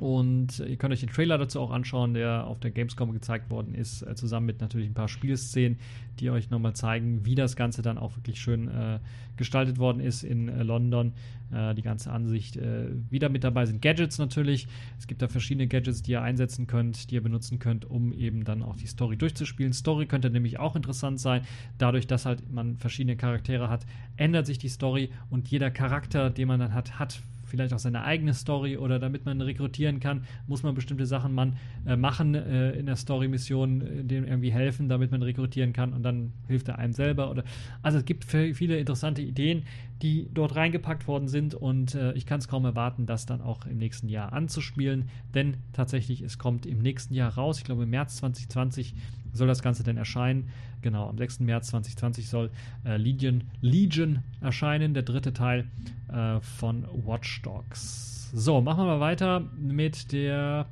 Und 0.00 0.60
ihr 0.60 0.76
könnt 0.76 0.92
euch 0.92 1.00
den 1.00 1.08
Trailer 1.08 1.38
dazu 1.38 1.60
auch 1.60 1.70
anschauen, 1.70 2.14
der 2.14 2.46
auf 2.46 2.60
der 2.60 2.70
Gamescom 2.70 3.12
gezeigt 3.12 3.50
worden 3.50 3.74
ist, 3.74 4.02
äh, 4.02 4.14
zusammen 4.14 4.46
mit 4.46 4.60
natürlich 4.60 4.88
ein 4.88 4.94
paar 4.94 5.08
Spielszenen, 5.08 5.78
die 6.20 6.30
euch 6.30 6.50
nochmal 6.50 6.74
zeigen, 6.74 7.24
wie 7.24 7.34
das 7.34 7.56
Ganze 7.56 7.82
dann 7.82 7.98
auch 7.98 8.16
wirklich 8.16 8.40
schön 8.40 8.68
äh, 8.68 8.98
gestaltet 9.36 9.78
worden 9.78 10.00
ist 10.00 10.22
in 10.22 10.48
äh, 10.48 10.62
London. 10.62 11.12
Äh, 11.50 11.74
die 11.74 11.82
ganze 11.82 12.12
Ansicht. 12.12 12.56
Äh, 12.56 12.88
wieder 13.08 13.30
mit 13.30 13.42
dabei 13.42 13.64
sind 13.64 13.80
Gadgets 13.80 14.18
natürlich. 14.18 14.68
Es 14.98 15.06
gibt 15.06 15.22
da 15.22 15.28
verschiedene 15.28 15.66
Gadgets, 15.66 16.02
die 16.02 16.12
ihr 16.12 16.22
einsetzen 16.22 16.66
könnt, 16.66 17.10
die 17.10 17.14
ihr 17.14 17.22
benutzen 17.22 17.58
könnt, 17.58 17.86
um 17.86 18.12
eben 18.12 18.44
dann 18.44 18.62
auch 18.62 18.76
die 18.76 18.86
Story 18.86 19.16
durchzuspielen. 19.16 19.72
Story 19.72 20.06
könnte 20.06 20.28
nämlich 20.28 20.58
auch 20.58 20.76
interessant 20.76 21.20
sein. 21.20 21.42
Dadurch, 21.78 22.06
dass 22.06 22.26
halt 22.26 22.52
man 22.52 22.76
verschiedene 22.76 23.16
Charaktere 23.16 23.70
hat, 23.70 23.86
ändert 24.16 24.46
sich 24.46 24.58
die 24.58 24.68
Story 24.68 25.10
und 25.30 25.48
jeder 25.48 25.70
Charakter, 25.70 26.28
den 26.28 26.48
man 26.48 26.60
dann 26.60 26.74
hat, 26.74 26.98
hat 26.98 27.22
vielleicht 27.48 27.72
auch 27.72 27.78
seine 27.78 28.04
eigene 28.04 28.34
Story 28.34 28.76
oder 28.76 28.98
damit 28.98 29.24
man 29.24 29.40
rekrutieren 29.40 30.00
kann, 30.00 30.24
muss 30.46 30.62
man 30.62 30.74
bestimmte 30.74 31.06
Sachen 31.06 31.34
man 31.34 31.56
äh, 31.86 31.96
machen 31.96 32.34
äh, 32.34 32.72
in 32.72 32.86
der 32.86 32.96
Story-Mission, 32.96 33.80
äh, 33.80 34.04
dem 34.04 34.24
irgendwie 34.24 34.52
helfen, 34.52 34.88
damit 34.88 35.10
man 35.10 35.22
rekrutieren 35.22 35.72
kann 35.72 35.92
und 35.92 36.02
dann 36.02 36.32
hilft 36.46 36.68
er 36.68 36.78
einem 36.78 36.92
selber. 36.92 37.30
Oder 37.30 37.44
also 37.82 37.98
es 37.98 38.04
gibt 38.04 38.24
viele 38.24 38.78
interessante 38.78 39.22
Ideen, 39.22 39.64
die 40.02 40.28
dort 40.32 40.54
reingepackt 40.54 41.08
worden 41.08 41.28
sind 41.28 41.54
und 41.54 41.94
äh, 41.94 42.12
ich 42.12 42.26
kann 42.26 42.38
es 42.38 42.48
kaum 42.48 42.64
erwarten, 42.64 43.06
das 43.06 43.26
dann 43.26 43.40
auch 43.40 43.66
im 43.66 43.78
nächsten 43.78 44.08
Jahr 44.08 44.32
anzuspielen, 44.32 45.08
denn 45.34 45.56
tatsächlich 45.72 46.22
es 46.22 46.38
kommt 46.38 46.66
im 46.66 46.78
nächsten 46.78 47.14
Jahr 47.14 47.34
raus. 47.34 47.58
Ich 47.58 47.64
glaube 47.64 47.82
im 47.82 47.90
März 47.90 48.16
2020 48.16 48.94
soll 49.32 49.48
das 49.48 49.62
Ganze 49.62 49.82
denn 49.82 49.96
erscheinen. 49.96 50.48
Genau, 50.82 51.08
am 51.08 51.18
6. 51.18 51.40
März 51.40 51.68
2020 51.68 52.28
soll 52.28 52.50
äh, 52.84 52.96
Legion, 52.96 53.44
Legion 53.60 54.20
erscheinen, 54.40 54.94
der 54.94 55.02
dritte 55.02 55.32
Teil 55.32 55.66
äh, 56.12 56.40
von 56.40 56.86
Watch 57.04 57.42
Dogs. 57.42 58.30
So, 58.32 58.60
machen 58.60 58.80
wir 58.80 58.86
mal 58.86 59.00
weiter 59.00 59.40
mit 59.58 60.12
der 60.12 60.66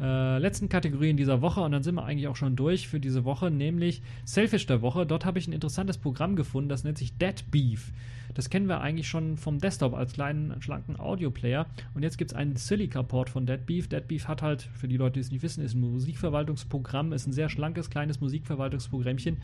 äh, 0.00 0.38
letzten 0.38 0.68
Kategorie 0.68 1.10
in 1.10 1.16
dieser 1.16 1.40
Woche 1.42 1.60
und 1.60 1.72
dann 1.72 1.82
sind 1.82 1.94
wir 1.94 2.04
eigentlich 2.04 2.28
auch 2.28 2.36
schon 2.36 2.56
durch 2.56 2.88
für 2.88 3.00
diese 3.00 3.24
Woche, 3.24 3.50
nämlich 3.50 4.02
Selfish 4.24 4.66
der 4.66 4.82
Woche. 4.82 5.06
Dort 5.06 5.24
habe 5.24 5.38
ich 5.38 5.46
ein 5.46 5.52
interessantes 5.52 5.98
Programm 5.98 6.36
gefunden, 6.36 6.68
das 6.68 6.84
nennt 6.84 6.98
sich 6.98 7.16
Dead 7.16 7.44
Beef. 7.50 7.92
Das 8.36 8.50
kennen 8.50 8.68
wir 8.68 8.82
eigentlich 8.82 9.08
schon 9.08 9.38
vom 9.38 9.60
Desktop 9.60 9.94
als 9.94 10.12
kleinen, 10.12 10.60
schlanken 10.60 11.00
Audioplayer. 11.00 11.64
Und 11.94 12.02
jetzt 12.02 12.18
gibt 12.18 12.32
es 12.32 12.36
einen 12.36 12.54
Silica-Port 12.56 13.30
von 13.30 13.46
Deadbeef. 13.46 13.88
Deadbeef 13.88 14.28
hat 14.28 14.42
halt, 14.42 14.60
für 14.60 14.88
die 14.88 14.98
Leute, 14.98 15.14
die 15.14 15.20
es 15.20 15.30
nicht 15.30 15.40
wissen, 15.42 15.64
ist 15.64 15.72
ein 15.72 15.80
Musikverwaltungsprogramm, 15.80 17.14
ist 17.14 17.26
ein 17.26 17.32
sehr 17.32 17.48
schlankes, 17.48 17.88
kleines 17.88 18.20
Musikverwaltungsprogrammchen, 18.20 19.38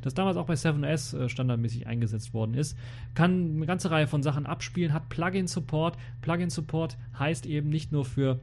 das 0.00 0.14
damals 0.14 0.36
auch 0.36 0.46
bei 0.46 0.54
7S 0.54 1.16
äh, 1.16 1.28
standardmäßig 1.28 1.86
eingesetzt 1.86 2.34
worden 2.34 2.54
ist. 2.54 2.76
Kann 3.14 3.54
eine 3.54 3.66
ganze 3.66 3.92
Reihe 3.92 4.08
von 4.08 4.24
Sachen 4.24 4.44
abspielen, 4.44 4.92
hat 4.92 5.08
Plugin-Support. 5.08 5.96
Plugin-Support 6.22 6.98
heißt 7.16 7.46
eben 7.46 7.68
nicht 7.68 7.92
nur 7.92 8.04
für 8.04 8.40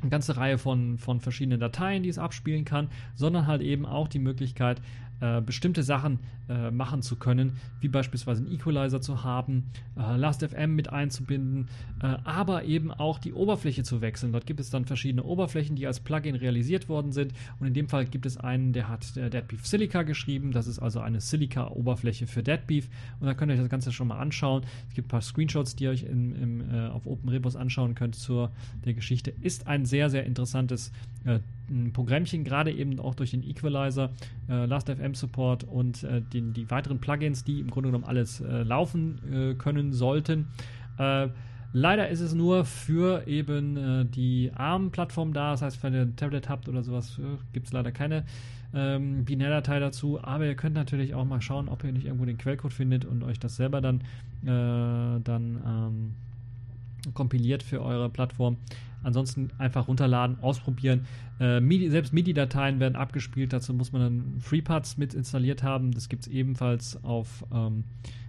eine 0.00 0.10
ganze 0.10 0.36
Reihe 0.36 0.58
von, 0.58 0.96
von 0.96 1.18
verschiedenen 1.18 1.58
Dateien, 1.58 2.04
die 2.04 2.08
es 2.08 2.18
abspielen 2.18 2.64
kann, 2.64 2.88
sondern 3.16 3.48
halt 3.48 3.62
eben 3.62 3.84
auch 3.84 4.06
die 4.06 4.20
Möglichkeit, 4.20 4.80
äh, 5.20 5.40
bestimmte 5.40 5.82
Sachen 5.82 6.18
äh, 6.48 6.70
machen 6.70 7.02
zu 7.02 7.16
können, 7.16 7.56
wie 7.80 7.88
beispielsweise 7.88 8.42
einen 8.44 8.52
Equalizer 8.52 9.00
zu 9.00 9.24
haben, 9.24 9.70
äh, 9.96 10.16
Last.fm 10.16 10.74
mit 10.74 10.90
einzubinden, 10.90 11.68
äh, 12.02 12.16
aber 12.24 12.64
eben 12.64 12.90
auch 12.90 13.18
die 13.18 13.32
Oberfläche 13.32 13.82
zu 13.82 14.00
wechseln. 14.00 14.32
Dort 14.32 14.46
gibt 14.46 14.60
es 14.60 14.70
dann 14.70 14.84
verschiedene 14.84 15.22
Oberflächen, 15.22 15.76
die 15.76 15.86
als 15.86 16.00
Plugin 16.00 16.34
realisiert 16.34 16.88
worden 16.88 17.12
sind 17.12 17.32
und 17.60 17.66
in 17.66 17.74
dem 17.74 17.88
Fall 17.88 18.04
gibt 18.04 18.26
es 18.26 18.36
einen, 18.36 18.72
der 18.72 18.88
hat 18.88 19.16
der 19.16 19.30
Deadbeef 19.30 19.66
Silica 19.66 20.02
geschrieben. 20.02 20.52
Das 20.52 20.66
ist 20.66 20.78
also 20.78 21.00
eine 21.00 21.20
Silica-Oberfläche 21.20 22.26
für 22.26 22.42
Deadbeef 22.42 22.88
und 23.20 23.26
da 23.26 23.34
könnt 23.34 23.50
ihr 23.50 23.54
euch 23.54 23.60
das 23.60 23.70
Ganze 23.70 23.92
schon 23.92 24.08
mal 24.08 24.18
anschauen. 24.18 24.64
Es 24.88 24.94
gibt 24.94 25.06
ein 25.06 25.10
paar 25.10 25.22
Screenshots, 25.22 25.76
die 25.76 25.84
ihr 25.84 25.90
euch 25.90 26.02
im, 26.02 26.34
im, 26.34 26.74
äh, 26.74 26.88
auf 26.88 27.06
OpenRepos 27.06 27.56
anschauen 27.56 27.94
könnt 27.94 28.16
zur 28.16 28.50
der 28.84 28.94
Geschichte. 28.94 29.30
Ist 29.40 29.66
ein 29.66 29.86
sehr, 29.86 30.10
sehr 30.10 30.26
interessantes 30.26 30.92
äh, 31.24 31.38
Programmchen, 31.92 32.44
gerade 32.44 32.70
eben 32.72 33.00
auch 33.00 33.14
durch 33.14 33.30
den 33.30 33.42
Equalizer, 33.42 34.10
äh, 34.48 34.66
Last.fm-Support 34.66 35.64
und 35.64 36.02
äh, 36.04 36.20
den, 36.20 36.52
die 36.52 36.70
weiteren 36.70 36.98
Plugins, 36.98 37.44
die 37.44 37.60
im 37.60 37.70
Grunde 37.70 37.88
genommen 37.88 38.04
alles 38.04 38.40
äh, 38.40 38.62
laufen 38.62 39.18
äh, 39.32 39.54
können 39.54 39.92
sollten. 39.92 40.48
Äh, 40.98 41.28
leider 41.72 42.08
ist 42.08 42.20
es 42.20 42.34
nur 42.34 42.64
für 42.66 43.26
eben 43.26 44.10
die 44.10 44.52
ARM-Plattform 44.54 45.32
da, 45.32 45.52
das 45.52 45.62
heißt, 45.62 45.82
wenn 45.82 45.94
ihr 45.94 46.02
ein 46.02 46.16
Tablet 46.16 46.48
habt 46.48 46.68
oder 46.68 46.82
sowas, 46.82 47.18
gibt 47.52 47.66
es 47.66 47.72
leider 47.72 47.90
keine 47.90 48.24
ähm, 48.74 49.24
Binärdatei 49.24 49.80
dazu, 49.80 50.22
aber 50.22 50.46
ihr 50.46 50.54
könnt 50.54 50.74
natürlich 50.74 51.14
auch 51.14 51.24
mal 51.24 51.40
schauen, 51.40 51.68
ob 51.68 51.82
ihr 51.82 51.92
nicht 51.92 52.04
irgendwo 52.04 52.26
den 52.26 52.38
Quellcode 52.38 52.72
findet 52.72 53.04
und 53.04 53.24
euch 53.24 53.40
das 53.40 53.56
selber 53.56 53.80
dann, 53.80 54.02
dann 54.42 55.22
ähm, 55.24 56.14
kompiliert 57.12 57.62
für 57.62 57.82
eure 57.82 58.08
Plattform. 58.08 58.56
Ansonsten 59.04 59.50
einfach 59.58 59.88
runterladen, 59.88 60.38
ausprobieren. 60.40 61.06
Äh, 61.38 61.60
MIDI, 61.60 61.90
selbst 61.90 62.12
MIDI-Dateien 62.12 62.80
werden 62.80 62.96
abgespielt. 62.96 63.52
Dazu 63.52 63.74
muss 63.74 63.92
man 63.92 64.02
dann 64.02 64.40
FreePads 64.40 64.96
mit 64.96 65.14
installiert 65.14 65.62
haben. 65.62 65.92
Das 65.92 66.08
gibt 66.08 66.26
es 66.26 66.32
ebenfalls 66.32 67.02
auf 67.04 67.44
ähm, 67.52 67.84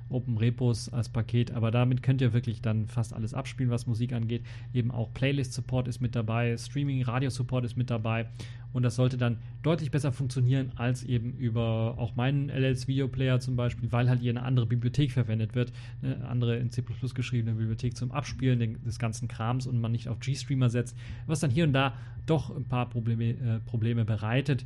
Open 0.10 0.38
Repos 0.38 0.90
als 0.90 1.10
Paket. 1.10 1.52
Aber 1.52 1.72
damit 1.72 2.04
könnt 2.04 2.22
ihr 2.22 2.34
wirklich 2.34 2.62
dann 2.62 2.88
fast 2.88 3.14
alles 3.14 3.34
abspielen, 3.34 3.72
was 3.72 3.88
Musik 3.88 4.14
angeht. 4.14 4.44
Eben 4.74 4.92
auch 4.92 5.14
Playlist-Support 5.14 5.88
ist 5.88 6.02
mit 6.02 6.16
dabei, 6.16 6.58
Streaming, 6.58 7.04
Radio-Support 7.04 7.66
ist 7.66 7.76
mit 7.78 7.90
dabei. 7.90 8.28
Und 8.76 8.84
das 8.84 8.98
sollte 8.98 9.18
dann 9.18 9.38
deutlich 9.64 9.90
besser 9.90 10.12
funktionieren 10.12 10.74
als 10.76 11.04
eben 11.04 11.32
über 11.38 11.96
auch 11.98 12.18
meinen 12.18 12.50
LLs 12.50 12.90
Videoplayer 12.90 13.40
zum 13.40 13.56
Beispiel, 13.56 13.90
weil 13.94 14.10
halt 14.10 14.20
hier 14.20 14.32
eine 14.32 14.42
andere 14.42 14.66
Bibliothek 14.66 15.14
verwendet 15.14 15.56
wird, 15.56 15.72
eine 16.02 16.28
andere 16.28 16.58
in 16.58 16.72
C 16.72 16.84
geschriebene 17.14 17.56
Bibliothek 17.56 17.96
zum 17.96 18.12
Abspielen 18.12 18.84
des 18.84 19.00
ganzen 19.00 19.30
Krams 19.30 19.66
und 19.66 19.80
man 19.80 19.94
nicht 19.94 20.10
auf 20.10 20.20
GStreamer 20.20 20.70
setzt, 20.70 20.98
was 21.26 21.40
dann 21.40 21.52
hier 21.52 21.64
und 21.64 21.72
da 21.72 21.94
doch 22.26 22.54
ein 22.54 22.66
paar 22.66 22.90
Probleme, 22.90 23.30
äh, 23.30 23.60
Probleme 23.66 24.04
bereitet 24.04 24.66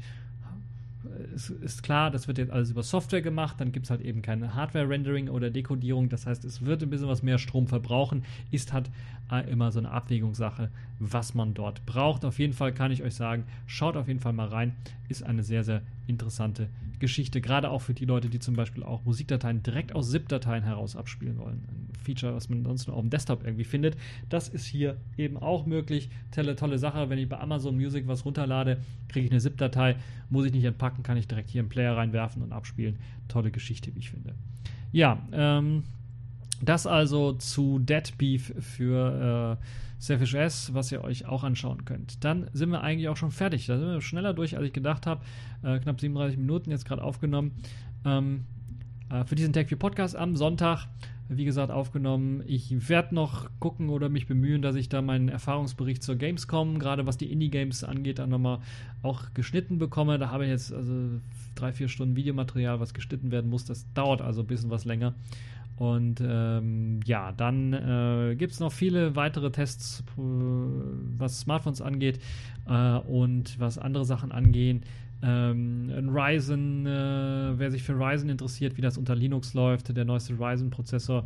es 1.33 1.49
ist 1.49 1.83
klar, 1.83 2.11
das 2.11 2.27
wird 2.27 2.37
jetzt 2.37 2.51
alles 2.51 2.71
über 2.71 2.83
Software 2.83 3.21
gemacht, 3.21 3.55
dann 3.59 3.71
gibt 3.71 3.85
es 3.85 3.89
halt 3.89 4.01
eben 4.01 4.21
keine 4.21 4.53
Hardware-Rendering 4.53 5.29
oder 5.29 5.49
Dekodierung. 5.49 6.09
Das 6.09 6.25
heißt, 6.25 6.43
es 6.43 6.65
wird 6.65 6.83
ein 6.83 6.89
bisschen 6.89 7.07
was 7.07 7.23
mehr 7.23 7.37
Strom 7.37 7.67
verbrauchen, 7.67 8.23
ist 8.51 8.73
äh, 8.73 8.91
immer 9.37 9.71
so 9.71 9.79
eine 9.79 9.91
Abwägungssache, 9.91 10.69
was 10.99 11.33
man 11.33 11.53
dort 11.53 11.85
braucht. 11.85 12.25
Auf 12.25 12.39
jeden 12.39 12.53
Fall 12.53 12.73
kann 12.73 12.91
ich 12.91 13.03
euch 13.03 13.15
sagen, 13.15 13.43
schaut 13.67 13.95
auf 13.95 14.07
jeden 14.07 14.19
Fall 14.19 14.33
mal 14.33 14.47
rein. 14.47 14.75
Ist 15.07 15.23
eine 15.23 15.43
sehr, 15.43 15.63
sehr 15.63 15.81
interessante 16.07 16.67
Geschichte. 16.99 17.39
Gerade 17.41 17.69
auch 17.69 17.81
für 17.81 17.93
die 17.93 18.05
Leute, 18.05 18.29
die 18.29 18.39
zum 18.39 18.55
Beispiel 18.55 18.83
auch 18.83 19.05
Musikdateien 19.05 19.63
direkt 19.63 19.95
aus 19.95 20.11
ZIP-Dateien 20.11 20.63
heraus 20.63 20.95
abspielen 20.95 21.37
wollen. 21.37 21.63
Ein 21.69 21.89
Feature, 22.03 22.35
was 22.35 22.49
man 22.49 22.63
sonst 22.63 22.87
nur 22.87 22.95
auf 22.95 23.01
dem 23.01 23.09
Desktop 23.09 23.43
irgendwie 23.43 23.63
findet. 23.63 23.95
Das 24.29 24.49
ist 24.49 24.65
hier 24.65 24.97
eben 25.17 25.37
auch 25.37 25.65
möglich. 25.65 26.09
Tolle, 26.31 26.55
tolle 26.55 26.77
Sache. 26.77 27.09
Wenn 27.09 27.19
ich 27.19 27.29
bei 27.29 27.39
Amazon 27.39 27.75
Music 27.75 28.07
was 28.07 28.25
runterlade, 28.25 28.79
kriege 29.07 29.25
ich 29.25 29.31
eine 29.31 29.39
ZIP-Datei. 29.39 29.95
Muss 30.29 30.45
ich 30.45 30.53
nicht 30.53 30.65
entpacken, 30.65 31.03
kann 31.03 31.17
ich 31.17 31.27
direkt 31.27 31.49
hier 31.49 31.61
einen 31.61 31.69
Player 31.69 31.95
reinwerfen 31.95 32.41
und 32.41 32.51
abspielen. 32.51 32.97
Tolle 33.27 33.51
Geschichte, 33.51 33.93
wie 33.93 33.99
ich 33.99 34.09
finde. 34.09 34.33
Ja, 34.91 35.21
ähm, 35.31 35.83
das 36.61 36.87
also 36.87 37.33
zu 37.33 37.79
Dead 37.79 38.17
Beef 38.17 38.53
für 38.59 39.57
äh, 39.59 39.65
Selfish 39.99 40.33
S, 40.33 40.73
was 40.73 40.91
ihr 40.91 41.03
euch 41.03 41.25
auch 41.25 41.43
anschauen 41.43 41.83
könnt. 41.83 42.23
Dann 42.23 42.49
sind 42.53 42.69
wir 42.69 42.81
eigentlich 42.81 43.09
auch 43.09 43.17
schon 43.17 43.31
fertig. 43.31 43.65
Da 43.65 43.77
sind 43.77 43.87
wir 43.87 44.01
schneller 44.01 44.33
durch, 44.33 44.55
als 44.55 44.65
ich 44.65 44.73
gedacht 44.73 45.05
habe. 45.05 45.21
Äh, 45.61 45.79
knapp 45.79 45.99
37 45.99 46.37
Minuten 46.37 46.71
jetzt 46.71 46.85
gerade 46.85 47.03
aufgenommen. 47.03 47.51
Ähm, 48.05 48.45
äh, 49.09 49.25
für 49.25 49.35
diesen 49.35 49.51
TechView 49.51 49.77
Podcast 49.77 50.15
am 50.15 50.37
Sonntag, 50.37 50.87
wie 51.27 51.43
gesagt, 51.43 51.69
aufgenommen. 51.69 52.43
Ich 52.47 52.89
werde 52.89 53.13
noch 53.13 53.49
gucken 53.59 53.89
oder 53.89 54.07
mich 54.07 54.25
bemühen, 54.25 54.61
dass 54.61 54.75
ich 54.75 54.87
da 54.87 55.01
meinen 55.01 55.27
Erfahrungsbericht 55.27 56.01
zur 56.01 56.15
Gamescom, 56.15 56.79
gerade 56.79 57.05
was 57.05 57.17
die 57.17 57.31
Indie-Games 57.31 57.83
angeht, 57.83 58.19
dann 58.19 58.29
nochmal 58.29 58.59
auch 59.03 59.33
geschnitten 59.33 59.79
bekomme. 59.79 60.17
Da 60.17 60.29
habe 60.31 60.45
ich 60.45 60.49
jetzt 60.49 60.73
also 60.73 61.19
drei, 61.55 61.73
vier 61.73 61.89
Stunden 61.89 62.15
Videomaterial, 62.15 62.79
was 62.79 62.93
geschnitten 62.93 63.31
werden 63.31 63.49
muss. 63.49 63.65
Das 63.65 63.85
dauert 63.93 64.21
also 64.21 64.41
ein 64.41 64.47
bisschen 64.47 64.69
was 64.69 64.85
länger. 64.85 65.13
Und 65.79 66.21
ähm, 66.21 66.99
ja, 67.05 67.31
dann 67.31 67.71
äh, 67.71 68.35
gibt 68.35 68.51
es 68.51 68.59
noch 68.59 68.73
viele 68.73 69.15
weitere 69.15 69.49
Tests, 69.49 70.03
äh, 70.17 70.21
was 71.17 71.39
Smartphones 71.39 71.81
angeht 71.81 72.19
äh, 72.67 72.97
und 72.97 73.57
was 73.61 73.77
andere 73.77 74.03
Sachen 74.03 74.33
angehen. 74.33 74.83
Ähm, 75.23 75.89
ein 75.89 76.09
Ryzen, 76.09 76.85
äh, 76.85 77.57
wer 77.57 77.71
sich 77.71 77.83
für 77.83 77.93
Ryzen 77.93 78.27
interessiert, 78.27 78.75
wie 78.75 78.81
das 78.81 78.97
unter 78.97 79.15
Linux 79.15 79.53
läuft, 79.53 79.95
der 79.95 80.03
neueste 80.03 80.33
Ryzen-Prozessor 80.37 81.23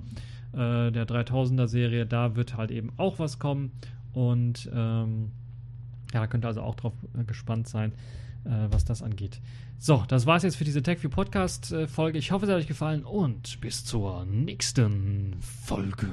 äh, 0.51 0.91
der 0.91 1.07
3000er 1.07 1.65
Serie, 1.65 2.05
da 2.05 2.35
wird 2.35 2.55
halt 2.55 2.69
eben 2.69 2.91
auch 2.97 3.17
was 3.17 3.39
kommen. 3.39 3.71
Und 4.13 4.69
ähm, 4.71 5.31
ja, 6.13 6.19
da 6.19 6.27
könnt 6.27 6.45
ihr 6.45 6.49
also 6.49 6.61
auch 6.61 6.75
drauf 6.75 6.93
gespannt 7.25 7.67
sein 7.67 7.91
äh, 8.45 8.71
was 8.71 8.85
das 8.85 9.01
angeht. 9.01 9.39
So, 9.79 10.03
das 10.07 10.25
war's 10.25 10.43
jetzt 10.43 10.55
für 10.55 10.63
diese 10.63 10.81
TechView 10.81 11.09
Podcast-Folge. 11.09 12.17
Äh, 12.17 12.19
ich 12.19 12.31
hoffe, 12.31 12.45
es 12.45 12.51
hat 12.51 12.57
euch 12.57 12.67
gefallen 12.67 13.03
und 13.03 13.59
bis 13.61 13.85
zur 13.85 14.25
nächsten 14.25 15.35
Folge. 15.41 16.09